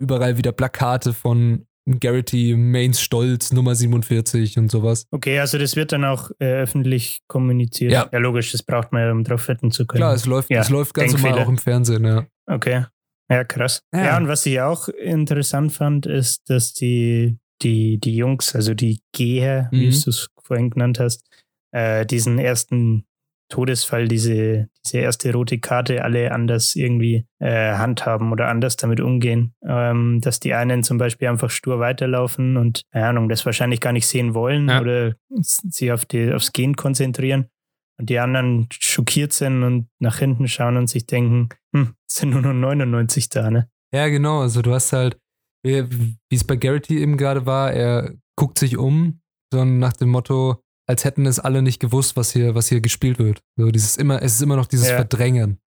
überall 0.00 0.38
wieder 0.38 0.50
Plakate 0.50 1.12
von 1.12 1.66
Garrity, 1.86 2.54
Maines 2.56 3.00
Stolz, 3.00 3.52
Nummer 3.52 3.74
47 3.74 4.58
und 4.58 4.70
sowas. 4.70 5.06
Okay, 5.10 5.38
also 5.40 5.58
das 5.58 5.76
wird 5.76 5.92
dann 5.92 6.04
auch 6.04 6.30
äh, 6.38 6.62
öffentlich 6.62 7.20
kommuniziert. 7.26 7.92
Ja. 7.92 8.08
ja, 8.12 8.18
logisch, 8.18 8.52
das 8.52 8.62
braucht 8.62 8.92
man 8.92 9.02
ja, 9.02 9.12
um 9.12 9.24
drauf 9.24 9.48
wetten 9.48 9.70
zu 9.70 9.86
können. 9.86 10.00
Klar, 10.00 10.14
es 10.14 10.26
läuft, 10.26 10.50
Ja, 10.50 10.60
es 10.60 10.70
läuft 10.70 10.94
ganz 10.94 11.12
normal 11.12 11.38
auch 11.38 11.48
im 11.48 11.58
Fernsehen, 11.58 12.04
ja. 12.04 12.26
Okay. 12.46 12.84
Ja, 13.30 13.44
krass. 13.44 13.82
Ja. 13.94 14.04
Ja. 14.04 14.16
und 14.18 14.28
was 14.28 14.44
ich 14.46 14.60
auch 14.60 14.88
interessant 14.88 15.72
fand, 15.72 16.06
ist, 16.06 16.50
dass 16.50 16.74
die, 16.74 17.38
die, 17.62 17.98
die 17.98 18.16
Jungs, 18.16 18.54
also 18.54 18.74
die 18.74 19.00
Geher, 19.12 19.68
wie 19.70 19.86
Mhm. 19.86 20.00
du 20.02 20.10
es 20.10 20.28
vorhin 20.42 20.70
genannt 20.70 20.98
hast, 20.98 21.24
äh, 21.72 22.04
diesen 22.06 22.38
ersten 22.38 23.04
Todesfall, 23.50 24.08
diese, 24.08 24.68
diese 24.86 24.98
erste 24.98 25.32
rote 25.32 25.58
Karte 25.58 26.02
alle 26.02 26.32
anders 26.32 26.74
irgendwie 26.76 27.26
äh, 27.40 27.74
handhaben 27.74 28.32
oder 28.32 28.48
anders 28.48 28.76
damit 28.76 29.00
umgehen. 29.00 29.54
Ähm, 29.66 30.20
dass 30.22 30.40
die 30.40 30.54
einen 30.54 30.82
zum 30.82 30.96
Beispiel 30.96 31.28
einfach 31.28 31.50
stur 31.50 31.78
weiterlaufen 31.80 32.56
und, 32.56 32.82
keine 32.92 33.08
Ahnung, 33.08 33.28
das 33.28 33.44
wahrscheinlich 33.44 33.80
gar 33.80 33.92
nicht 33.92 34.06
sehen 34.06 34.32
wollen 34.34 34.68
Ja. 34.68 34.80
oder 34.80 35.14
sich 35.28 35.92
auf 35.92 36.06
die, 36.06 36.32
aufs 36.32 36.52
Gehen 36.52 36.76
konzentrieren. 36.76 37.46
Und 37.98 38.08
die 38.08 38.18
anderen 38.18 38.66
schockiert 38.72 39.34
sind 39.34 39.62
und 39.62 39.88
nach 39.98 40.18
hinten 40.18 40.48
schauen 40.48 40.78
und 40.78 40.86
sich 40.88 41.06
denken, 41.06 41.50
hm, 41.74 41.92
es 42.08 42.14
sind 42.16 42.30
nur 42.30 42.40
noch 42.40 42.54
99 42.54 43.28
da, 43.28 43.50
ne? 43.50 43.68
Ja, 43.92 44.08
genau. 44.08 44.40
Also 44.40 44.62
du 44.62 44.72
hast 44.72 44.94
halt, 44.94 45.18
wie 45.62 45.84
wie 45.90 46.16
es 46.34 46.44
bei 46.44 46.56
Garrity 46.56 46.98
eben 47.00 47.18
gerade 47.18 47.44
war, 47.44 47.72
er 47.72 48.14
guckt 48.36 48.58
sich 48.58 48.78
um 48.78 49.20
so 49.52 49.64
nach 49.66 49.92
dem 49.94 50.08
Motto, 50.10 50.62
als 50.90 51.04
hätten 51.04 51.24
es 51.24 51.38
alle 51.38 51.62
nicht 51.62 51.78
gewusst, 51.80 52.16
was 52.16 52.32
hier, 52.32 52.54
was 52.56 52.68
hier 52.68 52.80
gespielt 52.80 53.18
wird. 53.20 53.42
So 53.56 53.70
dieses 53.70 53.96
immer, 53.96 54.20
es 54.22 54.34
ist 54.34 54.42
immer 54.42 54.56
noch 54.56 54.66
dieses 54.66 54.88
Ja. 54.88 54.96
Verdrängen. 54.96 55.58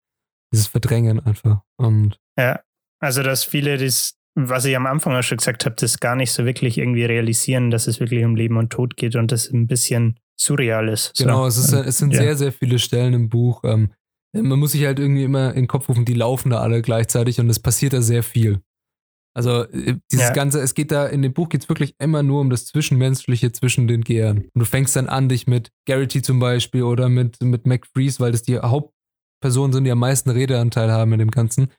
Dieses 0.52 0.68
Verdrängen 0.68 1.20
einfach. 1.22 1.62
Und 1.78 2.20
Ja, 2.38 2.60
also 3.00 3.24
dass 3.24 3.44
viele 3.46 3.78
das, 3.78 4.16
was 4.36 4.66
ich 4.66 4.76
am 4.76 4.86
Anfang 4.86 5.16
auch 5.16 5.24
schon 5.24 5.38
gesagt 5.38 5.66
habe, 5.66 5.76
das 5.80 6.00
gar 6.00 6.16
nicht 6.18 6.32
so 6.34 6.46
wirklich 6.46 6.78
irgendwie 6.78 7.06
realisieren, 7.06 7.72
dass 7.72 7.88
es 7.88 8.00
wirklich 8.02 8.26
um 8.26 8.36
Leben 8.36 8.58
und 8.58 8.70
Tod 8.72 8.98
geht 8.98 9.16
und 9.16 9.32
das 9.32 9.50
ein 9.50 9.66
bisschen 9.68 10.20
surreal 10.40 10.90
ist. 10.90 11.16
So. 11.16 11.24
Genau, 11.24 11.48
es, 11.48 11.58
ist, 11.58 11.72
es 11.72 11.98
sind 12.00 12.12
Ja. 12.14 12.20
sehr, 12.22 12.36
sehr 12.36 12.52
viele 12.52 12.80
Stellen 12.80 13.14
im 13.14 13.30
Buch. 13.30 13.62
Ähm, 13.64 13.94
man 14.36 14.60
muss 14.60 14.72
sich 14.74 14.84
halt 14.86 15.00
irgendwie 15.00 15.24
immer 15.24 15.50
in 15.52 15.62
den 15.64 15.68
Kopf 15.68 15.88
rufen, 15.90 16.06
die 16.06 16.16
laufen 16.16 16.50
da 16.50 16.60
alle 16.60 16.82
gleichzeitig 16.82 17.40
und 17.40 17.50
es 17.50 17.60
passiert 17.60 17.94
da 17.94 18.02
sehr 18.02 18.24
viel. 18.24 18.62
Also 19.36 19.64
äh, 19.64 19.98
dieses 20.12 20.28
Ja. 20.28 20.34
Ganze, 20.34 20.60
es 20.62 20.74
geht 20.76 20.92
da, 20.92 21.08
in 21.08 21.22
dem 21.22 21.34
Buch 21.34 21.50
geht 21.50 21.64
es 21.64 21.70
wirklich 21.70 21.96
immer 22.00 22.22
nur 22.24 22.42
um 22.42 22.50
das 22.50 22.66
Zwischenmenschliche 22.66 23.52
zwischen 23.52 23.88
den 23.88 24.02
Gehern. 24.04 24.38
Und 24.54 24.60
du 24.60 24.66
fängst 24.66 24.96
dann 24.96 25.08
an, 25.10 25.28
dich 25.30 25.48
mit 25.48 25.72
Garrity 25.88 26.22
zum 26.22 26.40
Beispiel 26.40 26.84
oder 26.84 27.10
mit, 27.10 27.42
mit 27.42 27.66
McFreeze, 27.66 28.20
weil 28.20 28.32
das 28.32 28.44
die 28.44 28.60
Hauptpersonen 28.60 29.74
sind, 29.74 29.86
die 29.86 29.92
am 29.92 30.00
meisten 30.00 30.30
Redeanteil 30.30 30.92
haben 30.92 31.14
in 31.14 31.20
dem 31.20 31.32
Ganzen, 31.32 31.70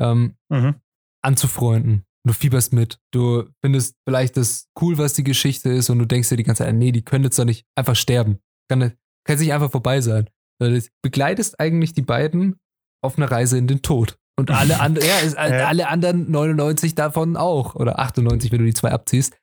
ähm, 0.00 0.34
Mhm. 0.50 0.74
anzufreunden. 1.22 2.04
Du 2.26 2.32
fieberst 2.32 2.72
mit. 2.72 2.98
Du 3.12 3.44
findest 3.62 3.96
vielleicht 4.08 4.36
das 4.36 4.68
cool, 4.80 4.96
was 4.98 5.12
die 5.14 5.24
Geschichte 5.24 5.68
ist 5.70 5.90
und 5.90 5.98
du 5.98 6.06
denkst 6.06 6.30
dir 6.30 6.36
die 6.36 6.42
ganze 6.42 6.64
Zeit, 6.64 6.74
nee, 6.74 6.90
die 6.90 7.02
können 7.02 7.24
jetzt 7.24 7.38
doch 7.38 7.44
nicht 7.44 7.66
einfach 7.76 7.96
sterben. 7.96 8.38
Kann, 8.70 8.92
kann 9.26 9.38
nicht 9.38 9.52
einfach 9.52 9.70
vorbei 9.70 10.00
sein. 10.00 10.28
Du 10.60 10.80
begleitest 11.02 11.60
eigentlich 11.60 11.92
die 11.92 12.02
beiden 12.02 12.56
auf 13.02 13.18
einer 13.18 13.30
Reise 13.30 13.58
in 13.58 13.66
den 13.66 13.82
Tod. 13.82 14.16
Und 14.36 14.50
alle, 14.50 14.80
and 14.80 14.98
ja, 15.02 15.18
ist, 15.20 15.34
Ja. 15.36 15.66
alle 15.66 15.88
anderen 15.88 16.30
99 16.30 16.94
davon 16.94 17.36
auch. 17.36 17.74
Oder 17.76 17.98
98, 18.00 18.50
wenn 18.52 18.58
du 18.58 18.64
die 18.64 18.74
zwei 18.74 18.90
abziehst. 18.90 19.36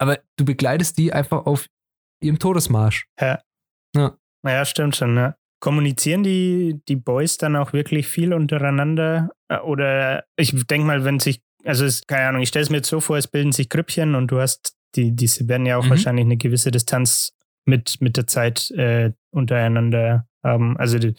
Aber 0.00 0.18
du 0.36 0.44
begleitest 0.44 0.98
die 0.98 1.12
einfach 1.12 1.46
auf 1.46 1.66
ihrem 2.22 2.38
Todesmarsch. 2.38 3.06
Naja, 4.44 4.64
stimmt 4.64 4.96
schon. 4.96 5.16
Ja. 5.16 5.36
Kommunizieren 5.60 6.24
die, 6.24 6.80
die 6.88 6.96
Boys 6.96 7.36
dann 7.38 7.54
auch 7.54 7.72
wirklich 7.72 8.08
viel 8.08 8.34
untereinander? 8.34 9.30
Äh, 9.48 9.58
Oder 9.58 10.24
ich 10.36 10.50
denke 10.66 10.86
mal, 10.86 11.04
wenn 11.04 11.20
sich, 11.20 11.40
also 11.64 11.84
es, 11.84 12.02
keine 12.08 12.26
Ahnung, 12.28 12.42
ich 12.42 12.48
stelle 12.48 12.64
es 12.64 12.70
mir 12.70 12.78
jetzt 12.78 12.88
so 12.88 13.00
vor, 13.00 13.16
es 13.16 13.28
bilden 13.28 13.52
sich 13.52 13.68
Grüppchen 13.68 14.16
und 14.16 14.28
du 14.32 14.40
hast, 14.40 14.74
die, 14.96 15.14
diese 15.14 15.46
werden 15.48 15.64
ja 15.66 15.76
auch 15.76 15.84
Mhm. 15.84 15.90
wahrscheinlich 15.90 16.24
eine 16.24 16.36
gewisse 16.36 16.72
Distanz 16.72 17.32
mit, 17.64 18.00
mit 18.00 18.16
der 18.16 18.26
Zeit 18.26 18.72
äh, 18.72 19.12
untereinander 19.32 20.26
haben. 20.44 20.76
Also 20.76 20.98
die 20.98 21.14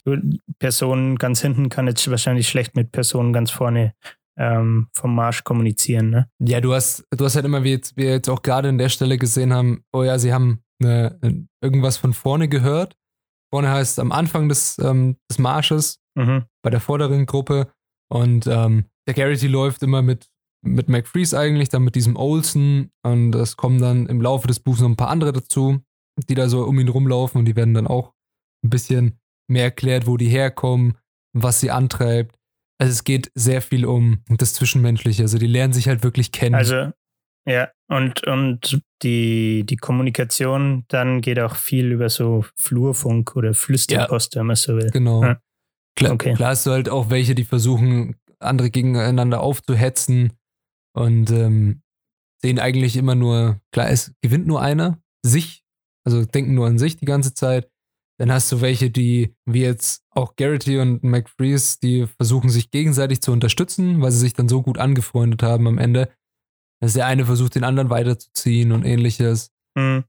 Person 0.58 1.16
ganz 1.16 1.40
hinten 1.40 1.68
kann 1.68 1.86
jetzt 1.86 2.08
wahrscheinlich 2.10 2.48
schlecht 2.48 2.76
mit 2.76 2.92
Personen 2.92 3.32
ganz 3.32 3.50
vorne 3.50 3.94
ähm, 4.36 4.88
vom 4.92 5.14
Marsch 5.14 5.44
kommunizieren. 5.44 6.10
Ne? 6.10 6.28
Ja, 6.40 6.60
du 6.60 6.74
hast, 6.74 7.04
du 7.10 7.24
hast 7.24 7.36
halt 7.36 7.44
immer, 7.44 7.62
wie 7.64 7.70
jetzt, 7.70 7.96
wir 7.96 8.10
jetzt 8.10 8.28
auch 8.28 8.42
gerade 8.42 8.68
an 8.68 8.78
der 8.78 8.88
Stelle 8.88 9.16
gesehen 9.18 9.52
haben, 9.52 9.84
oh 9.92 10.02
ja, 10.02 10.18
sie 10.18 10.32
haben 10.32 10.60
eine, 10.82 11.18
irgendwas 11.62 11.96
von 11.96 12.12
vorne 12.12 12.48
gehört. 12.48 12.96
Vorne 13.52 13.70
heißt 13.70 14.00
am 14.00 14.10
Anfang 14.12 14.48
des, 14.48 14.78
ähm, 14.78 15.16
des 15.30 15.38
Marsches, 15.38 16.00
Mhm. 16.16 16.44
bei 16.62 16.70
der 16.70 16.80
vorderen 16.80 17.26
Gruppe. 17.26 17.72
Und 18.08 18.46
ähm, 18.46 18.84
der 19.08 19.14
Garrity 19.14 19.48
läuft 19.48 19.82
immer 19.82 20.00
mit, 20.00 20.28
mit 20.64 20.88
McFreeze 20.88 21.36
eigentlich, 21.38 21.68
dann 21.68 21.82
mit 21.82 21.96
diesem 21.96 22.14
Olsen. 22.16 22.90
Und 23.04 23.34
es 23.34 23.56
kommen 23.56 23.80
dann 23.80 24.06
im 24.06 24.20
Laufe 24.20 24.46
des 24.46 24.60
Buchs 24.60 24.80
noch 24.80 24.88
ein 24.88 24.96
paar 24.96 25.10
andere 25.10 25.32
dazu, 25.32 25.80
die 26.28 26.34
da 26.36 26.48
so 26.48 26.64
um 26.64 26.78
ihn 26.78 26.88
rumlaufen 26.88 27.40
und 27.40 27.44
die 27.46 27.56
werden 27.56 27.74
dann 27.74 27.86
auch 27.88 28.13
ein 28.64 28.70
bisschen 28.70 29.18
mehr 29.48 29.64
erklärt, 29.64 30.06
wo 30.06 30.16
die 30.16 30.28
herkommen, 30.28 30.96
was 31.32 31.60
sie 31.60 31.70
antreibt. 31.70 32.36
Also 32.78 32.90
es 32.92 33.04
geht 33.04 33.30
sehr 33.34 33.62
viel 33.62 33.84
um 33.84 34.24
das 34.28 34.54
Zwischenmenschliche. 34.54 35.22
Also 35.22 35.38
die 35.38 35.46
lernen 35.46 35.72
sich 35.72 35.86
halt 35.88 36.02
wirklich 36.02 36.32
kennen. 36.32 36.54
Also, 36.54 36.90
ja, 37.46 37.68
und, 37.88 38.26
und 38.26 38.80
die, 39.02 39.64
die 39.66 39.76
Kommunikation 39.76 40.84
dann 40.88 41.20
geht 41.20 41.38
auch 41.38 41.56
viel 41.56 41.92
über 41.92 42.08
so 42.08 42.44
Flurfunk 42.56 43.36
oder 43.36 43.54
Flüsterpost, 43.54 44.34
wenn 44.36 44.46
man 44.46 44.56
so 44.56 44.76
will. 44.76 44.90
Genau. 44.90 45.22
Ja. 45.22 45.40
Klar, 45.96 46.12
Okay. 46.14 46.34
klar 46.34 46.50
hast 46.50 46.66
du 46.66 46.70
halt 46.70 46.88
auch 46.88 47.10
welche, 47.10 47.34
die 47.34 47.44
versuchen, 47.44 48.16
andere 48.40 48.70
gegeneinander 48.70 49.40
aufzuhetzen 49.40 50.32
und 50.96 51.30
ähm, 51.30 51.82
sehen 52.42 52.58
eigentlich 52.58 52.96
immer 52.96 53.14
nur, 53.14 53.60
klar, 53.72 53.90
es 53.90 54.12
gewinnt 54.22 54.46
nur 54.46 54.60
einer, 54.60 54.98
sich, 55.24 55.64
also 56.04 56.24
denken 56.24 56.54
nur 56.54 56.66
an 56.66 56.78
sich 56.78 56.96
die 56.96 57.06
ganze 57.06 57.34
Zeit. 57.34 57.70
Dann 58.18 58.30
hast 58.30 58.50
du 58.52 58.60
welche, 58.60 58.90
die, 58.90 59.34
wie 59.44 59.62
jetzt 59.62 60.04
auch 60.10 60.36
Garrity 60.36 60.78
und 60.78 61.02
McFreeze, 61.02 61.78
die 61.82 62.06
versuchen 62.06 62.48
sich 62.48 62.70
gegenseitig 62.70 63.20
zu 63.20 63.32
unterstützen, 63.32 64.00
weil 64.00 64.12
sie 64.12 64.18
sich 64.20 64.34
dann 64.34 64.48
so 64.48 64.62
gut 64.62 64.78
angefreundet 64.78 65.42
haben 65.42 65.66
am 65.66 65.78
Ende, 65.78 66.08
dass 66.80 66.92
der 66.92 67.06
eine 67.06 67.24
versucht, 67.26 67.54
den 67.56 67.64
anderen 67.64 67.90
weiterzuziehen 67.90 68.70
und 68.72 68.84
ähnliches. 68.84 69.50
Hm, 69.76 70.04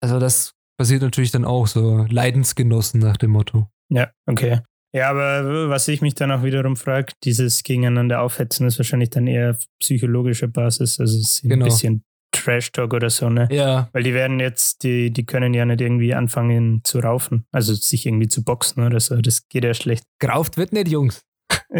Also 0.00 0.20
das 0.20 0.54
passiert 0.78 1.02
natürlich 1.02 1.32
dann 1.32 1.44
auch 1.44 1.66
so 1.66 2.06
Leidensgenossen 2.08 3.00
nach 3.00 3.16
dem 3.16 3.30
Motto. 3.32 3.68
ja, 3.90 4.10
okay. 4.26 4.60
Ja, 4.94 5.10
aber 5.10 5.68
was 5.68 5.86
ich 5.88 6.00
mich 6.00 6.14
dann 6.14 6.30
auch 6.32 6.42
wiederum 6.42 6.74
frage, 6.76 7.12
dieses 7.22 7.62
Gegeneinander 7.62 8.22
aufhetzen 8.22 8.66
ist 8.66 8.78
wahrscheinlich 8.78 9.10
dann 9.10 9.26
eher 9.26 9.50
auf 9.50 9.66
psychologischer 9.80 10.48
Basis, 10.48 10.98
also 10.98 11.18
es 11.18 11.24
ist 11.24 11.42
Genau. 11.42 11.64
ein 11.66 11.68
bisschen 11.68 12.04
Trash-Talk 12.44 12.92
oder 12.94 13.10
so, 13.10 13.28
ne? 13.30 13.48
Ja, 13.50 13.88
Weil 13.92 14.02
die 14.02 14.14
werden 14.14 14.40
jetzt, 14.40 14.82
die, 14.82 15.10
die 15.10 15.24
können 15.26 15.54
ja 15.54 15.64
nicht 15.64 15.80
irgendwie 15.80 16.14
anfangen 16.14 16.80
zu 16.84 16.98
raufen, 17.00 17.44
also 17.52 17.74
sich 17.74 18.06
irgendwie 18.06 18.28
zu 18.28 18.42
boxen 18.44 18.84
oder 18.84 19.00
so, 19.00 19.16
das 19.20 19.48
geht 19.48 19.64
ja 19.64 19.74
schlecht. 19.74 20.04
Gerauft 20.20 20.56
wird 20.56 20.72
nicht, 20.72 20.88
Jungs. 20.88 21.22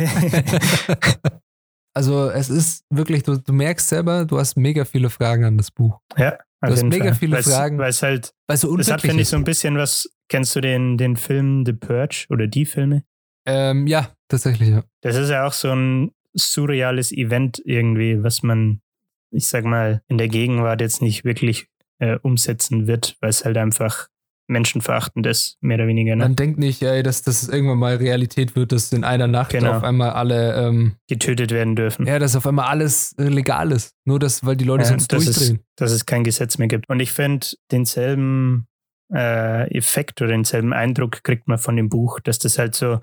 also 1.95 2.31
es 2.31 2.49
ist 2.51 2.85
wirklich, 2.91 3.23
du, 3.23 3.37
du 3.39 3.53
merkst 3.53 3.89
selber, 3.89 4.25
du 4.25 4.39
hast 4.39 4.57
mega 4.57 4.85
viele 4.85 5.11
Fragen 5.11 5.45
an 5.45 5.57
das 5.59 5.71
Buch. 5.71 5.99
ja, 6.17 6.39
Du 6.61 6.73
hast 6.73 6.83
mega 6.85 7.05
Fall. 7.07 7.15
viele 7.15 7.37
Weil's- 7.37 7.49
Fragen. 7.49 7.79
Weil 7.79 7.91
es 7.91 8.03
halt 8.03 8.33
Weil 8.49 8.57
so 8.57 8.77
Das 8.77 8.91
hat, 8.91 9.01
finde 9.01 9.23
ich, 9.23 9.29
so 9.29 9.37
ein 9.37 9.45
bisschen 9.45 9.77
was. 9.77 10.09
Kennst 10.29 10.55
du 10.57 10.61
den, 10.61 10.99
den 10.99 11.17
Film 11.17 11.65
The 11.65 11.73
Purge 11.73 12.27
oder 12.31 12.47
die 12.47 12.67
Filme? 12.67 13.05
ähm, 13.47 13.87
ja, 13.87 14.11
tatsächlich, 14.29 14.69
ja. 14.71 14.83
Das 15.03 15.17
ist 15.17 15.31
ja 15.31 15.47
auch 15.47 15.53
so 15.55 15.71
ein 15.73 16.11
surreales 16.35 17.13
Event 17.13 17.63
irgendwie, 17.65 18.23
was 18.23 18.43
man, 18.43 18.81
ich 19.31 19.49
sag 19.49 19.65
mal, 19.65 20.03
in 20.09 20.19
der 20.19 20.29
Gegenwart 20.29 20.81
jetzt 20.81 21.03
nicht 21.03 21.25
wirklich 21.25 21.69
äh, 21.99 22.17
umsetzen 22.23 22.87
wird, 22.87 23.17
weil 23.21 23.31
es 23.31 23.45
halt 23.45 23.57
einfach 23.57 24.09
menschenverachtend 24.51 25.27
ist, 25.27 25.59
mehr 25.61 25.77
oder 25.77 25.87
weniger. 25.87 26.17
Ne? 26.17 26.25
Man 26.25 26.35
denkt 26.37 26.59
nicht, 26.59 26.81
ey, 26.83 27.03
dass 27.03 27.21
das 27.21 27.49
irgendwann 27.49 27.77
mal 27.79 27.97
Realität 27.97 28.57
wird, 28.57 28.73
dass 28.73 28.91
in 28.93 29.05
einer 29.05 29.27
Nacht 29.27 29.51
Genau. 29.51 29.77
auf 29.77 29.85
einmal 29.85 30.11
alle, 30.11 30.55
ähm, 30.69 30.95
Getötet 31.07 31.51
werden 31.51 31.77
dürfen. 31.77 32.07
ja, 32.07 32.19
dass 32.19 32.35
auf 32.35 32.47
einmal 32.47 32.67
alles 32.67 33.13
äh, 33.19 33.25
legal 33.25 33.73
ist. 33.73 33.93
Nur 34.07 34.19
das, 34.19 34.47
weil 34.47 34.57
die 34.57 34.65
Leute 34.65 34.85
Ja, 34.85 34.89
sonst 34.89 35.13
durchdrehen. 35.13 35.61
dass 35.77 35.93
es 35.93 36.07
kein 36.07 36.25
Gesetz 36.25 36.57
mehr 36.57 36.69
gibt. 36.69 36.89
Und 36.89 37.01
ich 37.01 37.13
finde, 37.13 37.47
denselben 37.71 38.69
äh, 39.13 39.71
Effekt 39.77 40.23
oder 40.23 40.31
denselben 40.31 40.73
Eindruck 40.73 41.23
kriegt 41.25 41.47
man 41.47 41.59
von 41.59 41.77
dem 41.77 41.91
Buch, 41.91 42.19
dass 42.21 42.39
das 42.39 42.59
halt 42.59 42.75
so, 42.75 43.01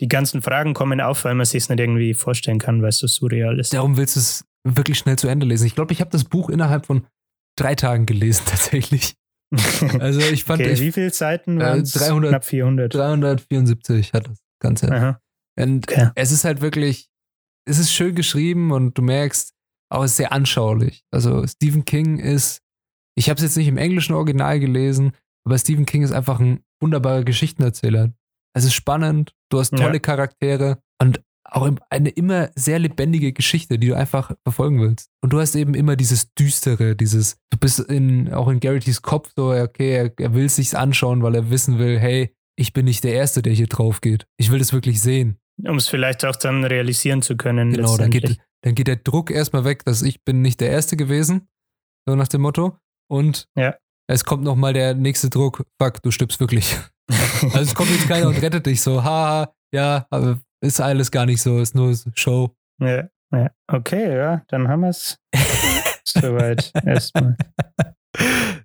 die 0.00 0.08
ganzen 0.08 0.42
Fragen 0.42 0.74
kommen 0.74 1.00
auf, 1.00 1.24
weil 1.24 1.34
man 1.34 1.44
sich 1.46 1.62
es 1.64 1.68
nicht 1.68 1.78
irgendwie 1.80 2.14
vorstellen 2.14 2.58
kann, 2.58 2.82
weil 2.82 2.88
es 2.88 2.98
so 2.98 3.06
surreal 3.06 3.58
ist. 3.60 3.72
Darum 3.74 3.96
willst 3.96 4.16
du 4.16 4.20
es 4.20 4.44
wirklich 4.64 4.98
schnell 4.98 5.18
zu 5.18 5.28
Ende 5.28 5.46
lesen. 5.46 5.66
Ich 5.66 5.74
glaube, 5.74 5.92
ich 5.92 6.00
habe 6.00 6.10
das 6.10 6.24
Buch 6.24 6.48
innerhalb 6.50 6.86
von 6.86 7.06
drei 7.56 7.74
Tagen 7.74 8.06
gelesen, 8.06 8.42
tatsächlich. 8.46 9.14
Also 9.98 10.20
ich 10.20 10.44
fand, 10.44 10.60
okay, 10.62 10.72
ich, 10.74 10.80
wie 10.80 10.92
viele 10.92 11.10
Seiten 11.10 11.60
Äh, 11.60 11.64
waren 11.64 11.80
es? 11.80 11.90
300. 11.92 12.30
Knapp 12.30 12.44
400. 12.44 12.94
374 12.94 14.12
hat 14.12 14.28
das 14.28 14.38
Ganze. 14.62 14.92
Aha. 14.92 15.20
Und 15.58 15.90
Okay. 15.90 16.10
es 16.14 16.30
ist 16.30 16.44
halt 16.44 16.60
wirklich, 16.60 17.08
es 17.68 17.78
ist 17.80 17.92
schön 17.92 18.14
geschrieben 18.14 18.70
und 18.70 18.96
du 18.96 19.02
merkst, 19.02 19.52
auch 19.92 20.04
es 20.04 20.12
ist 20.12 20.16
sehr 20.18 20.32
anschaulich. 20.32 21.02
Also 21.10 21.44
Stephen 21.48 21.84
King 21.84 22.18
ist, 22.18 22.60
ich 23.16 23.28
habe 23.28 23.38
es 23.38 23.42
jetzt 23.42 23.56
nicht 23.56 23.66
im 23.66 23.76
englischen 23.76 24.14
Original 24.14 24.60
gelesen, 24.60 25.12
aber 25.44 25.58
Stephen 25.58 25.84
King 25.84 26.02
ist 26.04 26.12
einfach 26.12 26.38
ein 26.38 26.60
wunderbarer 26.80 27.24
Geschichtenerzähler. 27.24 28.12
Es 28.54 28.64
ist 28.64 28.74
spannend, 28.74 29.32
du 29.50 29.58
hast 29.60 29.70
tolle 29.70 29.94
Ja. 29.94 29.98
Charaktere 29.98 30.78
und 31.00 31.22
auch 31.44 31.68
eine 31.88 32.10
immer 32.10 32.50
sehr 32.54 32.78
lebendige 32.78 33.32
Geschichte, 33.32 33.78
die 33.78 33.88
du 33.88 33.96
einfach 33.96 34.32
verfolgen 34.44 34.80
willst. 34.80 35.08
Und 35.22 35.32
du 35.32 35.40
hast 35.40 35.56
eben 35.56 35.74
immer 35.74 35.96
dieses 35.96 36.32
Düstere, 36.34 36.94
dieses, 36.94 37.38
du 37.50 37.58
bist 37.58 37.80
in, 37.80 38.32
auch 38.32 38.48
in 38.48 38.60
Garrity's 38.60 39.02
Kopf 39.02 39.32
so, 39.36 39.50
okay, 39.50 39.94
er, 39.96 40.12
er 40.18 40.34
will 40.34 40.44
es 40.44 40.56
sich 40.56 40.76
anschauen, 40.76 41.22
weil 41.22 41.34
er 41.34 41.50
wissen 41.50 41.78
will, 41.78 41.98
hey, 41.98 42.32
ich 42.56 42.72
bin 42.72 42.84
nicht 42.84 43.02
der 43.04 43.14
Erste, 43.14 43.42
der 43.42 43.52
hier 43.52 43.66
drauf 43.66 44.00
geht. 44.00 44.26
Ich 44.36 44.50
will 44.52 44.58
das 44.60 44.72
wirklich 44.72 45.00
sehen. 45.00 45.38
Um 45.66 45.76
es 45.76 45.88
vielleicht 45.88 46.24
auch 46.24 46.36
dann 46.36 46.62
realisieren 46.64 47.20
zu 47.22 47.36
können. 47.36 47.72
Genau, 47.72 47.96
dann 47.96 48.10
geht, 48.10 48.38
dann 48.62 48.74
geht 48.74 48.86
der 48.86 48.96
Druck 48.96 49.30
erstmal 49.30 49.64
weg, 49.64 49.84
dass 49.84 50.02
ich 50.02 50.22
bin 50.24 50.42
nicht 50.42 50.60
der 50.60 50.70
Erste 50.70 50.96
gewesen, 50.96 51.48
so 52.06 52.14
nach 52.14 52.28
dem 52.28 52.42
Motto. 52.42 52.78
Und 53.10 53.46
Ja. 53.56 53.74
es 54.08 54.24
kommt 54.24 54.44
nochmal 54.44 54.72
der 54.72 54.94
nächste 54.94 55.30
Druck, 55.30 55.64
fuck, 55.82 56.02
du 56.02 56.10
stirbst 56.12 56.38
wirklich. 56.38 56.76
Also 57.42 57.60
es 57.60 57.74
kommt 57.74 57.90
jetzt 57.90 58.08
keiner 58.08 58.28
und 58.28 58.40
rettet 58.40 58.66
dich 58.66 58.80
so, 58.82 59.02
haha, 59.02 59.52
ja, 59.72 60.06
aber 60.10 60.40
ist 60.62 60.80
alles 60.80 61.10
gar 61.10 61.26
nicht 61.26 61.42
so, 61.42 61.58
ist 61.58 61.74
nur 61.74 61.94
Show. 62.14 62.54
ja, 62.80 63.08
ja. 63.32 63.50
Okay, 63.68 64.16
ja, 64.16 64.42
dann 64.48 64.68
haben 64.68 64.80
wir 64.82 64.88
es. 64.90 65.18
Soweit 66.04 66.72
erstmal. 66.84 67.36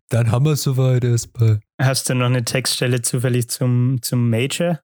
Dann 0.09 0.31
haben 0.31 0.45
wir 0.45 0.53
es 0.53 0.63
soweit 0.63 1.03
erstmal. 1.03 1.59
Hast 1.79 2.09
du 2.09 2.15
noch 2.15 2.25
eine 2.25 2.43
Textstelle 2.43 3.01
zufällig 3.01 3.47
zum, 3.49 3.99
zum 4.01 4.29
Major? 4.29 4.79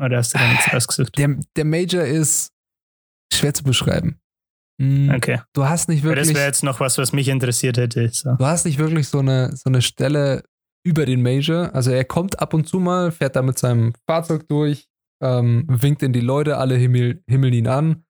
Oder 0.00 0.18
hast 0.18 0.34
du 0.34 0.38
da 0.38 0.48
nichts 0.50 0.72
rausgesucht? 0.72 1.16
Der, 1.16 1.36
der 1.56 1.64
Major 1.64 2.02
ist 2.04 2.50
schwer 3.32 3.54
zu 3.54 3.64
beschreiben. 3.64 4.20
Mm, 4.78 5.10
Okay. 5.10 5.40
Du 5.54 5.64
hast 5.66 5.88
nicht 5.88 6.02
wirklich. 6.02 6.28
das 6.28 6.34
wäre 6.36 6.46
jetzt 6.46 6.62
noch 6.62 6.80
was, 6.80 6.98
was 6.98 7.12
mich 7.12 7.28
interessiert 7.28 7.78
hätte. 7.78 8.08
So. 8.10 8.34
Du 8.36 8.44
hast 8.44 8.66
nicht 8.66 8.78
wirklich 8.78 9.08
so 9.08 9.20
eine, 9.20 9.54
so 9.56 9.70
eine 9.70 9.80
Stelle 9.80 10.42
über 10.84 11.06
den 11.06 11.22
Major. 11.22 11.74
Also 11.74 11.90
er 11.90 12.04
kommt 12.04 12.40
ab 12.40 12.54
und 12.54 12.66
zu 12.66 12.80
mal, 12.80 13.12
fährt 13.12 13.36
da 13.36 13.42
mit 13.42 13.58
seinem 13.58 13.92
Fahrzeug 14.06 14.48
durch, 14.48 14.88
ähm, 15.22 15.64
winkt 15.68 16.02
in 16.02 16.12
die 16.12 16.20
Leute, 16.20 16.58
alle 16.58 16.76
himmel, 16.76 17.22
himmeln 17.28 17.54
ihn 17.54 17.68
an. 17.68 18.04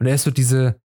Und 0.00 0.06
er 0.06 0.14
ist 0.14 0.24
so 0.24 0.30
diese, 0.30 0.80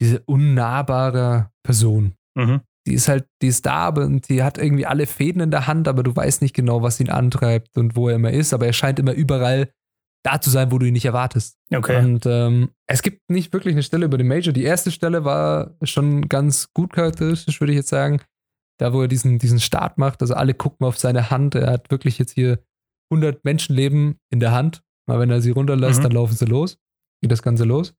diese 0.00 0.20
unnahbare 0.20 1.50
Person. 1.64 2.14
Mhm. 2.36 2.60
Die 2.86 2.94
ist 2.94 3.08
halt, 3.08 3.26
die 3.42 3.48
ist 3.48 3.66
da 3.66 3.74
aber 3.74 4.04
und 4.04 4.28
die 4.28 4.42
hat 4.42 4.56
irgendwie 4.56 4.86
alle 4.86 5.06
Fäden 5.06 5.42
in 5.42 5.50
der 5.50 5.66
Hand, 5.66 5.88
aber 5.88 6.02
du 6.02 6.14
weißt 6.14 6.40
nicht 6.40 6.54
genau, 6.54 6.82
was 6.82 7.00
ihn 7.00 7.10
antreibt 7.10 7.76
und 7.76 7.96
wo 7.96 8.08
er 8.08 8.14
immer 8.14 8.30
ist. 8.30 8.54
Aber 8.54 8.66
er 8.66 8.72
scheint 8.72 8.98
immer 8.98 9.12
überall 9.12 9.70
da 10.24 10.40
zu 10.40 10.50
sein, 10.50 10.70
wo 10.72 10.78
du 10.78 10.86
ihn 10.86 10.94
nicht 10.94 11.04
erwartest. 11.04 11.56
Okay. 11.72 11.98
Und 11.98 12.24
ähm, 12.26 12.70
es 12.86 13.02
gibt 13.02 13.28
nicht 13.30 13.52
wirklich 13.52 13.74
eine 13.74 13.82
Stelle 13.82 14.06
über 14.06 14.18
den 14.18 14.28
Major. 14.28 14.52
Die 14.52 14.64
erste 14.64 14.90
Stelle 14.90 15.24
war 15.24 15.76
schon 15.82 16.28
ganz 16.28 16.72
gut 16.72 16.92
charakteristisch, 16.92 17.60
würde 17.60 17.72
ich 17.72 17.78
jetzt 17.78 17.88
sagen. 17.88 18.20
Da, 18.80 18.92
wo 18.92 19.02
er 19.02 19.08
diesen, 19.08 19.38
diesen 19.38 19.60
Start 19.60 19.98
macht. 19.98 20.20
Also 20.22 20.34
alle 20.34 20.54
gucken 20.54 20.86
auf 20.86 20.98
seine 20.98 21.30
Hand. 21.30 21.54
Er 21.54 21.72
hat 21.72 21.90
wirklich 21.90 22.18
jetzt 22.18 22.32
hier 22.32 22.60
100 23.12 23.44
Menschenleben 23.44 24.16
in 24.30 24.40
der 24.40 24.52
Hand. 24.52 24.82
Mal 25.08 25.18
wenn 25.18 25.30
er 25.30 25.40
sie 25.40 25.50
runterlässt, 25.50 25.98
Mhm. 26.00 26.02
dann 26.04 26.12
laufen 26.12 26.36
sie 26.36 26.44
los. 26.44 26.78
Geht 27.22 27.32
das 27.32 27.42
Ganze 27.42 27.64
los. 27.64 27.94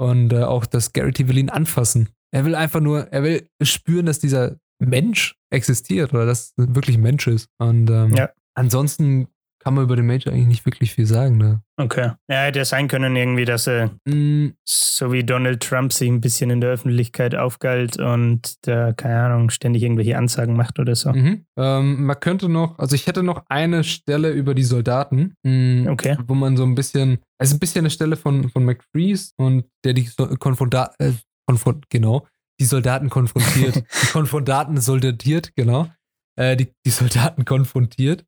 Und 0.00 0.32
äh, 0.32 0.44
auch 0.44 0.66
das 0.66 0.92
Garrity 0.92 1.26
will 1.28 1.38
ihn 1.38 1.50
anfassen. 1.50 2.10
Er 2.32 2.44
will 2.44 2.54
einfach 2.54 2.80
nur, 2.80 3.08
er 3.12 3.22
will 3.22 3.48
spüren, 3.62 4.06
dass 4.06 4.18
dieser 4.20 4.56
Mensch 4.80 5.34
existiert 5.50 6.12
oder 6.14 6.26
dass 6.26 6.52
es 6.56 6.74
wirklich 6.74 6.96
ein 6.96 7.02
Mensch 7.02 7.26
ist. 7.26 7.48
Und 7.58 7.90
ähm, 7.90 8.14
Ja. 8.14 8.30
ansonsten 8.54 9.26
kann 9.68 9.74
man 9.74 9.84
über 9.84 9.96
den 9.96 10.06
Major 10.06 10.32
eigentlich 10.32 10.46
nicht 10.46 10.64
wirklich 10.64 10.94
viel 10.94 11.04
sagen. 11.04 11.36
Ne? 11.36 11.60
Okay. 11.76 12.12
Ja, 12.30 12.44
hätte 12.44 12.60
ja 12.60 12.64
sein 12.64 12.88
können, 12.88 13.14
irgendwie, 13.16 13.44
dass 13.44 13.66
er 13.66 13.90
Mm, 14.06 14.54
so 14.66 15.12
wie 15.12 15.22
Donald 15.24 15.62
Trump 15.62 15.92
sich 15.92 16.08
ein 16.08 16.22
bisschen 16.22 16.48
in 16.48 16.62
der 16.62 16.70
Öffentlichkeit 16.70 17.34
aufgalt 17.34 17.98
und 17.98 18.54
da, 18.66 18.94
keine 18.94 19.20
Ahnung, 19.24 19.50
ständig 19.50 19.82
irgendwelche 19.82 20.16
Ansagen 20.16 20.56
macht 20.56 20.78
oder 20.78 20.96
so. 20.96 21.12
Mhm. 21.12 21.44
Ähm, 21.58 22.06
man 22.06 22.18
könnte 22.18 22.48
noch, 22.48 22.78
also 22.78 22.94
ich 22.94 23.06
hätte 23.06 23.22
noch 23.22 23.44
eine 23.50 23.84
Stelle 23.84 24.30
über 24.30 24.54
die 24.54 24.64
Soldaten, 24.64 25.34
mh, 25.42 25.90
Okay. 25.92 26.16
wo 26.26 26.32
man 26.34 26.56
so 26.56 26.62
ein 26.64 26.74
bisschen, 26.74 27.18
also 27.38 27.54
ein 27.54 27.58
bisschen 27.58 27.80
eine 27.80 27.90
Stelle 27.90 28.16
von, 28.16 28.48
von 28.48 28.64
McFreeze 28.64 29.32
und 29.36 29.66
der 29.84 29.92
die 29.92 30.06
so 30.06 30.30
äh, 30.30 30.36
konfront, 30.38 31.90
genau, 31.90 32.26
die 32.58 32.64
Soldaten 32.64 33.10
konfrontiert, 33.10 33.76
die 34.02 34.06
Konfrontaten 34.06 34.80
soldatiert, 34.80 35.54
genau, 35.56 35.90
äh, 36.36 36.56
die, 36.56 36.72
die 36.86 36.90
Soldaten 36.90 37.44
konfrontiert 37.44 38.24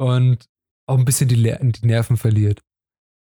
und 0.00 0.48
auch 0.88 0.98
ein 0.98 1.04
bisschen 1.04 1.28
die, 1.28 1.34
Le- 1.36 1.58
die 1.62 1.86
Nerven 1.86 2.16
verliert. 2.16 2.62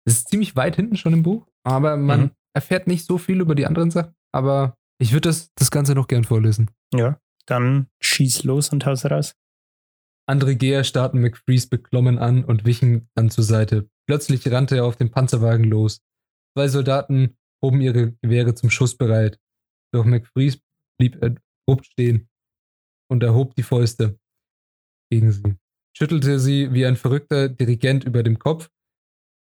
Das 0.05 0.15
ist 0.15 0.29
ziemlich 0.29 0.55
weit 0.55 0.75
hinten 0.75 0.97
schon 0.97 1.13
im 1.13 1.23
Buch, 1.23 1.47
aber 1.65 1.95
man 1.97 2.21
Mhm. 2.21 2.31
erfährt 2.55 2.87
nicht 2.87 3.05
so 3.05 3.17
viel 3.17 3.39
über 3.41 3.55
die 3.55 3.65
anderen 3.65 3.91
Sachen, 3.91 4.13
aber 4.33 4.75
ich 4.99 5.11
würde 5.13 5.29
das, 5.29 5.51
das 5.55 5.71
Ganze 5.71 5.95
noch 5.95 6.07
gern 6.07 6.23
vorlesen. 6.23 6.69
Ja, 6.93 7.19
dann 7.45 7.87
schieß 8.01 8.43
los 8.43 8.69
und 8.69 8.85
haus 8.85 9.05
raus. 9.05 9.35
Andere 10.29 10.55
Geher 10.55 10.83
starrten 10.83 11.19
McFreeze 11.21 11.67
beklommen 11.67 12.17
an 12.17 12.45
und 12.45 12.65
wichen 12.65 13.09
dann 13.15 13.29
zur 13.29 13.43
Seite. 13.43 13.89
Plötzlich 14.07 14.49
rannte 14.49 14.77
er 14.77 14.85
auf 14.85 14.95
den 14.95 15.11
Panzerwagen 15.11 15.65
los. 15.65 16.01
Zwei 16.57 16.67
Soldaten 16.69 17.35
hoben 17.63 17.81
ihre 17.81 18.13
Gewehre 18.21 18.55
zum 18.55 18.69
Schuss 18.69 18.95
bereit. 18.97 19.39
Doch 19.93 20.05
McFreeze 20.05 20.59
blieb 20.99 21.21
abrupt 21.23 21.85
stehen 21.87 22.29
und 23.09 23.23
erhob 23.23 23.55
die 23.55 23.63
Fäuste 23.63 24.17
gegen 25.11 25.31
sie. 25.31 25.55
Schüttelte 25.95 26.39
sie 26.39 26.73
wie 26.73 26.85
ein 26.85 26.95
verrückter 26.95 27.49
Dirigent 27.49 28.03
über 28.03 28.23
dem 28.23 28.39
Kopf. 28.39 28.69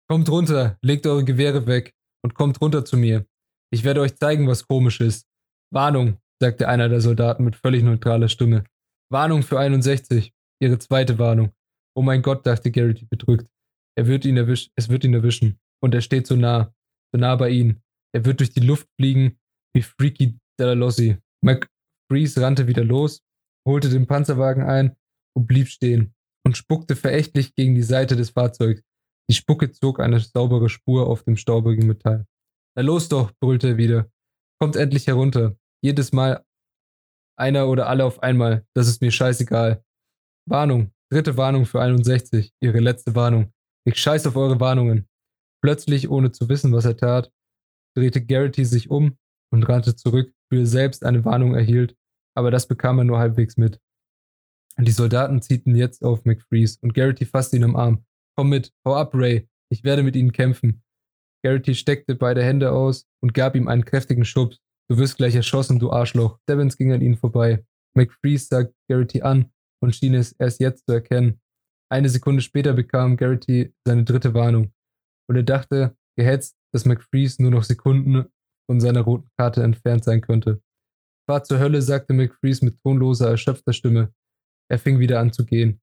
Kommt 0.08 0.28
runter, 0.28 0.78
legt 0.82 1.06
eure 1.06 1.24
Gewehre 1.24 1.66
weg 1.66 1.94
und 2.22 2.34
kommt 2.34 2.60
runter 2.60 2.84
zu 2.84 2.98
mir. 2.98 3.26
Ich 3.72 3.84
werde 3.84 4.02
euch 4.02 4.16
zeigen, 4.16 4.46
was 4.46 4.66
komisch 4.66 5.00
ist. 5.00 5.26
Warnung, 5.72 6.18
sagte 6.40 6.68
einer 6.68 6.90
der 6.90 7.00
Soldaten 7.00 7.44
mit 7.44 7.56
völlig 7.56 7.82
neutraler 7.82 8.28
Stimme. 8.28 8.64
Warnung 9.10 9.42
für 9.42 9.58
61. 9.58 10.34
Ihre 10.60 10.78
zweite 10.78 11.18
Warnung. 11.18 11.52
Oh 11.96 12.02
mein 12.02 12.20
Gott, 12.20 12.46
dachte 12.46 12.70
Garrity 12.70 13.06
bedrückt. 13.06 13.48
Er 13.96 14.06
wird 14.06 14.26
ihn 14.26 14.36
erwischen, 14.36 14.70
es 14.76 14.90
wird 14.90 15.04
ihn 15.04 15.14
erwischen. 15.14 15.58
Und 15.82 15.94
er 15.94 16.02
steht 16.02 16.26
so 16.26 16.36
nah, 16.36 16.74
so 17.12 17.18
nah 17.18 17.34
bei 17.36 17.48
ihnen. 17.48 17.82
Er 18.14 18.26
wird 18.26 18.40
durch 18.40 18.50
die 18.50 18.60
Luft 18.60 18.88
fliegen 19.00 19.38
wie 19.74 19.82
Freaky 19.82 20.38
Delalossi. 20.60 21.16
McFreeze 21.42 22.42
rannte 22.42 22.66
wieder 22.66 22.84
los, 22.84 23.22
holte 23.66 23.88
den 23.88 24.06
Panzerwagen 24.06 24.64
ein 24.64 24.96
und 25.34 25.46
blieb 25.46 25.68
stehen 25.68 26.14
und 26.52 26.56
spuckte 26.58 26.96
verächtlich 26.96 27.54
gegen 27.54 27.74
die 27.74 27.82
Seite 27.82 28.14
des 28.14 28.28
Fahrzeugs. 28.28 28.82
Die 29.30 29.34
Spucke 29.34 29.72
zog 29.72 30.00
eine 30.00 30.20
saubere 30.20 30.68
Spur 30.68 31.06
auf 31.06 31.22
dem 31.22 31.38
staubigen 31.38 31.86
Metall. 31.86 32.26
Na 32.76 32.82
los 32.82 33.08
doch, 33.08 33.32
brüllte 33.40 33.68
er 33.68 33.76
wieder. 33.78 34.10
Kommt 34.60 34.76
endlich 34.76 35.06
herunter. 35.06 35.56
Jedes 35.82 36.12
Mal 36.12 36.44
einer 37.38 37.68
oder 37.68 37.88
alle 37.88 38.04
auf 38.04 38.22
einmal. 38.22 38.66
Das 38.74 38.86
ist 38.86 39.00
mir 39.00 39.10
scheißegal. 39.10 39.82
Warnung. 40.46 40.92
Dritte 41.10 41.38
Warnung 41.38 41.64
für 41.64 41.80
61. 41.80 42.52
Ihre 42.60 42.80
letzte 42.80 43.14
Warnung. 43.14 43.50
Ich 43.86 43.96
scheiß 43.96 44.26
auf 44.26 44.36
eure 44.36 44.60
Warnungen. 44.60 45.08
Plötzlich, 45.62 46.10
ohne 46.10 46.32
zu 46.32 46.50
wissen, 46.50 46.70
was 46.72 46.84
er 46.84 46.98
tat, 46.98 47.32
drehte 47.96 48.22
Garrity 48.22 48.66
sich 48.66 48.90
um 48.90 49.16
und 49.50 49.62
rannte 49.62 49.96
zurück, 49.96 50.34
für 50.50 50.58
er 50.60 50.66
selbst 50.66 51.02
eine 51.02 51.24
Warnung 51.24 51.54
erhielt, 51.54 51.96
aber 52.36 52.50
das 52.50 52.66
bekam 52.66 52.98
er 52.98 53.04
nur 53.04 53.18
halbwegs 53.18 53.56
mit. 53.56 53.80
Die 54.78 54.90
Soldaten 54.90 55.42
ziehten 55.42 55.76
jetzt 55.76 56.02
auf 56.02 56.24
McFreeze 56.24 56.78
und 56.80 56.94
Garrity 56.94 57.26
fasste 57.26 57.56
ihn 57.56 57.64
am 57.64 57.76
Arm. 57.76 58.04
Komm 58.36 58.48
mit, 58.48 58.72
hau 58.86 58.94
ab, 58.94 59.14
Ray. 59.14 59.48
Ich 59.70 59.84
werde 59.84 60.02
mit 60.02 60.16
ihnen 60.16 60.32
kämpfen. 60.32 60.82
Garrity 61.44 61.74
steckte 61.74 62.14
beide 62.14 62.42
Hände 62.42 62.72
aus 62.72 63.06
und 63.20 63.34
gab 63.34 63.54
ihm 63.54 63.68
einen 63.68 63.84
kräftigen 63.84 64.24
Schubs. 64.24 64.58
Du 64.88 64.98
wirst 64.98 65.16
gleich 65.16 65.34
erschossen, 65.34 65.78
du 65.78 65.90
Arschloch. 65.90 66.38
Stebbins 66.42 66.76
ging 66.76 66.92
an 66.92 67.00
ihnen 67.00 67.16
vorbei. 67.16 67.64
McFreeze 67.94 68.46
sah 68.46 68.64
Garrity 68.88 69.22
an 69.22 69.50
und 69.82 69.94
schien 69.94 70.14
es 70.14 70.32
erst 70.32 70.60
jetzt 70.60 70.86
zu 70.86 70.92
erkennen. 70.92 71.40
Eine 71.90 72.08
Sekunde 72.08 72.42
später 72.42 72.72
bekam 72.72 73.16
Garrity 73.16 73.74
seine 73.86 74.04
dritte 74.04 74.34
Warnung. 74.34 74.72
Und 75.28 75.36
er 75.36 75.42
dachte, 75.42 75.96
gehetzt, 76.16 76.56
dass 76.72 76.86
McFreeze 76.86 77.42
nur 77.42 77.50
noch 77.50 77.64
Sekunden 77.64 78.26
von 78.66 78.80
seiner 78.80 79.00
roten 79.00 79.28
Karte 79.36 79.62
entfernt 79.62 80.04
sein 80.04 80.20
könnte. 80.20 80.62
Fahr 81.28 81.44
zur 81.44 81.58
Hölle, 81.58 81.82
sagte 81.82 82.14
McFreeze 82.14 82.64
mit 82.64 82.80
tonloser, 82.82 83.30
erschöpfter 83.30 83.72
Stimme. 83.72 84.12
Er 84.70 84.78
fing 84.78 84.98
wieder 84.98 85.20
an 85.20 85.32
zu 85.32 85.44
gehen. 85.44 85.80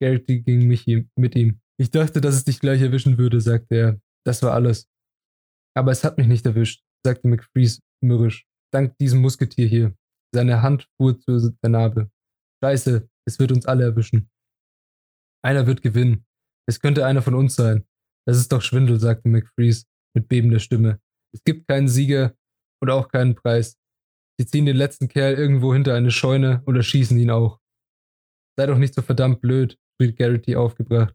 Garrity 0.00 0.40
ging 0.40 0.66
mich 0.66 0.86
mit 1.16 1.36
ihm. 1.36 1.60
Ich 1.78 1.90
dachte, 1.90 2.20
dass 2.20 2.34
es 2.34 2.44
dich 2.44 2.60
gleich 2.60 2.80
erwischen 2.80 3.18
würde, 3.18 3.40
sagte 3.40 3.74
er. 3.74 4.00
Das 4.24 4.42
war 4.42 4.52
alles. 4.52 4.88
Aber 5.76 5.92
es 5.92 6.04
hat 6.04 6.18
mich 6.18 6.26
nicht 6.26 6.44
erwischt, 6.46 6.82
sagte 7.04 7.28
McFreeze 7.28 7.80
mürrisch. 8.02 8.46
Dank 8.72 8.96
diesem 8.98 9.20
Musketier 9.20 9.66
hier. 9.66 9.94
Seine 10.34 10.62
Hand 10.62 10.88
fuhr 10.96 11.18
zu 11.18 11.54
der 11.62 11.70
Narbe. 11.70 12.10
Scheiße, 12.62 13.08
es 13.26 13.38
wird 13.38 13.52
uns 13.52 13.66
alle 13.66 13.84
erwischen. 13.84 14.30
Einer 15.42 15.66
wird 15.66 15.82
gewinnen. 15.82 16.26
Es 16.68 16.80
könnte 16.80 17.06
einer 17.06 17.22
von 17.22 17.34
uns 17.34 17.56
sein. 17.56 17.86
Das 18.26 18.36
ist 18.36 18.52
doch 18.52 18.62
Schwindel, 18.62 19.00
sagte 19.00 19.28
McFreeze 19.28 19.86
mit 20.14 20.28
bebender 20.28 20.58
Stimme. 20.58 21.00
Es 21.32 21.42
gibt 21.44 21.66
keinen 21.68 21.88
Sieger 21.88 22.34
und 22.82 22.90
auch 22.90 23.08
keinen 23.08 23.34
Preis. 23.34 23.78
Sie 24.38 24.46
ziehen 24.46 24.66
den 24.66 24.76
letzten 24.76 25.08
Kerl 25.08 25.34
irgendwo 25.34 25.72
hinter 25.72 25.94
eine 25.94 26.10
Scheune 26.10 26.62
oder 26.66 26.82
schießen 26.82 27.18
ihn 27.18 27.30
auch. 27.30 27.59
Sei 28.60 28.66
doch 28.66 28.76
nicht 28.76 28.92
so 28.92 29.00
verdammt 29.00 29.40
blöd, 29.40 29.78
schrie 29.96 30.12
Garrity 30.12 30.54
aufgebracht. 30.54 31.14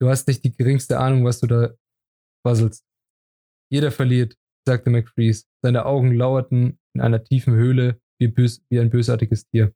Du 0.00 0.08
hast 0.08 0.28
nicht 0.28 0.44
die 0.44 0.52
geringste 0.52 1.00
Ahnung, 1.00 1.24
was 1.24 1.40
du 1.40 1.48
da 1.48 1.74
quasselst. 2.44 2.86
Jeder 3.72 3.90
verliert, 3.90 4.36
sagte 4.64 4.88
McFreeze. 4.88 5.46
Seine 5.64 5.84
Augen 5.84 6.14
lauerten 6.14 6.78
in 6.94 7.00
einer 7.00 7.24
tiefen 7.24 7.54
Höhle 7.54 8.00
wie, 8.20 8.28
bös 8.28 8.64
wie 8.70 8.78
ein 8.78 8.88
bösartiges 8.88 9.48
Tier. 9.48 9.74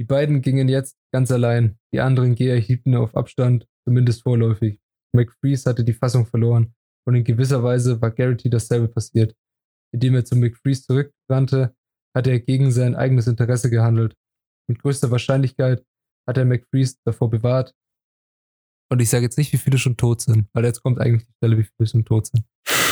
Die 0.00 0.04
beiden 0.04 0.42
gingen 0.42 0.68
jetzt 0.68 0.98
ganz 1.12 1.30
allein. 1.30 1.78
Die 1.94 2.00
anderen 2.00 2.34
Geher 2.34 2.58
hielten 2.58 2.96
auf 2.96 3.14
Abstand, 3.14 3.68
zumindest 3.86 4.24
vorläufig. 4.24 4.80
McFreeze 5.14 5.70
hatte 5.70 5.84
die 5.84 5.92
Fassung 5.92 6.26
verloren 6.26 6.74
und 7.06 7.14
in 7.14 7.22
gewisser 7.22 7.62
Weise 7.62 8.02
war 8.02 8.10
Garrity 8.10 8.50
dasselbe 8.50 8.88
passiert. 8.88 9.36
Indem 9.94 10.16
er 10.16 10.24
zu 10.24 10.34
McFreeze 10.34 10.82
zurückrannte, 10.82 11.76
hatte 12.12 12.30
er 12.32 12.40
gegen 12.40 12.72
sein 12.72 12.96
eigenes 12.96 13.28
Interesse 13.28 13.70
gehandelt. 13.70 14.16
Mit 14.72 14.80
größter 14.82 15.10
Wahrscheinlichkeit 15.10 15.84
hat 16.26 16.38
er 16.38 16.46
McFreeze 16.46 16.96
davor 17.04 17.28
bewahrt. 17.28 17.74
Und 18.90 19.00
ich 19.00 19.10
sage 19.10 19.24
jetzt 19.24 19.36
nicht, 19.38 19.52
wie 19.52 19.58
viele 19.58 19.76
schon 19.78 19.96
tot 19.98 20.20
sind, 20.22 20.48
weil 20.54 20.64
jetzt 20.64 20.82
kommt 20.82 20.98
eigentlich 20.98 21.26
die 21.26 21.32
Stelle, 21.36 21.58
wie 21.58 21.64
viele 21.64 21.86
schon 21.86 22.04
tot 22.04 22.26
sind. 22.28 22.44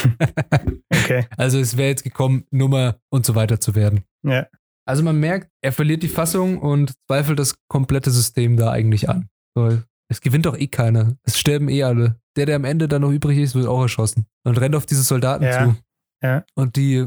Okay. 0.93 1.27
Also 1.37 1.59
es 1.59 1.77
wäre 1.77 1.89
jetzt 1.91 2.05
gekommen, 2.05 2.47
Nummer 2.51 2.99
und 3.11 3.27
so 3.27 3.35
weiter 3.35 3.61
zu 3.61 3.75
werden. 3.75 4.05
Ja. 4.23 4.47
Also 4.87 5.03
man 5.03 5.19
merkt, 5.21 5.51
er 5.61 5.73
verliert 5.73 6.03
die 6.03 6.09
Fassung 6.09 6.59
und 6.59 6.95
zweifelt 7.07 7.39
das 7.39 7.57
komplette 7.69 8.11
System 8.11 8.57
da 8.57 8.71
eigentlich 8.71 9.09
an. 9.09 9.29
So, 9.55 9.79
es 10.09 10.21
gewinnt 10.21 10.47
doch 10.47 10.57
eh 10.57 10.69
keiner. 10.69 11.17
Es 11.25 11.39
sterben 11.39 11.69
eh 11.69 11.83
alle. 11.83 12.21
Der, 12.37 12.47
der 12.47 12.57
am 12.57 12.65
Ende 12.65 12.89
dann 12.89 13.03
noch 13.03 13.11
übrig 13.11 13.39
ist, 13.39 13.55
wird 13.55 13.67
auch 13.67 13.83
erschossen. 13.83 14.27
Und 14.45 14.59
rennt 14.61 14.75
auf 14.77 14.87
diese 14.87 15.03
Soldaten 15.03 15.45
Ja. 15.45 15.65
zu. 15.65 15.77
Ja. 16.23 16.45
Und 16.55 16.77
die, 16.77 17.07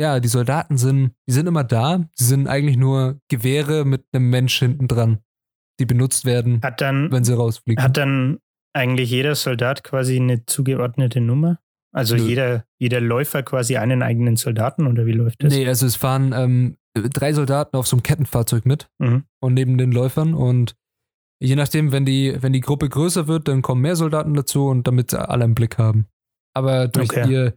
ja, 0.00 0.20
die 0.20 0.28
Soldaten 0.28 0.78
sind, 0.78 1.12
die 1.28 1.32
sind 1.32 1.46
immer 1.46 1.64
da. 1.64 2.04
Sie 2.14 2.24
sind 2.24 2.48
eigentlich 2.48 2.76
nur 2.76 3.18
Gewehre 3.28 3.84
mit 3.84 4.04
einem 4.12 4.30
Mensch 4.30 4.58
hinten 4.58 4.88
dran, 4.88 5.18
die 5.80 5.86
benutzt 5.86 6.24
werden, 6.24 6.60
Hat 6.62 6.80
dann, 6.80 7.10
wenn 7.12 7.24
sie 7.24 7.36
rausfliegen. 7.36 7.82
hat 7.82 7.96
dann 7.96 8.38
eigentlich 8.74 9.10
jeder 9.10 9.34
Soldat 9.34 9.84
quasi 9.84 10.16
eine 10.16 10.44
zugeordnete 10.46 11.20
Nummer? 11.20 11.58
Also 11.94 12.16
Nö. 12.16 12.26
jeder, 12.26 12.64
jeder 12.78 13.00
Läufer 13.02 13.42
quasi 13.42 13.76
einen 13.76 14.02
eigenen 14.02 14.36
Soldaten 14.36 14.86
oder 14.86 15.04
wie 15.04 15.12
läuft 15.12 15.42
das? 15.44 15.52
Nee, 15.52 15.66
also 15.68 15.84
es 15.84 15.96
fahren 15.96 16.32
ähm, 16.34 16.76
drei 16.94 17.34
Soldaten 17.34 17.76
auf 17.76 17.86
so 17.86 17.96
einem 17.96 18.02
Kettenfahrzeug 18.02 18.64
mit 18.64 18.88
Mhm. 18.98 19.24
und 19.40 19.52
neben 19.54 19.76
den 19.76 19.92
Läufern 19.92 20.32
und 20.32 20.74
je 21.38 21.54
nachdem, 21.54 21.92
wenn 21.92 22.06
die, 22.06 22.34
wenn 22.40 22.54
die 22.54 22.60
Gruppe 22.62 22.88
größer 22.88 23.26
wird, 23.28 23.46
dann 23.48 23.60
kommen 23.60 23.82
mehr 23.82 23.96
Soldaten 23.96 24.32
dazu 24.32 24.68
und 24.68 24.86
damit 24.86 25.10
sie 25.10 25.20
alle 25.28 25.44
im 25.44 25.54
Blick 25.54 25.76
haben. 25.76 26.06
Aber 26.54 26.88
durch 26.88 27.10
Okay. 27.10 27.30
ihr 27.30 27.54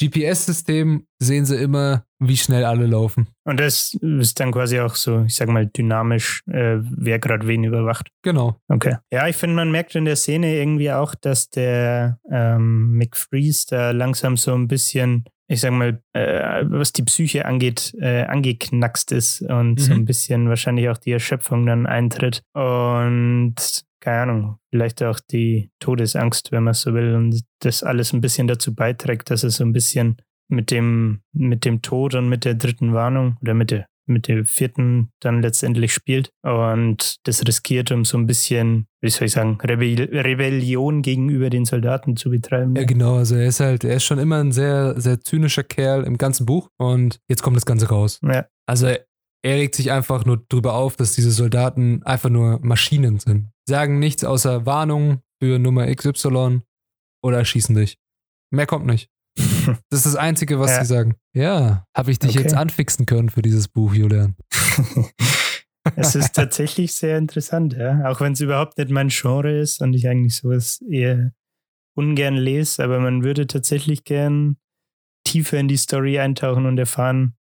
GPS-System 0.00 1.06
sehen 1.18 1.44
sie 1.44 1.56
immer, 1.56 2.04
wie 2.18 2.36
schnell 2.36 2.64
alle 2.64 2.86
laufen. 2.86 3.28
Und 3.44 3.60
das 3.60 3.94
ist 4.00 4.40
dann 4.40 4.52
quasi 4.52 4.80
auch 4.80 4.94
so, 4.94 5.24
ich 5.26 5.34
sag 5.34 5.48
mal, 5.48 5.66
dynamisch, 5.66 6.42
äh, 6.48 6.78
wer 6.80 7.18
gerade 7.18 7.46
wen 7.46 7.64
überwacht. 7.64 8.08
Genau. 8.22 8.56
Okay. 8.68 8.96
Ja, 9.12 9.28
ich 9.28 9.36
finde, 9.36 9.56
man 9.56 9.70
merkt 9.70 9.94
in 9.94 10.04
der 10.04 10.16
Szene 10.16 10.56
irgendwie 10.56 10.90
auch, 10.92 11.14
dass 11.14 11.50
der 11.50 12.18
ähm, 12.30 12.96
McFreeze 12.96 13.66
da 13.68 13.90
langsam 13.90 14.36
so 14.36 14.54
ein 14.54 14.68
bisschen, 14.68 15.24
ich 15.48 15.60
sag 15.60 15.72
mal, 15.72 16.00
äh, 16.12 16.64
was 16.66 16.92
die 16.92 17.02
Psyche 17.02 17.44
angeht, 17.46 17.94
äh, 18.00 18.22
angeknackst 18.24 19.12
ist 19.12 19.42
und 19.42 19.80
so 19.80 19.92
Mhm. 19.92 20.00
ein 20.00 20.04
bisschen 20.04 20.48
wahrscheinlich 20.48 20.88
auch 20.88 20.98
die 20.98 21.12
Erschöpfung 21.12 21.66
dann 21.66 21.86
eintritt. 21.86 22.42
Und 22.54 23.54
keine 24.00 24.22
Ahnung, 24.22 24.56
vielleicht 24.70 25.02
auch 25.02 25.20
die 25.20 25.70
Todesangst, 25.78 26.52
wenn 26.52 26.64
man 26.64 26.74
so 26.74 26.94
will. 26.94 27.14
Und 27.14 27.42
das 27.60 27.82
alles 27.82 28.12
ein 28.12 28.20
bisschen 28.20 28.48
dazu 28.48 28.74
beiträgt, 28.74 29.30
dass 29.30 29.44
es 29.44 29.56
so 29.56 29.64
ein 29.64 29.72
bisschen 29.72 30.16
mit 30.48 30.70
dem, 30.70 31.20
mit 31.32 31.64
dem 31.64 31.82
Tod 31.82 32.14
und 32.14 32.28
mit 32.28 32.44
der 32.44 32.54
dritten 32.54 32.92
Warnung 32.92 33.36
oder 33.40 33.54
mit 33.54 33.70
der, 33.70 33.86
mit 34.06 34.26
der 34.26 34.44
vierten 34.44 35.10
dann 35.20 35.42
letztendlich 35.42 35.92
spielt 35.94 36.30
und 36.42 37.16
das 37.24 37.46
riskiert, 37.46 37.92
um 37.92 38.04
so 38.04 38.18
ein 38.18 38.26
bisschen, 38.26 38.86
wie 39.00 39.10
soll 39.10 39.26
ich 39.26 39.32
sagen, 39.32 39.58
Rebell 39.62 40.08
Rebellion 40.12 41.02
gegenüber 41.02 41.50
den 41.50 41.64
Soldaten 41.64 42.16
zu 42.16 42.30
betreiben. 42.30 42.74
Ja, 42.74 42.84
genau. 42.84 43.16
Also 43.16 43.36
er 43.36 43.46
ist 43.46 43.60
halt, 43.60 43.84
er 43.84 43.96
ist 43.96 44.04
schon 44.04 44.18
immer 44.18 44.38
ein 44.38 44.50
sehr, 44.50 45.00
sehr 45.00 45.20
zynischer 45.20 45.62
Kerl 45.62 46.02
im 46.02 46.18
ganzen 46.18 46.46
Buch 46.46 46.68
und 46.76 47.20
jetzt 47.28 47.42
kommt 47.42 47.56
das 47.56 47.66
Ganze 47.66 47.88
raus. 47.88 48.18
Ja. 48.24 48.46
Also 48.66 48.88
er 49.42 49.56
regt 49.56 49.74
sich 49.74 49.90
einfach 49.90 50.24
nur 50.24 50.44
drüber 50.48 50.74
auf, 50.74 50.96
dass 50.96 51.14
diese 51.14 51.30
Soldaten 51.30 52.02
einfach 52.02 52.28
nur 52.28 52.58
Maschinen 52.62 53.18
sind. 53.18 53.48
Sagen 53.70 54.00
nichts 54.00 54.24
außer 54.24 54.66
Warnung 54.66 55.22
für 55.40 55.60
Nummer 55.60 55.86
XY 55.94 56.62
oder 57.22 57.44
schießen 57.44 57.76
dich. 57.76 57.98
Mehr 58.52 58.66
kommt 58.66 58.84
nicht. 58.86 59.08
Das 59.90 60.00
ist 60.00 60.06
das 60.06 60.16
Einzige, 60.16 60.58
was 60.58 60.72
Ja. 60.72 60.80
sie 60.80 60.86
sagen. 60.86 61.14
Ja, 61.34 61.84
habe 61.96 62.10
ich 62.10 62.18
dich 62.18 62.30
Okay. 62.32 62.40
jetzt 62.40 62.54
anfixen 62.54 63.06
können 63.06 63.28
für 63.30 63.42
dieses 63.42 63.68
Buch, 63.68 63.94
Julian. 63.94 64.34
es 65.96 66.16
ist 66.16 66.32
tatsächlich 66.34 66.94
sehr 66.94 67.16
interessant, 67.16 67.74
ja. 67.74 68.10
Auch 68.10 68.20
wenn 68.20 68.32
es 68.32 68.40
überhaupt 68.40 68.76
nicht 68.78 68.90
mein 68.90 69.08
Genre 69.08 69.56
ist 69.60 69.80
und 69.80 69.94
ich 69.94 70.08
eigentlich 70.08 70.34
sowas 70.34 70.80
eher 70.90 71.32
ungern 71.96 72.34
lese, 72.36 72.82
aber 72.82 72.98
man 72.98 73.22
würde 73.22 73.46
tatsächlich 73.46 74.02
gern 74.02 74.56
tiefer 75.24 75.58
in 75.58 75.68
die 75.68 75.76
Story 75.76 76.18
eintauchen 76.18 76.66
und 76.66 76.76
erfahren, 76.78 77.36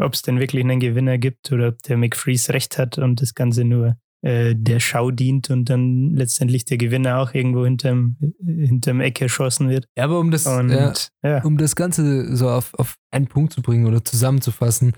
ob 0.00 0.14
es 0.14 0.22
denn 0.22 0.40
wirklich 0.40 0.64
einen 0.64 0.80
Gewinner 0.80 1.18
gibt 1.18 1.52
oder 1.52 1.68
ob 1.68 1.82
der 1.82 1.98
McFreeze 1.98 2.54
recht 2.54 2.78
hat 2.78 2.96
und 2.96 3.20
das 3.20 3.34
Ganze 3.34 3.64
nur 3.64 3.98
äh, 4.24 4.54
der 4.56 4.80
Schau 4.80 5.10
dient 5.10 5.50
und 5.50 5.68
dann 5.68 6.14
letztendlich 6.14 6.64
der 6.64 6.78
Gewinner 6.78 7.18
auch 7.18 7.34
irgendwo 7.34 7.66
hinterm, 7.66 8.16
hinterm 8.42 9.02
Eck 9.02 9.20
erschossen 9.20 9.68
wird. 9.68 9.86
Ja, 9.98 10.04
aber 10.04 10.18
um 10.18 10.30
das, 10.30 10.46
Und 10.46 10.70
ja, 10.70 10.94
ja, 11.22 11.44
um 11.44 11.58
das 11.58 11.76
Ganze 11.76 12.34
so 12.34 12.48
auf, 12.48 12.72
auf 12.74 12.96
einen 13.10 13.26
Punkt 13.26 13.52
zu 13.52 13.60
bringen 13.60 13.86
oder 13.86 14.02
zusammenzufassen, 14.02 14.94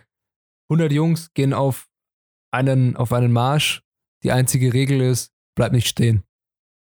100 0.70 0.92
Jungs 0.92 1.34
gehen 1.34 1.52
auf 1.52 1.88
einen, 2.52 2.94
auf 2.96 3.12
einen 3.12 3.32
Marsch. 3.32 3.82
Die 4.22 4.30
einzige 4.30 4.72
Regel 4.72 5.00
ist, 5.00 5.32
bleib 5.56 5.72
nicht 5.72 5.88
stehen. 5.88 6.22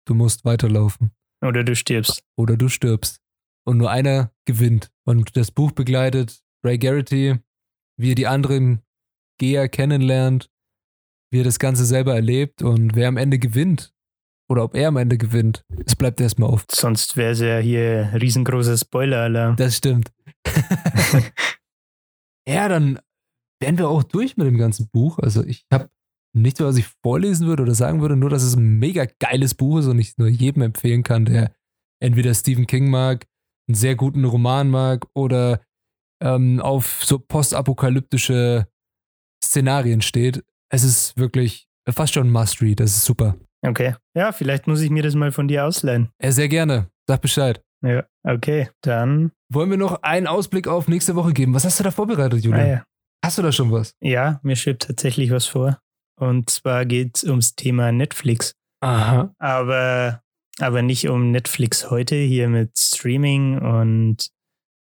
Du 0.05 0.13
musst 0.13 0.43
weiterlaufen. 0.43 1.11
oder 1.41 1.63
du 1.63 1.77
stirbst. 1.77 2.23
Oder 2.37 2.57
du 2.57 2.67
stirbst. 2.67 3.21
Und 3.65 3.77
nur 3.77 3.89
einer 3.89 4.33
gewinnt. 4.45 4.91
Und 5.05 5.37
das 5.37 5.51
Buch 5.51 5.71
begleitet 5.71 6.41
Ray 6.65 6.77
Garrity, 6.77 7.39
wie 7.97 8.11
er 8.11 8.15
die 8.15 8.27
anderen 8.27 8.81
Geher 9.39 9.69
kennenlernt, 9.69 10.49
wie 11.31 11.41
er 11.41 11.43
das 11.43 11.59
Ganze 11.59 11.85
selber 11.85 12.15
erlebt 12.15 12.61
und 12.61 12.95
wer 12.95 13.07
am 13.07 13.17
Ende 13.17 13.39
gewinnt. 13.39 13.93
Oder 14.49 14.63
ob 14.63 14.75
er 14.75 14.87
am 14.87 14.97
Ende 14.97 15.17
gewinnt. 15.17 15.65
Es 15.85 15.95
bleibt 15.95 16.21
erstmal 16.21 16.49
auf. 16.49 16.63
Sonst 16.71 17.17
wäre 17.17 17.31
es 17.31 17.41
ja 17.41 17.57
hier 17.57 18.11
riesengroßer 18.13 18.77
Spoiler-Alarm. 18.77 19.57
Das 19.57 19.75
stimmt. 19.75 20.09
ja, 22.47 22.69
dann 22.69 22.97
wären 23.59 23.77
wir 23.77 23.89
auch 23.89 24.03
durch 24.03 24.37
mit 24.37 24.47
dem 24.47 24.57
ganzen 24.57 24.87
Buch. 24.89 25.19
Also 25.19 25.43
ich 25.43 25.65
habe 25.71 25.89
nichts 26.33 26.59
was 26.59 26.77
ich 26.77 26.87
vorlesen 27.03 27.47
würde 27.47 27.63
oder 27.63 27.75
sagen 27.75 28.01
würde, 28.01 28.15
nur 28.15 28.29
dass 28.29 28.43
es 28.43 28.55
ein 28.55 28.79
mega 28.79 29.05
geiles 29.19 29.53
Buch 29.53 29.79
ist 29.79 29.87
und 29.87 29.99
ich 29.99 30.09
es 30.09 30.17
nur 30.17 30.27
jedem 30.27 30.61
empfehlen 30.61 31.03
kann, 31.03 31.25
der 31.25 31.53
entweder 32.01 32.33
Stephen 32.33 32.67
King 32.67 32.89
mag, 32.89 33.27
einen 33.67 33.75
sehr 33.75 33.95
guten 33.95 34.23
Roman 34.23 34.69
mag 34.69 35.07
oder 35.13 35.61
ähm, 36.21 36.59
auf 36.61 37.03
so 37.03 37.19
postapokalyptische 37.19 38.67
Szenarien 39.43 40.01
steht. 40.01 40.43
Es 40.69 40.83
ist 40.83 41.17
wirklich 41.17 41.67
fast 41.89 42.13
schon 42.13 42.27
ein 42.27 42.31
Must-Read. 42.31 42.79
Das 42.79 42.91
ist 42.91 43.05
super. 43.05 43.35
Okay. 43.65 43.95
Ja, 44.15 44.31
vielleicht 44.31 44.67
muss 44.67 44.81
ich 44.81 44.89
mir 44.89 45.03
das 45.03 45.15
mal 45.15 45.31
von 45.31 45.47
dir 45.47 45.65
ausleihen. 45.65 46.09
Ja, 46.21 46.31
sehr 46.31 46.47
gerne. 46.47 46.89
Sag 47.07 47.21
Bescheid. 47.21 47.61
Ja, 47.83 48.05
okay. 48.23 48.69
Dann. 48.81 49.31
Wollen 49.49 49.69
wir 49.69 49.77
noch 49.77 50.01
einen 50.03 50.27
Ausblick 50.27 50.67
auf 50.67 50.87
nächste 50.87 51.15
Woche 51.15 51.33
geben? 51.33 51.53
Was 51.53 51.65
hast 51.65 51.79
du 51.79 51.83
da 51.83 51.91
vorbereitet, 51.91 52.43
Julian? 52.43 52.61
Ah, 52.61 52.67
ja. 52.67 52.83
Hast 53.23 53.37
du 53.37 53.41
da 53.41 53.51
schon 53.51 53.71
was? 53.71 53.93
ja, 54.01 54.39
mir 54.43 54.55
schwebt 54.55 54.83
tatsächlich 54.83 55.31
was 55.31 55.47
vor. 55.47 55.79
Und 56.19 56.49
zwar 56.49 56.85
geht 56.85 57.17
es 57.17 57.23
ums 57.23 57.55
Thema 57.55 57.91
Netflix. 57.91 58.53
Aha. 58.81 59.33
Aber, 59.39 60.21
aber 60.59 60.81
nicht 60.81 61.07
um 61.09 61.31
Netflix 61.31 61.89
heute 61.89 62.15
hier 62.15 62.47
mit 62.49 62.77
Streaming 62.77 63.59
und 63.59 64.29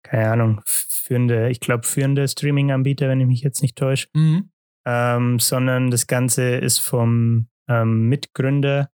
keine 0.02 0.30
Ahnung, 0.30 0.62
führende, 0.66 1.50
ich 1.50 1.60
glaube, 1.60 1.86
führende 1.86 2.26
Streaming-Anbieter, 2.26 3.08
wenn 3.08 3.20
ich 3.20 3.26
mich 3.26 3.42
jetzt 3.42 3.62
nicht 3.62 3.76
täusche. 3.76 4.08
Mhm. 4.14 4.49
Ähm, 4.86 5.38
sondern 5.38 5.90
das 5.90 6.06
Ganze 6.06 6.56
ist 6.56 6.78
vom 6.78 7.48
ähm, 7.68 8.08
Mitgründer 8.08 8.90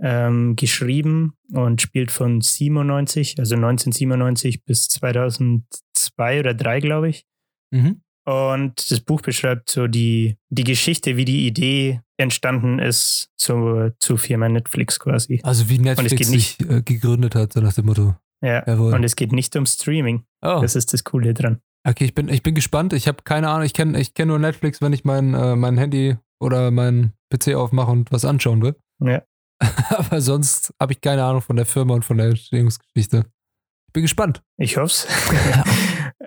ähm, 0.00 0.56
geschrieben 0.56 1.34
und 1.52 1.80
spielt 1.80 2.10
von 2.10 2.40
97, 2.40 3.38
also 3.38 3.54
1997 3.54 4.64
bis 4.64 4.88
2002 4.88 6.40
oder 6.40 6.54
3, 6.54 6.80
glaube 6.80 7.08
ich. 7.10 7.26
Mhm. 7.70 8.02
Und 8.24 8.90
das 8.90 9.00
Buch 9.00 9.20
beschreibt 9.20 9.68
so 9.70 9.88
die, 9.88 10.38
die 10.48 10.64
Geschichte, 10.64 11.16
wie 11.16 11.24
die 11.24 11.46
Idee 11.46 12.00
entstanden 12.16 12.78
ist 12.78 13.30
zur, 13.36 13.94
zur 13.98 14.18
Firma 14.18 14.48
Netflix 14.48 15.00
quasi. 15.00 15.40
Also 15.42 15.68
wie 15.68 15.76
es 15.76 15.80
Netflix 15.80 16.16
geht 16.16 16.26
sich 16.26 16.60
äh, 16.60 16.82
gegründet 16.82 17.34
hat, 17.34 17.52
so 17.52 17.60
nach 17.60 17.72
dem 17.72 17.86
Motto. 17.86 18.14
Ja. 18.40 18.64
Jawohl. 18.66 18.94
Und 18.94 19.04
es 19.04 19.16
geht 19.16 19.32
nicht 19.32 19.56
um 19.56 19.66
Streaming. 19.66 20.24
oh, 20.42 20.60
Das 20.60 20.76
ist 20.76 20.92
das 20.92 21.02
Coole 21.02 21.34
dran. 21.34 21.60
Okay, 21.84 22.04
ich 22.04 22.14
bin, 22.14 22.28
ich 22.28 22.42
bin 22.42 22.54
gespannt. 22.54 22.92
Ich 22.92 23.08
habe 23.08 23.22
keine 23.24 23.48
Ahnung. 23.48 23.64
Ich 23.64 23.74
kenne 23.74 23.98
ich 24.00 24.14
kenn 24.14 24.28
nur 24.28 24.38
Netflix, 24.38 24.80
wenn 24.80 24.92
ich 24.92 25.04
mein, 25.04 25.34
äh, 25.34 25.56
mein 25.56 25.78
Handy 25.78 26.16
oder 26.40 26.70
mein 26.70 27.12
PC 27.30 27.54
aufmache 27.54 27.90
und 27.90 28.12
was 28.12 28.24
anschauen 28.24 28.62
will. 28.62 28.76
Ja. 29.00 29.22
Aber 29.90 30.20
sonst 30.20 30.74
habe 30.80 30.92
ich 30.92 31.00
keine 31.00 31.24
Ahnung 31.24 31.42
von 31.42 31.56
der 31.56 31.66
Firma 31.66 31.94
und 31.94 32.04
von 32.04 32.18
der 32.18 32.26
Entstehungsgeschichte. 32.26 33.24
Ich 33.88 33.92
bin 33.92 34.02
gespannt. 34.02 34.42
Ich 34.58 34.76
hoffe 34.76 35.06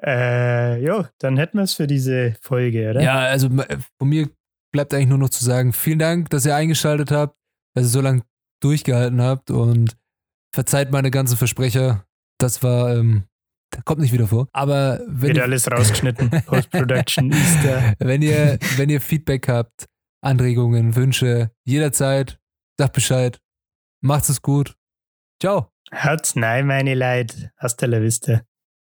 äh, 0.06 0.84
Jo, 0.84 1.06
dann 1.20 1.38
hätten 1.38 1.58
wir 1.58 1.64
es 1.64 1.74
für 1.74 1.88
diese 1.88 2.36
Folge, 2.42 2.90
oder? 2.92 3.02
Ja, 3.02 3.20
also 3.20 3.50
von 3.50 4.10
mir 4.10 4.30
bleibt 4.72 4.94
eigentlich 4.94 5.08
nur 5.08 5.18
noch 5.18 5.30
zu 5.30 5.44
sagen, 5.44 5.74
vielen 5.74 6.00
Dank, 6.00 6.30
dass 6.30 6.46
ihr 6.46 6.56
eingeschaltet 6.56 7.12
habt, 7.12 7.38
dass 7.74 7.86
ihr 7.86 7.90
so 7.90 8.02
lange 8.02 8.24
durchgehalten 8.62 9.22
habt 9.22 9.52
und 9.52 9.96
verzeiht 10.54 10.92
meine 10.92 11.12
ganzen 11.12 11.38
Versprecher. 11.38 12.06
Das 12.40 12.64
war, 12.64 12.96
ähm, 12.96 13.24
kommt 13.84 14.02
nicht 14.02 14.14
wieder 14.14 14.28
vor. 14.28 14.48
Aber 14.54 15.00
wenn 15.08 15.30
Wird 15.30 15.38
ihr, 15.38 15.44
alles 15.44 15.70
rausgeschnitten. 15.70 16.30
Post-Production 16.46 17.32
ist 17.32 17.58
da. 17.64 17.94
wenn 18.00 18.22
ihr, 18.22 18.58
wenn 18.78 18.90
ihr 18.90 19.02
Feedback 19.02 19.48
habt, 19.48 19.86
Anregungen, 20.22 20.96
Wünsche, 20.96 21.52
jederzeit, 21.66 22.40
sagt 22.80 22.94
Bescheid. 22.94 23.40
Macht's 24.02 24.30
es 24.30 24.42
gut. 24.42 24.76
Ciao. 25.42 25.72
Hat's 25.92 26.36
nein, 26.36 26.66
meine 26.68 26.94
Leid. 26.94 27.52
Hasta 27.58 27.86
la 27.86 28.02
vista. 28.02 28.42